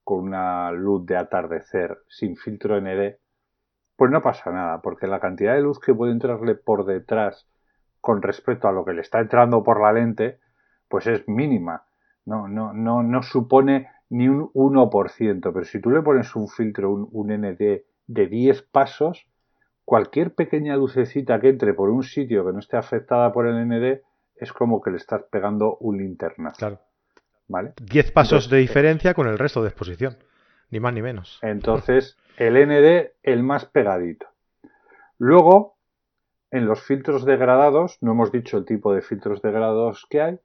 con 0.02 0.20
una 0.20 0.72
luz 0.72 1.04
de 1.06 1.16
atardecer 1.16 1.98
sin 2.08 2.36
filtro 2.36 2.80
ND, 2.80 3.18
pues 3.96 4.10
no 4.10 4.22
pasa 4.22 4.50
nada, 4.50 4.80
porque 4.80 5.06
la 5.06 5.20
cantidad 5.20 5.54
de 5.54 5.60
luz 5.60 5.78
que 5.78 5.94
puede 5.94 6.12
entrarle 6.12 6.54
por 6.54 6.86
detrás 6.86 7.48
con 8.00 8.22
respecto 8.22 8.68
a 8.68 8.72
lo 8.72 8.84
que 8.84 8.94
le 8.94 9.02
está 9.02 9.20
entrando 9.20 9.62
por 9.62 9.80
la 9.80 9.92
lente, 9.92 10.40
pues 10.88 11.06
es 11.06 11.28
mínima 11.28 11.88
no, 12.28 12.46
no, 12.46 12.74
no, 12.74 13.02
no 13.02 13.22
supone 13.22 13.88
ni 14.10 14.28
un 14.28 14.50
1%, 14.52 15.52
pero 15.52 15.64
si 15.64 15.80
tú 15.80 15.90
le 15.90 16.02
pones 16.02 16.36
un 16.36 16.46
filtro, 16.48 16.90
un, 16.92 17.28
ND 17.32 17.84
de 18.06 18.26
10 18.26 18.62
pasos, 18.70 19.26
cualquier 19.88 20.34
pequeña 20.34 20.76
lucecita 20.76 21.40
que 21.40 21.48
entre 21.48 21.72
por 21.72 21.88
un 21.88 22.02
sitio 22.02 22.44
que 22.44 22.52
no 22.52 22.58
esté 22.58 22.76
afectada 22.76 23.32
por 23.32 23.46
el 23.46 23.66
ND 23.66 24.02
es 24.36 24.52
como 24.52 24.82
que 24.82 24.90
le 24.90 24.98
estás 24.98 25.22
pegando 25.30 25.78
un 25.78 25.96
linterna. 25.96 26.52
Claro. 26.58 26.80
¿Vale? 27.46 27.72
10 27.80 28.12
pasos 28.12 28.50
de 28.50 28.58
diferencia 28.58 29.14
con 29.14 29.28
el 29.28 29.38
resto 29.38 29.62
de 29.62 29.70
exposición, 29.70 30.18
ni 30.68 30.78
más 30.78 30.92
ni 30.92 31.00
menos. 31.00 31.38
Entonces, 31.40 32.18
el 32.36 32.56
ND 32.68 33.12
el 33.22 33.42
más 33.42 33.64
pegadito. 33.64 34.26
Luego, 35.16 35.78
en 36.50 36.66
los 36.66 36.82
filtros 36.82 37.24
degradados, 37.24 37.96
no 38.02 38.12
hemos 38.12 38.30
dicho 38.30 38.58
el 38.58 38.66
tipo 38.66 38.92
de 38.92 39.00
filtros 39.00 39.40
degradados 39.40 40.06
que 40.10 40.20
hay, 40.20 40.38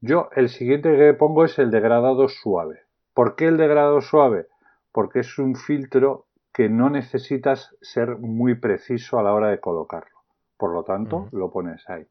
yo 0.00 0.30
el 0.34 0.48
siguiente 0.48 0.96
que 0.96 1.12
pongo 1.12 1.44
es 1.44 1.58
el 1.58 1.70
degradado 1.70 2.26
suave. 2.26 2.84
¿Por 3.12 3.36
qué 3.36 3.48
el 3.48 3.58
degradado 3.58 4.00
suave? 4.00 4.46
Porque 4.92 5.20
es 5.20 5.38
un 5.38 5.56
filtro 5.56 6.24
que 6.52 6.68
no 6.68 6.90
necesitas 6.90 7.74
ser 7.80 8.18
muy 8.18 8.54
preciso 8.54 9.18
a 9.18 9.22
la 9.22 9.32
hora 9.32 9.48
de 9.48 9.60
colocarlo. 9.60 10.20
Por 10.56 10.74
lo 10.74 10.84
tanto, 10.84 11.28
lo 11.32 11.50
pones 11.50 11.88
ahí. 11.88 12.06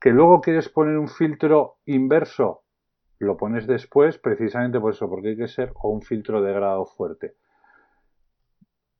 Que 0.00 0.10
luego 0.10 0.40
quieres 0.40 0.68
poner 0.68 0.98
un 0.98 1.08
filtro 1.08 1.76
inverso, 1.84 2.62
lo 3.18 3.36
pones 3.36 3.66
después, 3.66 4.18
precisamente 4.18 4.80
por 4.80 4.92
eso, 4.92 5.08
porque 5.08 5.28
hay 5.28 5.36
que 5.36 5.48
ser 5.48 5.72
o 5.74 5.90
un 5.90 6.02
filtro 6.02 6.42
de 6.42 6.52
grado 6.52 6.86
fuerte. 6.86 7.34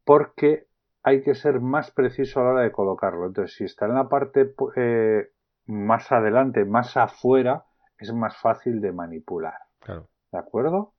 Porque 0.04 0.68
hay 1.02 1.22
que 1.22 1.34
ser 1.34 1.60
más 1.60 1.90
preciso 1.90 2.40
a 2.40 2.44
la 2.44 2.50
hora 2.50 2.62
de 2.62 2.72
colocarlo. 2.72 3.26
Entonces, 3.26 3.56
si 3.56 3.64
está 3.64 3.86
en 3.86 3.94
la 3.94 4.08
parte 4.08 4.54
eh, 4.76 5.30
más 5.66 6.12
adelante, 6.12 6.64
más 6.64 6.96
afuera, 6.96 7.64
es 7.98 8.12
más 8.12 8.36
fácil 8.36 8.80
de 8.80 8.92
manipular. 8.92 9.58
¿De 9.86 10.38
acuerdo? 10.38 10.92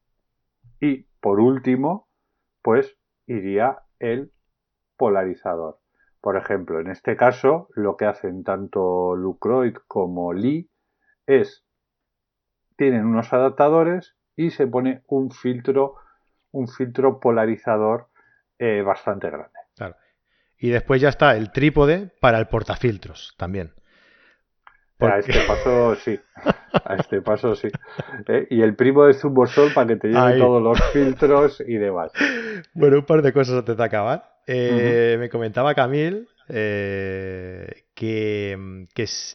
Y 0.79 1.03
por 1.19 1.39
último, 1.39 2.07
pues 2.61 2.97
iría 3.27 3.79
el 3.99 4.31
polarizador. 4.97 5.79
Por 6.21 6.37
ejemplo, 6.37 6.79
en 6.79 6.89
este 6.89 7.15
caso, 7.15 7.69
lo 7.75 7.95
que 7.95 8.05
hacen 8.05 8.43
tanto 8.43 9.15
Lucroid 9.15 9.75
como 9.87 10.33
Lee 10.33 10.69
es 11.25 11.63
tienen 12.75 13.05
unos 13.05 13.31
adaptadores 13.33 14.15
y 14.35 14.51
se 14.51 14.67
pone 14.67 15.03
un 15.07 15.31
filtro, 15.31 15.95
un 16.51 16.67
filtro 16.67 17.19
polarizador 17.19 18.09
eh, 18.59 18.81
bastante 18.81 19.29
grande. 19.29 19.57
Y 20.59 20.69
después 20.69 20.99
ya 20.99 21.09
está 21.09 21.35
el 21.37 21.51
trípode 21.51 22.11
para 22.19 22.39
el 22.39 22.47
portafiltros 22.47 23.35
también. 23.37 23.73
A 24.99 25.19
este 25.19 25.39
paso 25.45 25.95
sí. 25.95 26.19
A 26.83 26.95
este 26.99 27.21
paso 27.21 27.55
sí. 27.55 27.67
¿Eh? 28.27 28.47
Y 28.49 28.61
el 28.61 28.75
primo 28.75 29.05
de 29.05 29.13
Zumbosol 29.13 29.71
para 29.73 29.87
que 29.87 29.95
te 29.97 30.07
lleve 30.07 30.39
todos 30.39 30.61
los 30.61 30.81
filtros 30.91 31.63
y 31.65 31.77
demás. 31.77 32.11
Bueno, 32.73 32.97
un 32.97 33.05
par 33.05 33.21
de 33.21 33.31
cosas 33.31 33.59
antes 33.59 33.77
de 33.77 33.83
acabar. 33.83 34.37
Eh, 34.47 35.17
me 35.19 35.29
comentaba 35.29 35.75
Camil 35.75 36.27
eh, 36.47 37.83
que, 37.93 38.87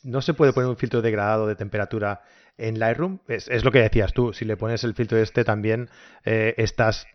no 0.02 0.22
se 0.22 0.34
puede 0.34 0.52
poner 0.52 0.68
un 0.68 0.76
filtro 0.76 1.02
degradado 1.02 1.46
de 1.46 1.54
temperatura 1.54 2.22
en 2.58 2.80
Lightroom. 2.80 3.20
Es, 3.28 3.64
lo 3.64 3.70
que 3.70 3.82
decías 3.82 4.12
tú. 4.12 4.32
Si 4.32 4.44
le 4.44 4.56
pones 4.56 4.82
el 4.82 4.94
filtro 4.94 5.18
este 5.18 5.44
también 5.44 5.90
estás, 6.24 7.06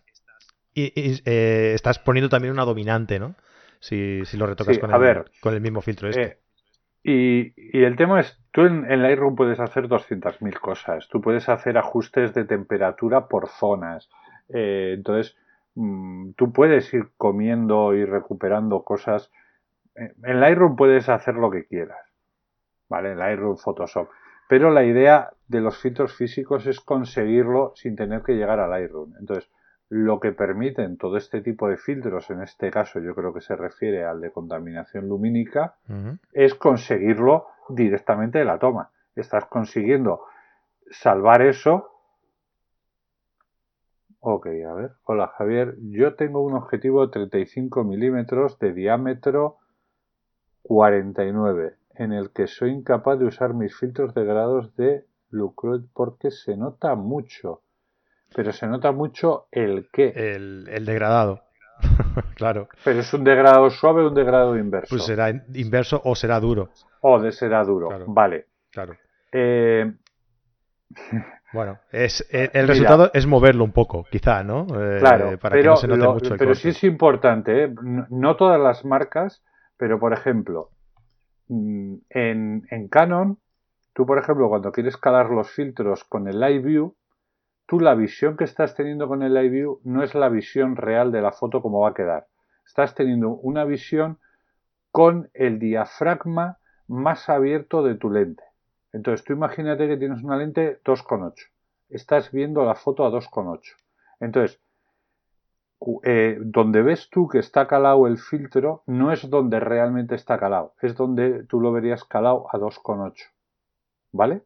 estás 0.74 1.98
poniendo 1.98 2.30
también 2.30 2.52
una 2.52 2.64
dominante, 2.64 3.18
¿no? 3.18 3.34
Si, 3.80 4.22
lo 4.32 4.46
retocas 4.46 4.78
con, 4.78 4.90
el, 4.90 5.24
con 5.40 5.54
el 5.54 5.60
mismo 5.60 5.82
filtro 5.82 6.08
este. 6.08 6.47
Y, 7.02 7.54
el 7.78 7.96
tema 7.96 8.20
es, 8.20 8.38
tú 8.52 8.62
en, 8.62 9.02
Lightroom 9.02 9.36
puedes 9.36 9.60
hacer 9.60 9.88
200.000 9.88 10.58
cosas. 10.60 11.08
Tú 11.08 11.20
puedes 11.20 11.48
hacer 11.48 11.78
ajustes 11.78 12.34
de 12.34 12.44
temperatura 12.44 13.28
por 13.28 13.48
zonas. 13.48 14.08
Eh, 14.48 14.94
entonces, 14.96 15.36
mm, 15.74 16.32
tú 16.32 16.52
puedes 16.52 16.92
ir 16.92 17.10
comiendo 17.16 17.94
y 17.94 18.04
recuperando 18.04 18.82
cosas. 18.82 19.30
Eh, 19.94 20.12
en 20.24 20.40
Lightroom 20.40 20.76
puedes 20.76 21.08
hacer 21.08 21.34
lo 21.34 21.50
que 21.50 21.66
quieras. 21.66 21.98
¿Vale? 22.88 23.12
En 23.12 23.18
Lightroom, 23.18 23.56
Photoshop. 23.56 24.08
Pero 24.48 24.70
la 24.70 24.84
idea 24.84 25.30
de 25.46 25.60
los 25.60 25.78
filtros 25.78 26.14
físicos 26.14 26.66
es 26.66 26.80
conseguirlo 26.80 27.72
sin 27.76 27.96
tener 27.96 28.22
que 28.22 28.32
llegar 28.32 28.60
a 28.60 28.68
Lightroom. 28.68 29.14
Entonces, 29.20 29.50
lo 29.90 30.20
que 30.20 30.32
permiten 30.32 30.98
todo 30.98 31.16
este 31.16 31.40
tipo 31.40 31.68
de 31.68 31.78
filtros, 31.78 32.30
en 32.30 32.42
este 32.42 32.70
caso 32.70 33.00
yo 33.00 33.14
creo 33.14 33.32
que 33.32 33.40
se 33.40 33.56
refiere 33.56 34.04
al 34.04 34.20
de 34.20 34.30
contaminación 34.30 35.08
lumínica, 35.08 35.76
es 36.32 36.54
conseguirlo 36.54 37.46
directamente 37.68 38.38
de 38.38 38.44
la 38.44 38.58
toma. 38.58 38.90
Estás 39.16 39.46
consiguiendo 39.46 40.24
salvar 40.90 41.42
eso. 41.42 41.90
Ok, 44.20 44.46
a 44.46 44.74
ver. 44.74 44.92
Hola 45.04 45.28
Javier, 45.28 45.76
yo 45.80 46.14
tengo 46.16 46.42
un 46.42 46.54
objetivo 46.54 47.06
de 47.06 47.12
35 47.12 47.84
milímetros 47.84 48.58
de 48.58 48.74
diámetro 48.74 49.56
49 50.62 51.76
en 51.94 52.12
el 52.12 52.30
que 52.30 52.46
soy 52.46 52.70
incapaz 52.70 53.18
de 53.18 53.26
usar 53.26 53.54
mis 53.54 53.74
filtros 53.76 54.14
de 54.14 54.24
grados 54.24 54.76
de 54.76 55.06
Lucroid 55.30 55.82
porque 55.94 56.30
se 56.30 56.56
nota 56.56 56.94
mucho. 56.94 57.62
Pero 58.34 58.52
se 58.52 58.66
nota 58.66 58.92
mucho 58.92 59.46
el 59.50 59.88
qué. 59.92 60.12
El, 60.14 60.84
degradado. 60.84 61.42
claro. 62.34 62.68
Pero 62.84 63.00
es 63.00 63.12
un 63.14 63.24
degradado 63.24 63.70
suave 63.70 64.02
o 64.02 64.08
un 64.08 64.14
degradado 64.14 64.56
inverso. 64.56 64.88
Pues 64.90 65.04
será 65.04 65.30
inverso 65.54 66.00
o 66.04 66.14
será 66.14 66.40
duro. 66.40 66.70
O 67.00 67.18
de 67.20 67.32
será 67.32 67.64
duro. 67.64 67.88
Vale. 68.06 68.46
Claro. 68.70 68.94
Eh, 69.32 69.92
bueno, 71.52 71.78
es, 71.90 72.26
eh, 72.30 72.50
el, 72.52 72.68
resultado 72.68 73.10
es 73.12 73.26
moverlo 73.26 73.64
un 73.64 73.72
poco, 73.72 74.04
quizá, 74.10 74.42
¿no? 74.42 74.66
Eh, 74.70 74.98
claro, 74.98 75.38
para 75.38 75.54
pero, 75.54 75.62
que 75.62 75.68
no 75.68 75.76
se 75.76 75.88
note 75.88 76.08
mucho 76.08 76.32
el 76.34 76.38
Pero 76.38 76.54
sí 76.54 76.68
es 76.68 76.84
importante, 76.84 77.72
no, 78.10 78.36
todas 78.36 78.60
las 78.60 78.84
marcas, 78.84 79.42
pero 79.76 79.98
por 79.98 80.12
ejemplo, 80.12 80.70
mm, 81.48 81.94
en, 82.10 82.66
en 82.70 82.88
Canon, 82.88 83.38
tú 83.94 84.06
por 84.06 84.18
ejemplo, 84.18 84.48
cuando 84.48 84.72
quieres 84.72 84.96
calar 84.96 85.30
los 85.30 85.50
filtros 85.50 86.04
con 86.04 86.28
el 86.28 86.40
Live 86.40 86.60
View, 86.60 86.94
tú 87.68 87.80
la 87.80 87.94
visión 87.94 88.38
que 88.38 88.44
estás 88.44 88.74
teniendo 88.74 89.06
con 89.08 89.22
el 89.22 89.34
live 89.34 89.50
view 89.50 89.80
no 89.84 90.02
es 90.02 90.14
la 90.14 90.30
visión 90.30 90.74
real 90.74 91.12
de 91.12 91.20
la 91.20 91.32
foto 91.32 91.60
como 91.60 91.80
va 91.80 91.90
a 91.90 91.94
quedar. 91.94 92.26
Estás 92.66 92.94
teniendo 92.94 93.28
una 93.28 93.66
visión 93.66 94.18
con 94.90 95.30
el 95.34 95.58
diafragma 95.58 96.56
más 96.86 97.28
abierto 97.28 97.82
de 97.82 97.94
tu 97.94 98.10
lente. 98.10 98.42
Entonces 98.94 99.22
tú 99.22 99.34
imagínate 99.34 99.86
que 99.86 99.98
tienes 99.98 100.22
una 100.22 100.38
lente 100.38 100.80
2,8. 100.82 101.34
Estás 101.90 102.32
viendo 102.32 102.64
la 102.64 102.74
foto 102.74 103.04
a 103.04 103.10
2,8. 103.10 103.60
Entonces, 104.20 104.62
eh, 106.04 106.38
donde 106.40 106.80
ves 106.80 107.10
tú 107.10 107.28
que 107.28 107.38
está 107.38 107.68
calado 107.68 108.06
el 108.06 108.16
filtro 108.16 108.82
no 108.86 109.12
es 109.12 109.28
donde 109.28 109.60
realmente 109.60 110.14
está 110.14 110.38
calado, 110.38 110.72
es 110.80 110.96
donde 110.96 111.44
tú 111.44 111.60
lo 111.60 111.70
verías 111.70 112.02
calado 112.04 112.46
a 112.50 112.56
2,8. 112.56 113.12
¿Vale? 114.12 114.42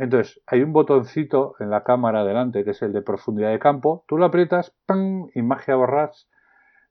Entonces, 0.00 0.40
hay 0.46 0.62
un 0.62 0.72
botoncito 0.72 1.56
en 1.60 1.68
la 1.68 1.84
cámara 1.84 2.24
delante 2.24 2.64
que 2.64 2.70
es 2.70 2.80
el 2.80 2.94
de 2.94 3.02
profundidad 3.02 3.50
de 3.50 3.58
campo. 3.58 4.02
Tú 4.08 4.16
lo 4.16 4.24
aprietas, 4.24 4.74
¡pam! 4.86 5.28
y 5.34 5.42
magia 5.42 5.76
borras, 5.76 6.26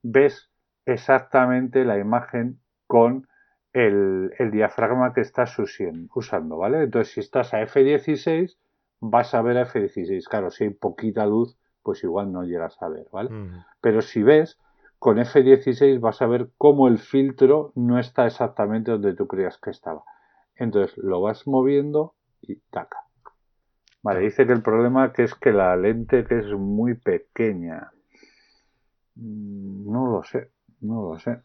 ves 0.04 0.52
exactamente 0.86 1.86
la 1.86 1.98
imagen 1.98 2.60
con 2.86 3.28
el, 3.74 4.32
diafragma 4.52 5.12
que 5.14 5.22
estás 5.22 5.58
usando, 6.14 6.58
¿vale? 6.58 6.84
Entonces, 6.84 7.12
si 7.16 7.20
estás 7.20 7.56
a 7.56 7.62
F16, 7.62 8.58
vas 9.00 9.34
a 9.34 9.42
ver 9.42 9.58
a 9.58 9.66
F16. 9.66 10.28
Claro, 10.30 10.52
si 10.52 10.66
hay 10.66 10.70
poquita 10.70 11.26
luz, 11.26 11.58
pues 11.82 12.04
igual 12.04 12.32
no 12.32 12.44
llegas 12.44 12.80
a 12.80 12.90
ver, 12.90 13.08
¿vale? 13.12 13.32
Pero 13.82 14.04
si 14.04 14.22
ves 14.22 14.60
con 15.00 15.18
F16 15.18 16.00
vas 16.00 16.22
a 16.22 16.28
ver 16.28 16.50
cómo 16.60 16.88
el 16.88 17.00
filtro 17.00 17.72
no 17.74 17.98
está 17.98 18.28
exactamente 18.28 18.92
donde 18.92 19.16
tú 19.16 19.28
creías 19.28 19.58
que 19.58 19.72
estaba. 19.72 20.04
Entonces 20.56 20.96
lo 20.98 21.22
vas 21.22 21.48
moviendo 21.48 22.14
y 22.42 22.56
taca. 22.72 22.98
Vale, 24.02 24.22
dice 24.22 24.46
que 24.46 24.54
el 24.54 24.62
problema 24.62 25.12
que 25.12 25.24
es 25.24 25.36
que 25.36 25.52
la 25.52 25.76
lente 25.76 26.24
que 26.26 26.40
es 26.40 26.48
muy 26.48 26.96
pequeña. 26.96 27.92
Mm, 29.16 29.92
no 29.92 30.12
lo 30.12 30.24
sé, 30.24 30.52
no 30.82 31.10
lo 31.10 31.20
sé. 31.20 31.42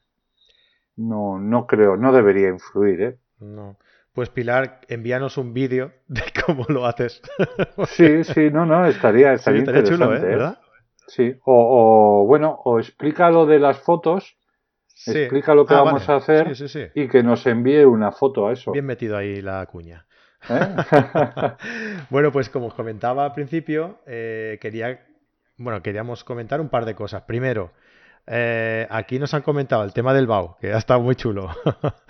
No, 0.97 1.41
no 1.41 1.67
creo, 1.67 1.97
no 1.97 2.13
debería 2.13 2.49
influir, 2.49 3.03
¿eh? 3.03 3.19
No. 3.41 3.77
Pues 4.13 4.31
Pilar, 4.31 4.81
envíanos 4.89 5.39
un 5.39 5.53
vídeo 5.53 5.93
de 6.07 6.23
cómo 6.47 6.65
lo 6.69 6.87
haces. 6.87 7.21
sí, 7.89 8.23
sí, 8.23 8.51
no, 8.51 8.65
no, 8.65 8.87
estaría, 8.87 9.33
estaría, 9.33 9.83
chulo, 9.83 10.15
¿eh? 10.15 10.19
¿eh? 10.19 10.21
¿verdad? 10.21 10.59
Sí, 11.09 11.35
o, 11.45 12.25
bueno, 12.27 12.61
o 12.65 12.79
explica 12.79 13.31
lo 13.31 13.45
de 13.45 13.59
las 13.59 13.79
fotos, 13.79 14.39
explica 15.07 15.55
lo 15.55 15.67
que 15.67 15.75
ah, 15.75 15.83
vamos 15.83 16.09
a 16.09 16.17
hacer 16.17 16.53
y 16.95 17.09
que 17.09 17.23
nos 17.23 17.47
envíe 17.47 17.85
una 17.85 18.13
foto 18.13 18.47
a 18.47 18.53
eso. 18.53 18.73
Bien 18.73 18.87
metido 18.87 19.17
ahí 19.17 19.43
la 19.43 19.67
cuña. 19.67 20.07
¿Eh? 20.49 20.77
bueno, 22.11 22.33
pues 22.33 22.49
como 22.49 22.67
os 22.67 22.75
comentaba 22.75 23.25
al 23.25 23.33
principio, 23.33 24.01
eh, 24.07 24.59
quería, 24.61 25.01
bueno, 25.57 25.83
queríamos 25.83 26.25
comentar 26.25 26.61
un 26.61 26.69
par 26.69 26.85
de 26.85 26.95
cosas. 26.95 27.23
Primero, 27.23 27.73
eh, 28.27 28.87
aquí 28.91 29.19
nos 29.19 29.35
han 29.35 29.43
comentado 29.43 29.85
el 29.85 29.93
tema 29.93 30.15
del 30.15 30.27
BAU, 30.27 30.57
que 30.61 30.73
ha 30.73 30.79
estado 30.79 31.01
muy 31.01 31.15
chulo. 31.15 31.51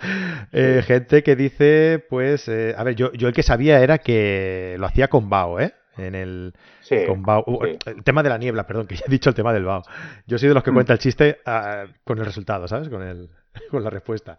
gente 0.51 1.23
que 1.23 1.35
dice, 1.35 2.05
pues, 2.09 2.49
a 2.49 2.83
ver, 2.83 2.95
yo, 2.95 3.11
yo 3.13 3.27
el 3.27 3.33
que 3.33 3.43
sabía 3.43 3.81
era 3.81 3.97
que 3.97 4.75
lo 4.79 4.85
hacía 4.85 5.07
con 5.07 5.29
BAO, 5.29 5.59
¿eh? 5.59 5.73
En 5.97 6.15
el, 6.15 6.53
el 6.89 8.03
tema 8.03 8.23
de 8.23 8.29
la 8.29 8.37
niebla, 8.37 8.65
perdón, 8.67 8.87
que 8.87 8.95
ya 8.95 9.05
he 9.07 9.11
dicho 9.11 9.29
el 9.29 9.35
tema 9.35 9.53
del 9.53 9.65
BAO. 9.65 9.83
Yo 10.27 10.37
soy 10.37 10.49
de 10.49 10.55
los 10.55 10.63
que 10.63 10.71
mm. 10.71 10.73
cuenta 10.73 10.93
el 10.93 10.99
chiste 10.99 11.39
ah, 11.45 11.85
con 12.03 12.19
el 12.19 12.25
resultado, 12.25 12.67
¿sabes? 12.67 12.89
Con, 12.89 13.01
el, 13.01 13.29
con 13.71 13.83
la 13.83 13.89
respuesta. 13.89 14.37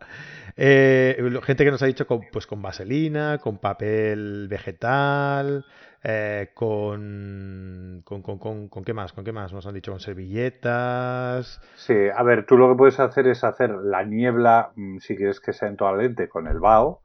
Eh, 0.57 1.17
gente 1.43 1.65
que 1.65 1.71
nos 1.71 1.83
ha 1.83 1.87
dicho 1.87 2.07
con, 2.07 2.23
pues 2.33 2.47
con 2.47 2.63
vaselina, 2.63 3.39
con 3.39 3.59
papel 3.59 4.47
vegetal, 4.49 5.65
eh, 6.03 6.51
con, 6.55 8.03
con, 8.05 8.23
con, 8.23 8.69
con, 8.69 8.85
qué 8.85 8.95
más, 8.95 9.13
con 9.13 9.25
qué 9.25 9.33
más 9.33 9.53
nos 9.53 9.67
han 9.67 9.75
dicho 9.75 9.91
con 9.91 10.01
servilletas. 10.01 11.61
Sí, 11.75 11.97
a 12.15 12.23
ver, 12.23 12.47
tú 12.47 12.57
lo 12.57 12.71
que 12.71 12.77
puedes 12.77 13.01
hacer 13.01 13.27
es 13.27 13.43
hacer 13.45 13.71
la 13.71 14.05
niebla, 14.05 14.71
mm, 14.77 14.99
si 14.99 15.17
quieres 15.17 15.41
que 15.41 15.53
sea 15.53 15.69
en 15.69 15.77
toda 15.77 15.97
lente, 15.97 16.29
con 16.29 16.47
el 16.47 16.61
BAO, 16.61 17.03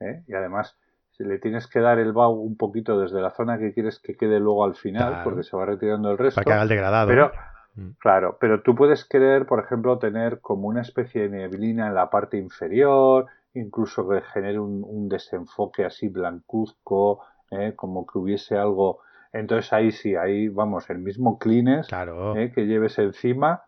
¿eh? 0.00 0.22
y 0.26 0.34
además 0.34 0.76
le 1.24 1.38
tienes 1.38 1.66
que 1.66 1.80
dar 1.80 1.98
el 1.98 2.12
BAU 2.12 2.32
un 2.32 2.56
poquito 2.56 2.98
desde 2.98 3.20
la 3.20 3.30
zona 3.30 3.58
que 3.58 3.72
quieres 3.72 3.98
que 3.98 4.16
quede 4.16 4.40
luego 4.40 4.64
al 4.64 4.74
final, 4.74 5.22
porque 5.24 5.42
se 5.42 5.56
va 5.56 5.66
retirando 5.66 6.10
el 6.10 6.18
resto. 6.18 6.36
Para 6.36 6.44
que 6.44 6.52
haga 6.52 6.62
el 6.62 6.68
degradado. 6.68 7.08
Pero, 7.08 7.32
mm. 7.74 7.90
Claro, 7.98 8.38
pero 8.40 8.62
tú 8.62 8.74
puedes 8.74 9.04
querer, 9.04 9.46
por 9.46 9.60
ejemplo, 9.60 9.98
tener 9.98 10.40
como 10.40 10.68
una 10.68 10.82
especie 10.82 11.22
de 11.22 11.28
neblina 11.28 11.88
en 11.88 11.94
la 11.94 12.10
parte 12.10 12.36
inferior, 12.36 13.26
incluso 13.54 14.08
que 14.08 14.22
genere 14.32 14.58
un, 14.58 15.08
desenfoque 15.08 15.84
así 15.84 16.08
blancuzco, 16.08 17.24
¿eh? 17.50 17.74
como 17.76 18.06
que 18.06 18.18
hubiese 18.18 18.56
algo. 18.56 19.00
Entonces 19.32 19.72
ahí 19.72 19.92
sí, 19.92 20.16
ahí 20.16 20.48
vamos, 20.48 20.88
el 20.90 20.98
mismo 20.98 21.38
clines 21.38 21.88
¿eh? 22.36 22.52
que 22.54 22.66
lleves 22.66 22.98
encima. 22.98 23.62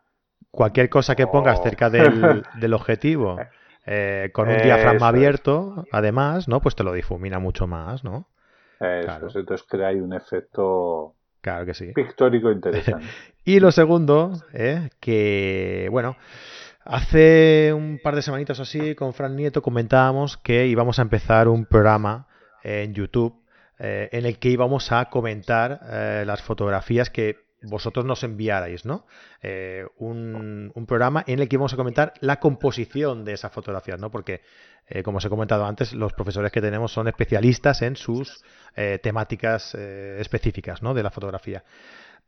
Cualquier 0.51 0.89
cosa 0.89 1.15
que 1.15 1.27
pongas 1.27 1.61
oh. 1.61 1.63
cerca 1.63 1.91
del, 1.91 2.45
del 2.61 2.75
objetivo. 2.75 3.37
Eh, 3.85 4.31
con 4.33 4.49
un 4.49 4.59
diafragma 4.59 5.09
abierto, 5.09 5.85
además, 5.91 6.47
¿no? 6.47 6.61
Pues 6.61 6.77
te 6.77 6.85
lo 6.85 6.93
difumina 6.93 7.41
mucho 7.41 7.67
más, 7.67 8.05
¿no? 8.05 8.29
Eso 8.79 9.39
entonces 9.39 9.67
crea 9.69 9.89
ahí 9.89 10.01
un 10.01 10.13
efecto 10.13 11.15
claro 11.41 11.67
que 11.67 11.75
sí. 11.75 11.93
pictórico 11.93 12.51
interesante. 12.51 13.07
y 13.45 13.61
lo 13.61 13.71
segundo, 13.71 14.33
¿eh? 14.53 14.91
que, 14.99 15.89
bueno, 15.91 16.17
hace 16.85 17.73
un 17.73 18.01
par 18.03 18.17
de 18.17 18.23
semanitas 18.23 18.59
así 18.59 18.95
con 18.97 19.15
Fran 19.15 19.37
Nieto 19.37 19.63
comentábamos 19.63 20.37
que 20.37 20.67
íbamos 20.67 20.99
a 20.99 21.03
empezar 21.03 21.47
un 21.47 21.67
programa 21.67 22.27
en 22.65 22.93
YouTube 22.95 23.41
eh, 23.79 24.09
en 24.13 24.27
el 24.27 24.39
que 24.39 24.49
íbamos 24.49 24.91
a 24.91 25.07
comentar 25.11 25.81
las 26.27 26.43
fotografías 26.43 27.11
que 27.11 27.37
vosotros 27.63 28.05
nos 28.05 28.23
enviarais, 28.25 28.85
¿no? 28.85 29.07
Eh, 29.43 29.87
un, 29.99 30.73
programa 30.87 31.25
en 31.27 31.39
el 31.39 31.49
que 31.49 31.57
íbamos 31.57 31.73
a 31.73 31.77
comentar 31.77 32.13
la 32.21 32.41
composición 32.41 33.25
de 33.25 33.33
esas 33.35 33.53
fotografías, 33.53 34.01
¿no? 34.01 34.11
Porque, 34.11 34.43
eh, 34.87 35.03
como 35.03 35.19
os 35.19 35.25
he 35.25 35.29
comentado 35.29 35.65
antes, 35.65 35.93
los 35.93 36.13
profesores 36.13 36.53
que 36.53 36.61
tenemos 36.61 36.93
son 36.93 37.09
especialistas 37.09 37.83
en 37.83 37.97
sus 37.97 38.43
eh, 38.77 38.99
temáticas 39.03 39.75
específicas, 39.75 40.83
¿no? 40.83 40.95
De 40.95 41.03
la 41.03 41.11
fotografía. 41.11 41.65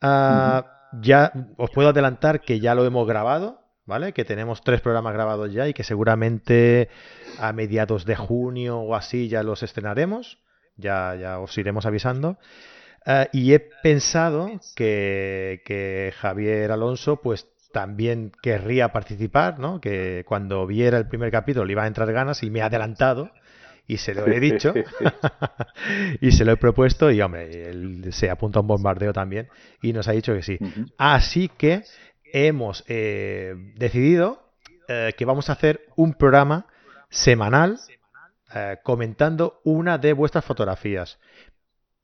Ah, 0.00 0.90
ya 1.00 1.32
os 1.56 1.70
puedo 1.70 1.88
adelantar 1.88 2.40
que 2.40 2.60
ya 2.60 2.74
lo 2.74 2.84
hemos 2.84 3.06
grabado, 3.06 3.60
¿vale? 3.86 4.12
Que 4.12 4.24
tenemos 4.24 4.62
tres 4.62 4.80
programas 4.80 5.14
grabados 5.14 5.52
ya 5.52 5.68
y 5.68 5.74
que 5.74 5.84
seguramente 5.84 6.88
a 7.38 7.52
mediados 7.52 8.04
de 8.04 8.16
junio 8.16 8.78
o 8.78 8.94
así 8.94 9.28
ya 9.28 9.42
los 9.42 9.62
estrenaremos. 9.62 10.38
Ya, 10.76 11.14
ya 11.14 11.38
os 11.38 11.56
iremos 11.56 11.86
avisando. 11.86 12.36
Ah, 13.06 13.28
y 13.32 13.52
he 13.52 13.60
pensado 13.60 14.50
que, 14.74 16.12
Javier 16.18 16.72
Alonso, 16.72 17.20
pues 17.20 17.48
también 17.72 18.32
querría 18.42 18.92
participar, 18.92 19.58
¿no? 19.58 19.80
Que 19.80 20.24
cuando 20.26 20.66
viera 20.66 20.96
el 20.96 21.08
primer 21.08 21.30
capítulo 21.30 21.64
le 21.64 21.72
iba 21.72 21.82
a 21.82 21.86
entrar 21.86 22.10
ganas 22.12 22.42
y 22.42 22.50
me 22.50 22.62
ha 22.62 22.66
adelantado 22.66 23.30
y 23.86 23.98
se 23.98 24.14
lo 24.14 24.26
he 24.26 24.40
dicho 24.40 24.72
y 26.20 26.32
se 26.32 26.44
lo 26.44 26.52
he 26.52 26.56
propuesto 26.56 27.10
y 27.10 27.20
hombre, 27.20 27.68
él 27.68 28.12
se 28.12 28.30
apunta 28.30 28.60
a 28.60 28.62
un 28.62 28.68
bombardeo 28.68 29.12
también 29.12 29.48
y 29.82 29.92
nos 29.92 30.08
ha 30.08 30.12
dicho 30.12 30.32
que 30.34 30.42
sí. 30.42 30.58
Así 30.96 31.48
que 31.48 31.82
hemos 32.32 32.84
eh, 32.88 33.54
decidido 33.76 34.52
eh, 34.88 35.12
que 35.16 35.24
vamos 35.24 35.50
a 35.50 35.54
hacer 35.54 35.86
un 35.96 36.14
programa 36.14 36.66
semanal 37.10 37.78
eh, 38.54 38.78
comentando 38.82 39.60
una 39.64 39.98
de 39.98 40.12
vuestras 40.12 40.44
fotografías. 40.44 41.18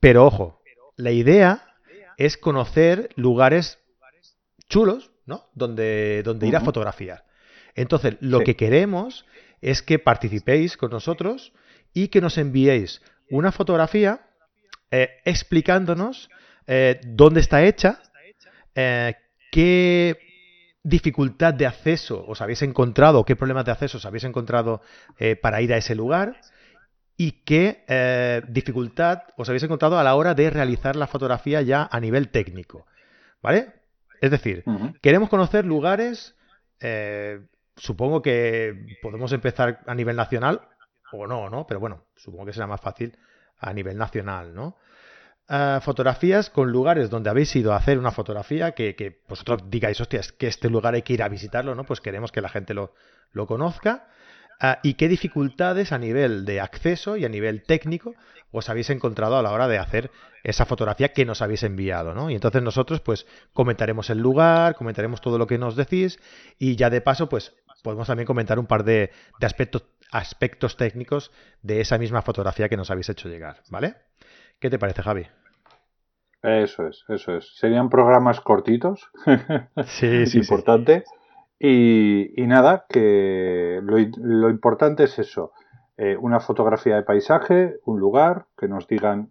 Pero 0.00 0.24
ojo, 0.26 0.59
la 1.00 1.10
idea 1.10 1.74
es 2.16 2.36
conocer 2.36 3.10
lugares 3.16 3.78
chulos, 4.68 5.10
¿no? 5.26 5.48
Donde, 5.54 6.22
donde 6.22 6.46
ir 6.46 6.56
a 6.56 6.60
fotografiar. 6.60 7.24
Entonces, 7.74 8.16
lo 8.20 8.40
que 8.40 8.56
queremos 8.56 9.24
es 9.60 9.82
que 9.82 9.98
participéis 9.98 10.76
con 10.76 10.90
nosotros 10.90 11.52
y 11.92 12.08
que 12.08 12.20
nos 12.20 12.38
enviéis 12.38 13.02
una 13.30 13.52
fotografía 13.52 14.20
eh, 14.90 15.08
explicándonos 15.24 16.30
eh, 16.66 17.00
dónde 17.04 17.40
está 17.40 17.64
hecha, 17.64 18.02
eh, 18.74 19.14
qué 19.50 20.18
dificultad 20.82 21.54
de 21.54 21.66
acceso 21.66 22.24
os 22.26 22.40
habéis 22.40 22.62
encontrado, 22.62 23.24
qué 23.24 23.36
problemas 23.36 23.64
de 23.64 23.72
acceso 23.72 23.98
os 23.98 24.06
habéis 24.06 24.24
encontrado 24.24 24.80
para 25.42 25.60
ir 25.60 25.74
a 25.74 25.76
ese 25.76 25.94
lugar 25.94 26.40
y 27.20 27.32
qué 27.44 27.84
eh, 27.86 28.40
dificultad 28.48 29.24
os 29.36 29.46
habéis 29.46 29.64
encontrado 29.64 29.98
a 29.98 30.02
la 30.02 30.14
hora 30.14 30.32
de 30.32 30.48
realizar 30.48 30.96
la 30.96 31.06
fotografía 31.06 31.60
ya 31.60 31.86
a 31.92 32.00
nivel 32.00 32.30
técnico. 32.30 32.86
¿Vale? 33.42 33.74
Es 34.22 34.30
decir, 34.30 34.64
queremos 35.02 35.28
conocer 35.28 35.66
lugares, 35.66 36.34
eh, 36.80 37.40
supongo 37.76 38.22
que 38.22 38.96
podemos 39.02 39.32
empezar 39.32 39.80
a 39.86 39.94
nivel 39.94 40.16
nacional 40.16 40.62
o 41.12 41.26
no, 41.26 41.50
¿no? 41.50 41.66
Pero 41.66 41.78
bueno, 41.78 42.06
supongo 42.16 42.46
que 42.46 42.54
será 42.54 42.66
más 42.66 42.80
fácil 42.80 43.18
a 43.58 43.70
nivel 43.74 43.98
nacional, 43.98 44.54
¿no? 44.54 44.78
Eh, 45.46 45.78
fotografías 45.82 46.48
con 46.48 46.72
lugares 46.72 47.10
donde 47.10 47.28
habéis 47.28 47.54
ido 47.54 47.74
a 47.74 47.76
hacer 47.76 47.98
una 47.98 48.12
fotografía 48.12 48.72
que, 48.72 49.20
vosotros 49.28 49.68
digáis, 49.68 50.00
hostia, 50.00 50.20
es 50.20 50.32
que 50.32 50.46
este 50.46 50.70
lugar 50.70 50.94
hay 50.94 51.02
que 51.02 51.12
ir 51.12 51.22
a 51.22 51.28
visitarlo, 51.28 51.74
¿no? 51.74 51.84
Pues 51.84 52.00
queremos 52.00 52.32
que 52.32 52.40
la 52.40 52.48
gente 52.48 52.72
lo, 52.72 52.94
lo 53.32 53.46
conozca 53.46 54.08
¿Y 54.82 54.94
qué 54.94 55.08
dificultades 55.08 55.92
a 55.92 55.98
nivel 55.98 56.44
de 56.44 56.60
acceso 56.60 57.16
y 57.16 57.24
a 57.24 57.28
nivel 57.28 57.62
técnico 57.62 58.14
os 58.52 58.68
habéis 58.68 58.90
encontrado 58.90 59.36
a 59.36 59.42
la 59.42 59.52
hora 59.52 59.68
de 59.68 59.78
hacer 59.78 60.10
esa 60.42 60.66
fotografía 60.66 61.12
que 61.12 61.24
nos 61.24 61.40
habéis 61.40 61.62
enviado? 61.62 62.14
¿no? 62.14 62.30
Y 62.30 62.34
entonces 62.34 62.62
nosotros 62.62 63.00
pues 63.00 63.26
comentaremos 63.54 64.10
el 64.10 64.18
lugar, 64.18 64.74
comentaremos 64.74 65.20
todo 65.20 65.38
lo 65.38 65.46
que 65.46 65.58
nos 65.58 65.76
decís 65.76 66.18
y 66.58 66.76
ya 66.76 66.90
de 66.90 67.00
paso 67.00 67.28
pues 67.28 67.54
podemos 67.82 68.06
también 68.06 68.26
comentar 68.26 68.58
un 68.58 68.66
par 68.66 68.84
de, 68.84 69.10
aspectos, 69.40 69.84
aspectos 70.12 70.76
técnicos 70.76 71.32
de 71.62 71.80
esa 71.80 71.96
misma 71.96 72.22
fotografía 72.22 72.68
que 72.68 72.76
nos 72.76 72.90
habéis 72.90 73.08
hecho 73.08 73.28
llegar, 73.28 73.62
¿vale? 73.70 73.94
¿Qué 74.58 74.68
te 74.68 74.78
parece, 74.78 75.02
Javi? 75.02 75.26
Eso 76.42 76.86
es, 76.86 77.04
eso 77.08 77.36
es. 77.36 77.56
Serían 77.56 77.90
programas 77.90 78.40
cortitos. 78.40 79.10
Sí, 79.86 80.26
sí. 80.26 80.38
Importante. 80.38 81.04
Y, 81.62 82.32
nada, 82.38 82.86
que 82.88 83.80
lo, 83.82 84.48
importante 84.48 85.04
es 85.04 85.18
eso, 85.18 85.52
eh, 85.98 86.16
una 86.16 86.40
fotografía 86.40 86.96
de 86.96 87.02
paisaje, 87.02 87.76
un 87.84 88.00
lugar, 88.00 88.46
que 88.56 88.66
nos 88.66 88.86
digan 88.88 89.30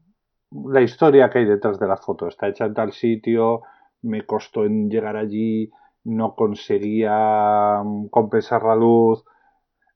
la 0.51 0.81
historia 0.81 1.31
que 1.31 1.39
hay 1.39 1.45
detrás 1.45 1.79
de 1.79 1.87
la 1.87 1.97
foto. 1.97 2.27
Está 2.27 2.47
hecha 2.47 2.65
en 2.65 2.75
tal 2.75 2.91
sitio, 2.91 3.63
me 4.03 4.27
costó 4.27 4.63
en 4.63 4.91
llegar 4.91 5.17
allí, 5.17 5.71
no 6.03 6.35
conseguía 6.35 7.81
mm, 7.83 8.09
compensar 8.09 8.61
la 8.63 8.75
luz. 8.75 9.25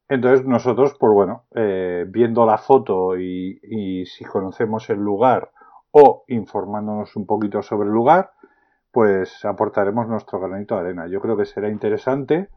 Entonces 0.10 0.44
nosotros, 0.44 0.96
pues 1.00 1.14
bueno, 1.14 1.44
eh, 1.54 2.06
viendo 2.10 2.48
la 2.48 2.58
foto 2.58 3.16
y, 3.16 3.60
y 3.62 4.08
si 4.08 4.26
conocemos 4.26 4.90
el 4.90 4.98
lugar 4.98 5.52
o 5.92 6.24
informándonos 6.28 7.16
un 7.16 7.28
poquito 7.28 7.62
sobre 7.62 7.88
el 7.90 7.94
lugar, 7.94 8.32
pues 8.94 9.44
aportaremos 9.44 10.08
nuestro 10.08 10.40
granito 10.40 10.76
de 10.76 10.82
arena. 10.82 11.08
Yo 11.08 11.20
creo 11.20 11.36
que 11.36 11.46
será 11.46 11.68
interesante 11.68 12.50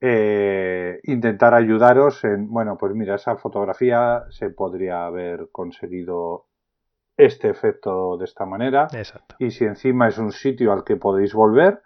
eh, 0.00 0.98
intentar 1.02 1.52
ayudaros 1.52 2.24
en, 2.24 2.48
bueno, 2.48 2.78
pues 2.78 2.94
mira, 2.94 3.16
esa 3.16 3.36
fotografía 3.36 4.24
se 4.30 4.48
podría 4.48 5.04
haber 5.04 5.50
conseguido 5.52 6.46
este 7.18 7.50
efecto 7.50 8.16
de 8.16 8.24
esta 8.24 8.46
manera. 8.46 8.88
Exacto. 8.94 9.34
Y 9.38 9.50
si 9.50 9.66
encima 9.66 10.08
es 10.08 10.16
un 10.16 10.32
sitio 10.32 10.72
al 10.72 10.82
que 10.84 10.96
podéis 10.96 11.34
volver, 11.34 11.82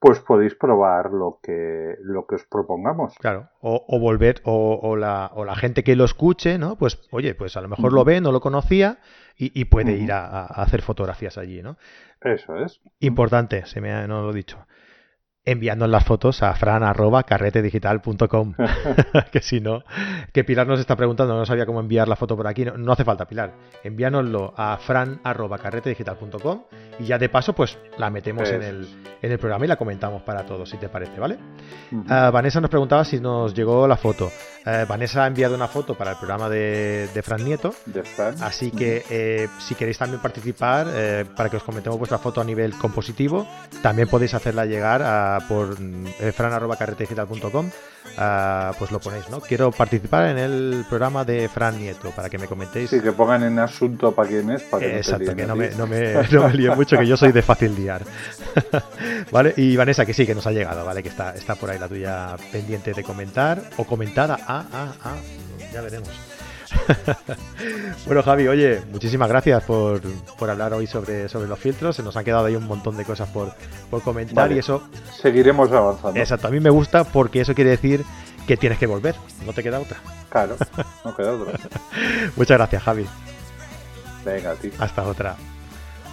pues 0.00 0.20
podéis 0.20 0.54
probar 0.54 1.10
lo 1.10 1.40
que, 1.42 1.96
lo 2.02 2.26
que 2.26 2.36
os 2.36 2.44
propongamos. 2.44 3.14
Claro, 3.18 3.48
o, 3.60 3.98
volver, 3.98 4.40
o, 4.44 4.96
la, 4.96 5.30
o 5.34 5.44
la 5.44 5.56
gente 5.56 5.82
que 5.82 5.96
lo 5.96 6.04
escuche, 6.04 6.58
¿no? 6.58 6.76
Pues, 6.76 7.00
oye, 7.10 7.34
pues 7.34 7.56
a 7.56 7.60
lo 7.60 7.68
mejor 7.68 7.92
lo 7.92 8.04
ve, 8.04 8.20
no 8.20 8.30
lo 8.30 8.40
conocía 8.40 8.98
y, 9.36 9.64
puede 9.66 9.92
ir 9.92 10.12
a, 10.12 10.46
hacer 10.46 10.82
fotografías 10.82 11.38
allí, 11.38 11.62
¿no? 11.62 11.76
Eso 12.20 12.56
es. 12.56 12.80
Importante, 13.00 13.66
se 13.66 13.80
me 13.80 13.92
ha, 13.92 14.06
no 14.06 14.22
lo 14.22 14.30
he 14.30 14.34
dicho 14.34 14.58
enviando 15.50 15.86
las 15.86 16.04
fotos 16.04 16.42
a 16.42 16.54
fran.carretedigital.com. 16.54 18.54
que 19.32 19.40
si 19.40 19.60
no, 19.60 19.82
que 20.32 20.44
Pilar 20.44 20.66
nos 20.66 20.78
está 20.78 20.94
preguntando, 20.94 21.34
no 21.34 21.46
sabía 21.46 21.64
cómo 21.64 21.80
enviar 21.80 22.06
la 22.06 22.16
foto 22.16 22.36
por 22.36 22.46
aquí. 22.46 22.64
No, 22.64 22.92
hace 22.92 23.04
falta, 23.04 23.26
Pilar. 23.26 23.54
Envíanoslo 23.82 24.52
a 24.56 24.76
fran.carretedigital.com 24.76 26.62
y 27.00 27.04
ya 27.04 27.18
de 27.18 27.28
paso, 27.28 27.54
pues 27.54 27.78
la 27.96 28.10
metemos 28.10 28.50
en 28.50 28.62
el, 28.62 28.88
en 29.22 29.32
el 29.32 29.38
programa 29.38 29.64
y 29.64 29.68
la 29.68 29.76
comentamos 29.76 30.22
para 30.22 30.44
todos, 30.44 30.68
si 30.68 30.76
te 30.76 30.88
parece, 30.88 31.18
¿vale? 31.18 31.38
Ah, 32.08 32.30
Vanessa 32.30 32.60
nos 32.60 32.70
preguntaba 32.70 33.04
si 33.04 33.20
nos 33.20 33.54
llegó 33.54 33.88
la 33.88 33.96
foto. 33.96 34.30
Eh, 34.66 34.84
Vanessa 34.86 35.24
ha 35.24 35.26
enviado 35.26 35.54
una 35.54 35.68
foto 35.68 35.94
para 35.94 36.10
el 36.10 36.16
programa 36.18 36.50
de, 36.50 37.08
Fran 37.24 37.44
Nieto. 37.44 37.72
Así 38.42 38.70
que 38.70 39.04
eh, 39.08 39.48
si 39.58 39.74
queréis 39.74 39.96
también 39.96 40.20
participar, 40.20 40.88
eh, 40.90 41.24
para 41.36 41.48
que 41.48 41.56
os 41.56 41.62
comentemos 41.62 41.98
vuestra 41.98 42.18
foto 42.18 42.40
a 42.40 42.44
nivel 42.44 42.74
compositivo, 42.74 43.46
también 43.82 44.08
podéis 44.08 44.34
hacerla 44.34 44.66
llegar 44.66 45.02
a, 45.02 45.37
por 45.40 45.76
fran.carretedigital.com. 45.76 47.70
pues 48.78 48.90
lo 48.90 49.00
ponéis, 49.00 49.28
¿no? 49.30 49.40
Quiero 49.40 49.70
participar 49.70 50.30
en 50.30 50.38
el 50.38 50.84
programa 50.88 51.24
de 51.24 51.48
Fran 51.48 51.78
Nieto, 51.78 52.10
para 52.10 52.28
que 52.28 52.38
me 52.38 52.46
comentéis. 52.46 52.90
Sí, 52.90 53.00
que 53.00 53.12
pongan 53.12 53.42
en 53.42 53.58
asunto 53.58 54.12
para 54.12 54.28
quién 54.28 54.50
es. 54.50 54.62
Para 54.62 54.86
que 54.86 54.96
Exacto, 54.96 55.34
que 55.34 55.46
no 55.46 55.56
me, 55.56 55.70
no, 55.70 55.86
me, 55.86 56.14
no 56.30 56.48
lío 56.48 56.74
mucho, 56.74 56.98
que 56.98 57.06
yo 57.06 57.16
soy 57.16 57.32
de 57.32 57.42
fácil 57.42 57.74
liar. 57.74 58.02
¿Vale? 59.30 59.54
Y 59.56 59.76
Vanessa, 59.76 60.04
que 60.04 60.14
sí, 60.14 60.26
que 60.26 60.34
nos 60.34 60.46
ha 60.46 60.52
llegado, 60.52 60.84
¿vale? 60.84 61.02
Que 61.02 61.08
está, 61.08 61.34
está 61.34 61.54
por 61.54 61.70
ahí 61.70 61.78
la 61.78 61.88
tuya 61.88 62.36
pendiente 62.50 62.92
de 62.92 63.02
comentar 63.02 63.62
o 63.76 63.84
comentada 63.84 64.38
a 64.46 64.64
ah, 64.72 64.92
ah, 65.04 65.16
ya 65.72 65.80
veremos. 65.82 66.27
bueno, 68.06 68.22
Javi, 68.22 68.48
oye, 68.48 68.82
muchísimas 68.92 69.28
gracias 69.28 69.62
por, 69.64 70.00
hablar 70.40 70.72
hoy 70.72 70.86
sobre, 70.86 71.28
sobre 71.28 71.48
los 71.48 71.58
filtros. 71.58 71.96
Se 71.96 72.02
nos 72.02 72.16
han 72.16 72.24
quedado 72.24 72.46
ahí 72.46 72.56
un 72.56 72.66
montón 72.66 72.96
de 72.96 73.04
cosas 73.04 73.28
por, 73.28 73.52
comentar 74.02 74.52
y 74.52 74.58
eso. 74.58 74.82
Seguiremos 75.20 75.70
avanzando. 75.72 76.18
Exacto, 76.18 76.48
a 76.48 76.50
mí 76.50 76.60
me 76.60 76.70
gusta 76.70 77.04
porque 77.04 77.40
eso 77.40 77.54
quiere 77.54 77.70
decir 77.70 78.04
que 78.46 78.56
tienes 78.56 78.78
que 78.78 78.86
volver. 78.86 79.14
No 79.44 79.52
te 79.52 79.62
queda 79.62 79.80
otra. 79.80 79.98
Claro, 80.30 80.56
no 81.04 81.14
queda 81.14 81.32
otra. 81.32 81.58
Muchas 82.36 82.56
gracias, 82.56 82.82
Javi. 82.82 83.06
Venga, 84.24 84.54
tío. 84.54 84.72
Hasta 84.78 85.02
otra. 85.04 85.36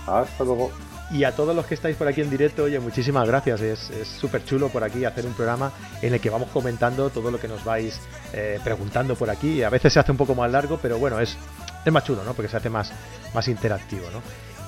Hasta 0.08 0.44
luego. 0.44 0.72
Y 1.12 1.24
a 1.24 1.34
todos 1.34 1.56
los 1.56 1.66
que 1.66 1.76
estáis 1.76 1.96
por 1.96 2.08
aquí 2.08 2.22
en 2.22 2.30
directo, 2.30 2.64
oye, 2.64 2.80
muchísimas 2.80 3.28
gracias. 3.28 3.62
Es 3.62 4.08
súper 4.08 4.44
chulo 4.44 4.70
por 4.70 4.84
aquí 4.84 5.06
hacer 5.06 5.26
un 5.26 5.34
programa 5.34 5.72
en 6.02 6.14
el 6.14 6.20
que 6.20 6.30
vamos 6.30 6.50
comentando 6.50 7.10
todo 7.10 7.32
lo 7.32 7.40
que 7.40 7.48
nos 7.48 7.64
vais 7.64 8.00
eh, 8.34 8.60
preguntando 8.64 9.16
por 9.16 9.30
aquí. 9.30 9.62
A 9.64 9.70
veces 9.70 9.94
se 9.94 10.00
hace 10.00 10.12
un 10.12 10.18
poco 10.18 10.34
más 10.34 10.52
largo, 10.52 10.80
pero 10.82 10.98
bueno, 10.98 11.20
es, 11.20 11.38
es 11.86 11.94
más 11.94 12.04
chulo, 12.04 12.24
¿no? 12.24 12.34
Porque 12.34 12.50
se 12.50 12.58
hace 12.58 12.70
más, 12.70 12.92
más 13.34 13.48
interactivo, 13.48 14.10
¿no? 14.12 14.22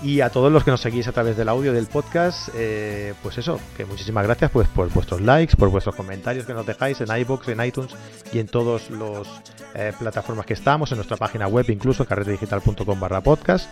Y 0.03 0.21
a 0.21 0.29
todos 0.29 0.51
los 0.51 0.63
que 0.63 0.69
nos 0.69 0.81
seguís 0.81 1.07
a 1.07 1.11
través 1.11 1.35
del 1.35 1.49
audio 1.49 1.73
del 1.73 1.87
podcast, 1.87 2.49
eh, 2.53 3.15
pues 3.23 3.39
eso, 3.39 3.59
que 3.75 3.83
muchísimas 3.83 4.23
gracias 4.25 4.51
pues, 4.51 4.67
por 4.67 4.89
vuestros 4.91 5.21
likes, 5.21 5.55
por 5.55 5.69
vuestros 5.69 5.95
comentarios 5.95 6.45
que 6.45 6.53
nos 6.53 6.67
dejáis 6.67 7.01
en 7.01 7.07
iBox, 7.17 7.47
en 7.47 7.65
iTunes 7.65 7.95
y 8.31 8.37
en 8.37 8.47
todas 8.47 8.91
las 8.91 9.27
eh, 9.73 9.93
plataformas 9.97 10.45
que 10.45 10.53
estamos, 10.53 10.91
en 10.91 10.97
nuestra 10.97 11.17
página 11.17 11.47
web 11.47 11.65
incluso, 11.69 12.05
carretedigital.com 12.05 12.99
barra 12.99 13.21
podcast. 13.21 13.67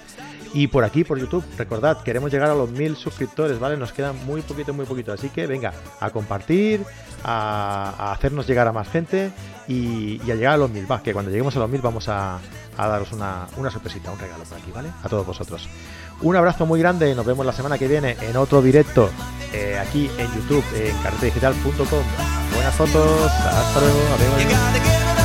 Y 0.56 0.68
por 0.68 0.86
aquí, 0.86 1.04
por 1.04 1.20
YouTube, 1.20 1.44
recordad, 1.58 2.02
queremos 2.02 2.32
llegar 2.32 2.50
a 2.50 2.56
los 2.56 2.70
mil 2.72 2.96
suscriptores, 2.96 3.60
¿vale? 3.60 3.76
Nos 3.76 3.92
queda 3.92 4.14
muy 4.14 4.42
poquito, 4.42 4.74
muy 4.74 4.86
poquito. 4.86 5.12
Así 5.12 5.28
que 5.28 5.48
venga, 5.48 5.74
a 6.00 6.10
compartir, 6.12 6.82
a, 7.26 8.14
hacernos 8.14 8.48
llegar 8.48 8.66
a 8.66 8.72
más 8.72 8.88
gente 8.88 9.34
y, 9.68 10.22
a 10.32 10.36
llegar 10.36 10.54
a 10.54 10.58
los 10.58 10.72
mil. 10.72 10.90
Va, 10.90 11.04
que 11.04 11.12
cuando 11.12 11.30
lleguemos 11.30 11.58
a 11.58 11.60
los 11.60 11.70
mil 11.70 11.82
vamos 11.82 12.08
a, 12.08 12.40
daros 12.78 13.12
una, 13.12 13.48
una 13.58 13.70
sorpresita, 13.70 14.12
un 14.12 14.18
regalo 14.18 14.46
por 14.46 14.58
aquí, 14.58 14.72
¿vale? 14.72 14.88
A 15.04 15.10
todos 15.10 15.28
vosotros. 15.28 15.68
Un 16.22 16.38
abrazo 16.38 16.66
muy 16.66 16.80
grande, 16.80 17.14
nos 17.14 17.26
vemos 17.26 17.46
la 17.46 17.52
semana 17.52 17.78
que 17.78 17.90
viene 17.90 18.16
en 18.22 18.38
otro 18.38 18.62
directo 18.62 19.10
eh, 19.52 19.78
aquí 19.78 20.10
en 20.18 20.34
YouTube, 20.36 20.64
en 20.74 20.96
carretedigital.com. 21.04 22.04
Buenas 22.54 22.74
fotos, 22.76 23.30
hasta 23.30 23.80
luego, 23.82 24.00
adiós. 24.16 25.25